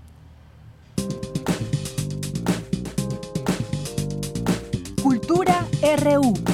[5.02, 5.66] Cultura
[5.98, 6.51] RU.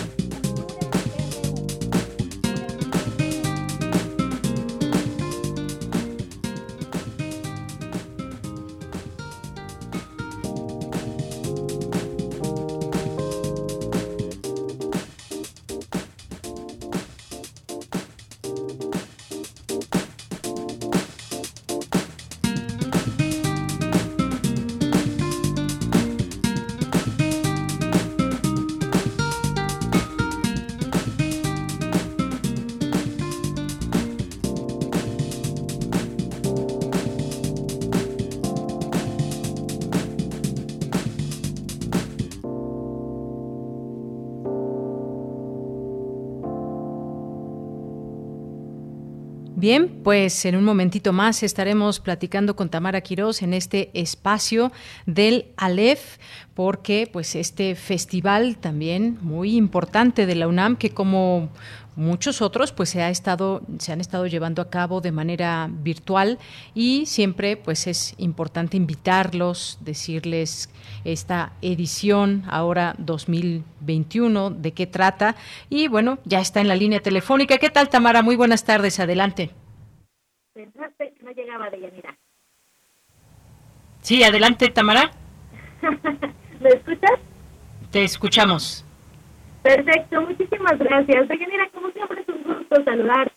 [49.69, 54.73] Bien, pues en un momentito más estaremos platicando con Tamara Quirós en este espacio
[55.05, 56.17] del Aleph,
[56.55, 61.51] porque pues este festival también muy importante de la UNAM que como
[61.99, 66.39] muchos otros pues se ha estado se han estado llevando a cabo de manera virtual
[66.73, 70.71] y siempre pues es importante invitarlos decirles
[71.05, 75.35] esta edición ahora 2021 de qué trata.
[75.69, 77.59] Y bueno ya está en la línea telefónica.
[77.59, 79.01] Qué tal Tamara muy buenas tardes.
[79.01, 79.51] Adelante.
[80.55, 82.03] No llegaba de
[84.03, 85.11] sí adelante Tamara.
[86.61, 87.21] ¿me escuchas?
[87.91, 88.85] te escuchamos
[89.69, 91.29] Perfecto, muchísimas gracias.
[91.29, 93.31] Mira, como siempre es un gusto saludar.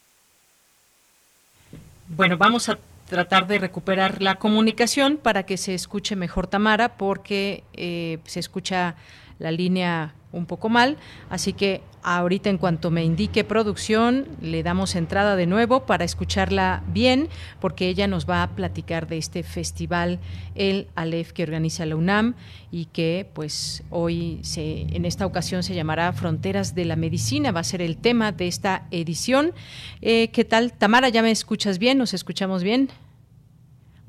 [2.07, 2.77] Bueno, vamos a
[3.09, 8.95] tratar de recuperar la comunicación para que se escuche mejor Tamara, porque eh, se escucha
[9.39, 10.95] la línea un poco mal,
[11.29, 16.84] así que ahorita en cuanto me indique producción le damos entrada de nuevo para escucharla
[16.88, 17.30] bien,
[17.60, 20.19] porque ella nos va a platicar de este festival
[20.56, 22.36] el Aleph que organiza la UNAM
[22.72, 27.61] y que pues hoy se en esta ocasión se llamará Fronteras de la Medicina, va
[27.61, 29.53] a ser el tema de esta edición.
[30.02, 31.10] Eh, ¿Qué tal, Tamara?
[31.10, 31.98] ¿Ya me escuchas bien?
[31.98, 32.90] ¿Nos escuchamos bien?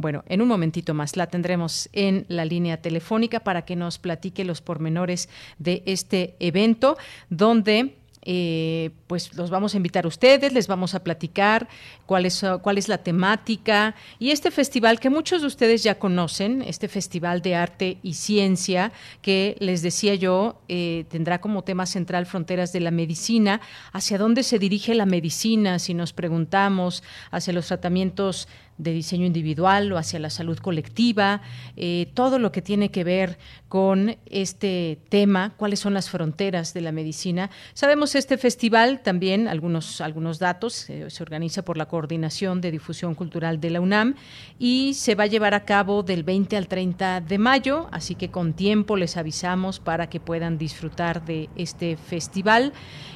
[0.02, 4.44] Bueno, en un momentito más la tendremos en la línea telefónica para que nos platique
[4.44, 5.28] los pormenores
[5.60, 6.98] de este evento,
[7.30, 11.68] donde eh, pues los vamos a invitar a ustedes, les vamos a platicar
[12.06, 16.62] cuál es, cuál es la temática y este festival que muchos de ustedes ya conocen,
[16.62, 18.92] este festival de arte y ciencia
[19.22, 23.60] que les decía yo eh, tendrá como tema central fronteras de la medicina,
[23.92, 27.02] hacia dónde se dirige la medicina si nos preguntamos
[27.32, 28.46] hacia los tratamientos
[28.78, 31.42] de diseño individual o hacia la salud colectiva,
[31.76, 33.38] eh, todo lo que tiene que ver
[33.68, 37.50] con este tema, cuáles son las fronteras de la medicina.
[37.74, 43.14] Sabemos este festival también, algunos, algunos datos, eh, se organiza por la Coordinación de Difusión
[43.14, 44.14] Cultural de la UNAM
[44.58, 48.30] y se va a llevar a cabo del 20 al 30 de mayo, así que
[48.30, 52.72] con tiempo les avisamos para que puedan disfrutar de este festival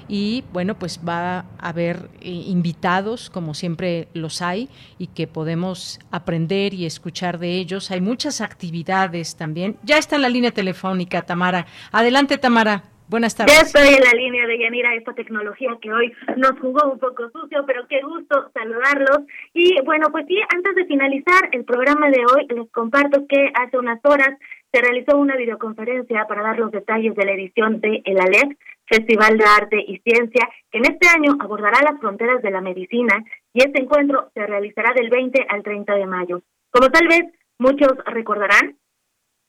[0.09, 4.69] y bueno, pues va a haber eh, invitados, como siempre los hay,
[4.99, 7.93] y que podemos aprender y escuchar de ellos.
[7.93, 9.77] Hay muchas actividades también.
[9.85, 11.67] Ya está en la línea telefónica, Tamara.
[11.93, 12.83] Adelante, Tamara.
[13.09, 13.55] Buenas tardes.
[13.55, 17.31] Ya estoy en la línea de Yanira, esta tecnología que hoy nos jugó un poco
[17.31, 19.21] sucio, pero qué gusto saludarlos.
[19.55, 23.79] Y bueno, pues sí, antes de finalizar el programa de hoy, les comparto que hace
[23.79, 24.37] unas horas
[24.73, 29.39] se realizó una videoconferencia para dar los detalles de la edición de El Alef, Festival
[29.39, 33.25] de Arte y Ciencia, que en este año abordará las fronteras de la medicina
[33.57, 36.43] y este encuentro se realizará del 20 al 30 de mayo.
[36.71, 37.25] Como tal vez
[37.59, 38.77] muchos recordarán,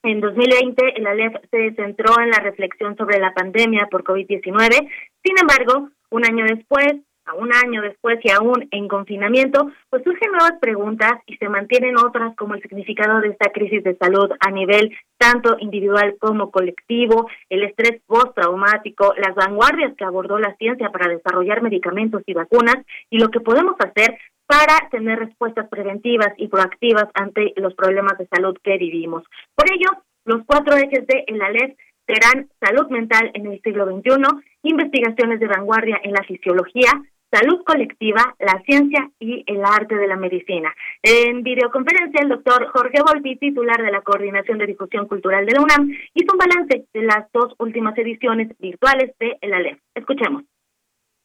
[0.01, 4.89] en 2020 el ALEF se centró en la reflexión sobre la pandemia por COVID-19.
[5.21, 6.88] Sin embargo, un año después,
[7.28, 11.98] a un año después y aún en confinamiento, pues surgen nuevas preguntas y se mantienen
[11.98, 17.30] otras como el significado de esta crisis de salud a nivel tanto individual como colectivo,
[17.49, 22.78] el estrés postraumático, las vanguardias que abordó la ciencia para desarrollar medicamentos y vacunas
[23.10, 24.18] y lo que podemos hacer
[24.48, 29.24] para tener respuestas preventivas y proactivas ante los problemas de salud que vivimos.
[29.56, 31.76] Por ello, los cuatro ejes de la LED
[32.08, 34.24] serán salud mental en el siglo XXI,
[34.64, 36.90] investigaciones de vanguardia en la fisiología,
[37.32, 40.74] salud colectiva, la ciencia y el arte de la medicina.
[41.02, 45.62] En videoconferencia, el doctor Jorge Volpi, titular de la Coordinación de Difusión Cultural de la
[45.62, 49.80] UNAM, hizo un balance de las dos últimas ediciones virtuales de El ALEF.
[49.95, 50.44] Escuchemos.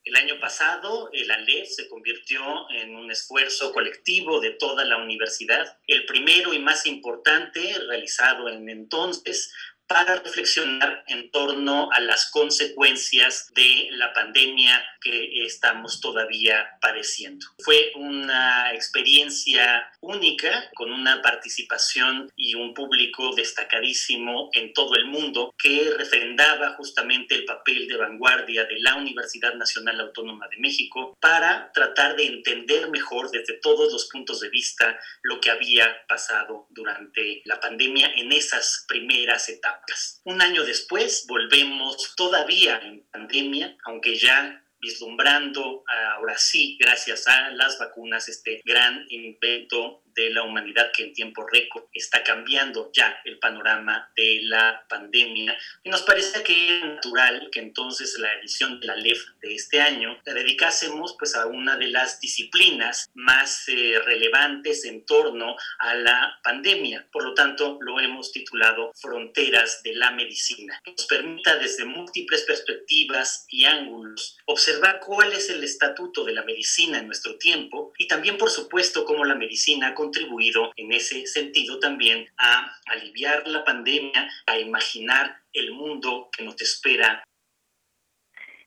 [0.04, 5.78] El año pasado, el ALEF se convirtió en un esfuerzo colectivo de toda la universidad,
[5.86, 9.54] el primero y más importante realizado en entonces
[9.92, 17.46] para reflexionar en torno a las consecuencias de la pandemia que estamos todavía padeciendo.
[17.58, 25.54] Fue una experiencia única con una participación y un público destacadísimo en todo el mundo
[25.58, 31.70] que refrendaba justamente el papel de vanguardia de la Universidad Nacional Autónoma de México para
[31.72, 37.42] tratar de entender mejor desde todos los puntos de vista lo que había pasado durante
[37.44, 39.81] la pandemia en esas primeras etapas.
[40.24, 45.84] Un año después volvemos todavía en pandemia, aunque ya vislumbrando
[46.16, 51.46] ahora sí, gracias a las vacunas, este gran invento de la humanidad que en tiempo
[51.46, 55.56] récord está cambiando ya el panorama de la pandemia.
[55.82, 59.80] Y nos parece que es natural que entonces la edición de la LEF de este
[59.80, 65.94] año la dedicásemos pues a una de las disciplinas más eh, relevantes en torno a
[65.94, 67.06] la pandemia.
[67.12, 73.46] Por lo tanto, lo hemos titulado Fronteras de la Medicina, nos permita desde múltiples perspectivas
[73.48, 78.38] y ángulos observar cuál es el estatuto de la medicina en nuestro tiempo y también,
[78.38, 84.58] por supuesto, cómo la medicina contribuido en ese sentido también a aliviar la pandemia, a
[84.58, 87.22] imaginar el mundo que nos espera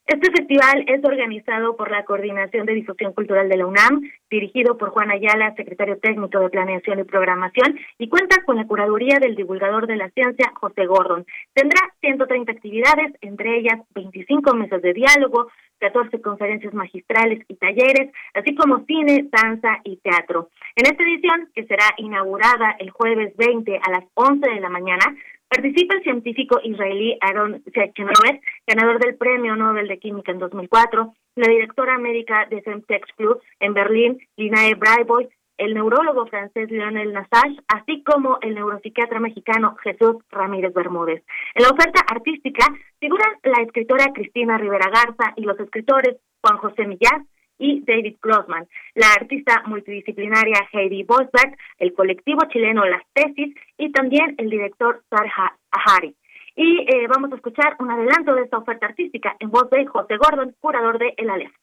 [0.08, 4.90] este festival es organizado por la Coordinación de Difusión Cultural de la UNAM, dirigido por
[4.90, 9.88] Juan Ayala, secretario técnico de Planeación y Programación, y cuenta con la curaduría del divulgador
[9.88, 11.26] de la ciencia, José Gordon.
[11.56, 15.48] Tendrá 130 actividades, entre ellas 25 mesas de diálogo,
[15.80, 20.50] 14 conferencias magistrales y talleres, así como cine, danza y teatro.
[20.76, 25.16] En esta edición, que será inaugurada el jueves 20 a las 11 de la mañana,
[25.56, 31.48] Participa el científico israelí Aaron Sechenowitz, ganador del Premio Nobel de Química en 2004, la
[31.48, 38.04] directora médica de Semtex Club en Berlín, Linae Breiboy, el neurólogo francés Lionel Nassage, así
[38.04, 41.24] como el neuropsiquiatra mexicano Jesús Ramírez Bermúdez.
[41.54, 42.66] En la oferta artística
[43.00, 47.22] figuran la escritora Cristina Rivera Garza y los escritores Juan José Millás,
[47.58, 54.36] y David Grossman, la artista multidisciplinaria Heidi Bosberg, el colectivo chileno Las Tesis y también
[54.38, 56.16] el director Sarja Ahari.
[56.56, 60.16] Y eh, vamos a escuchar un adelanto de esta oferta artística en voz de José
[60.18, 61.54] Gordon, curador de El Aleph.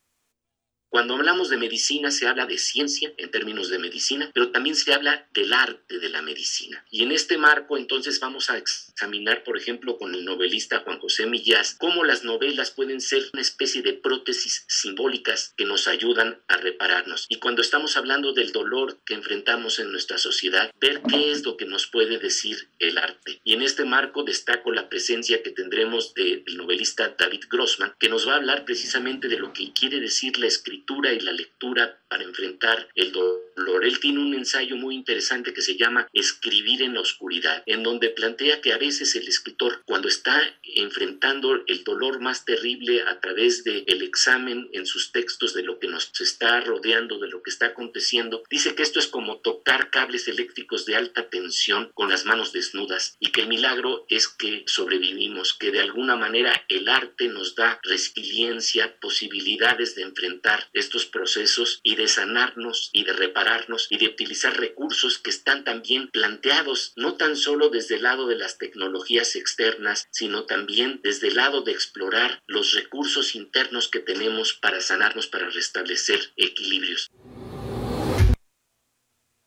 [0.92, 4.92] Cuando hablamos de medicina se habla de ciencia en términos de medicina, pero también se
[4.92, 6.84] habla del arte de la medicina.
[6.90, 11.24] Y en este marco entonces vamos a examinar, por ejemplo, con el novelista Juan José
[11.24, 16.58] Millás, cómo las novelas pueden ser una especie de prótesis simbólicas que nos ayudan a
[16.58, 17.24] repararnos.
[17.30, 21.56] Y cuando estamos hablando del dolor que enfrentamos en nuestra sociedad, ver qué es lo
[21.56, 23.40] que nos puede decir el arte.
[23.44, 28.28] Y en este marco destaco la presencia que tendremos del novelista David Grossman, que nos
[28.28, 30.81] va a hablar precisamente de lo que quiere decir la escritura
[31.12, 33.86] y la lectura para enfrentar el dolor.
[33.86, 38.10] Él tiene un ensayo muy interesante que se llama Escribir en la oscuridad, en donde
[38.10, 43.64] plantea que a veces el escritor, cuando está enfrentando el dolor más terrible a través
[43.64, 47.48] del el examen en sus textos de lo que nos está rodeando, de lo que
[47.48, 52.26] está aconteciendo, dice que esto es como tocar cables eléctricos de alta tensión con las
[52.26, 57.28] manos desnudas y que el milagro es que sobrevivimos, que de alguna manera el arte
[57.28, 63.98] nos da resiliencia, posibilidades de enfrentar estos procesos y de sanarnos y de repararnos y
[63.98, 68.58] de utilizar recursos que están también planteados no tan solo desde el lado de las
[68.58, 74.80] tecnologías externas, sino también desde el lado de explorar los recursos internos que tenemos para
[74.80, 77.08] sanarnos, para restablecer equilibrios.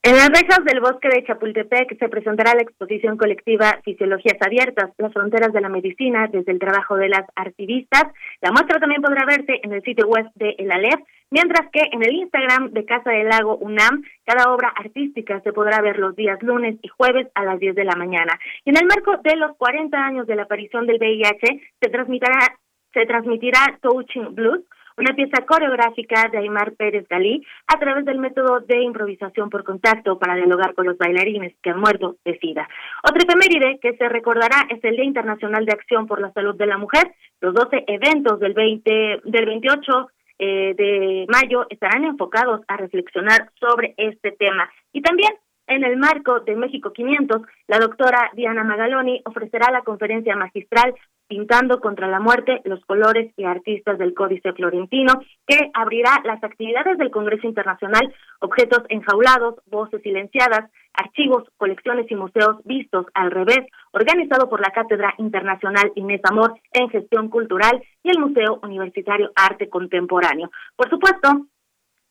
[0.05, 5.11] En las rejas del bosque de Chapultepec se presentará la exposición colectiva Fisiologías Abiertas, las
[5.11, 8.03] fronteras de la medicina desde el trabajo de las artivistas.
[8.39, 10.99] La muestra también podrá verse en el sitio web de El Alef,
[11.31, 15.81] mientras que en el Instagram de Casa del Lago UNAM, cada obra artística se podrá
[15.81, 18.37] ver los días lunes y jueves a las 10 de la mañana.
[18.63, 22.59] Y en el marco de los 40 años de la aparición del VIH, se transmitirá,
[22.93, 24.65] se transmitirá Touching Blues,
[24.97, 30.17] una pieza coreográfica de Aymar Pérez Galí a través del método de improvisación por contacto
[30.17, 32.67] para dialogar con los bailarines que han muerto de SIDA.
[33.03, 36.67] Otra efeméride que se recordará es el Día Internacional de Acción por la Salud de
[36.67, 37.13] la Mujer.
[37.41, 40.07] Los 12 eventos del 20 del 28
[40.37, 44.69] eh, de mayo estarán enfocados a reflexionar sobre este tema.
[44.91, 45.31] Y también
[45.67, 50.93] en el marco de México 500, la doctora Diana Magaloni ofrecerá la conferencia magistral
[51.27, 55.13] Pintando contra la muerte, los colores y artistas del Códice Florentino,
[55.47, 62.57] que abrirá las actividades del Congreso Internacional, objetos enjaulados, voces silenciadas, archivos, colecciones y museos
[62.63, 68.19] vistos al revés, organizado por la Cátedra Internacional Inés Amor en Gestión Cultural y el
[68.19, 70.51] Museo Universitario Arte Contemporáneo.
[70.75, 71.47] Por supuesto,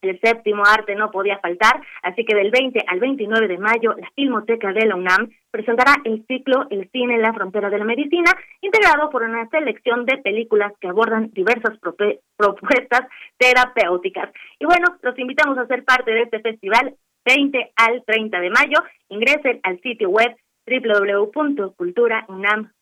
[0.04, 4.10] el séptimo arte no podía faltar, así que del 20 al 29 de mayo la
[4.14, 8.32] Filmoteca de la UNAM presentará el ciclo El cine en la frontera de la medicina,
[8.60, 11.78] integrado por una selección de películas que abordan diversas
[12.36, 13.08] propuestas
[13.38, 14.30] terapéuticas.
[14.58, 16.94] Y bueno, los invitamos a ser parte de este festival
[17.24, 18.78] 20 al 30 de mayo.
[19.08, 20.36] Ingresen al sitio web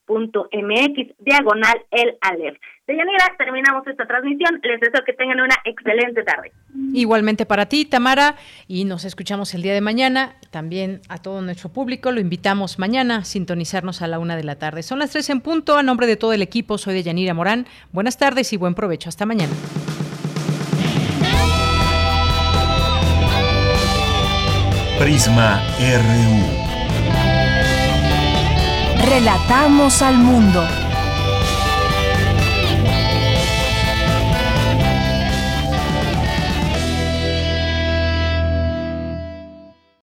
[0.07, 2.59] www.culturaunam.mx diagonal el Aleph.
[2.87, 4.61] De Yanira, terminamos esta transmisión.
[4.63, 6.53] Les deseo que tengan una excelente tarde.
[6.93, 10.37] Igualmente para ti, Tamara, y nos escuchamos el día de mañana.
[10.51, 14.57] También a todo nuestro público lo invitamos mañana a sintonizarnos a la una de la
[14.57, 14.83] tarde.
[14.83, 15.77] Son las tres en punto.
[15.77, 17.67] A nombre de todo el equipo, soy de Yanira Morán.
[17.93, 19.09] Buenas tardes y buen provecho.
[19.09, 19.53] Hasta mañana.
[24.99, 26.62] Prisma RU.
[29.05, 30.65] Relatamos al mundo.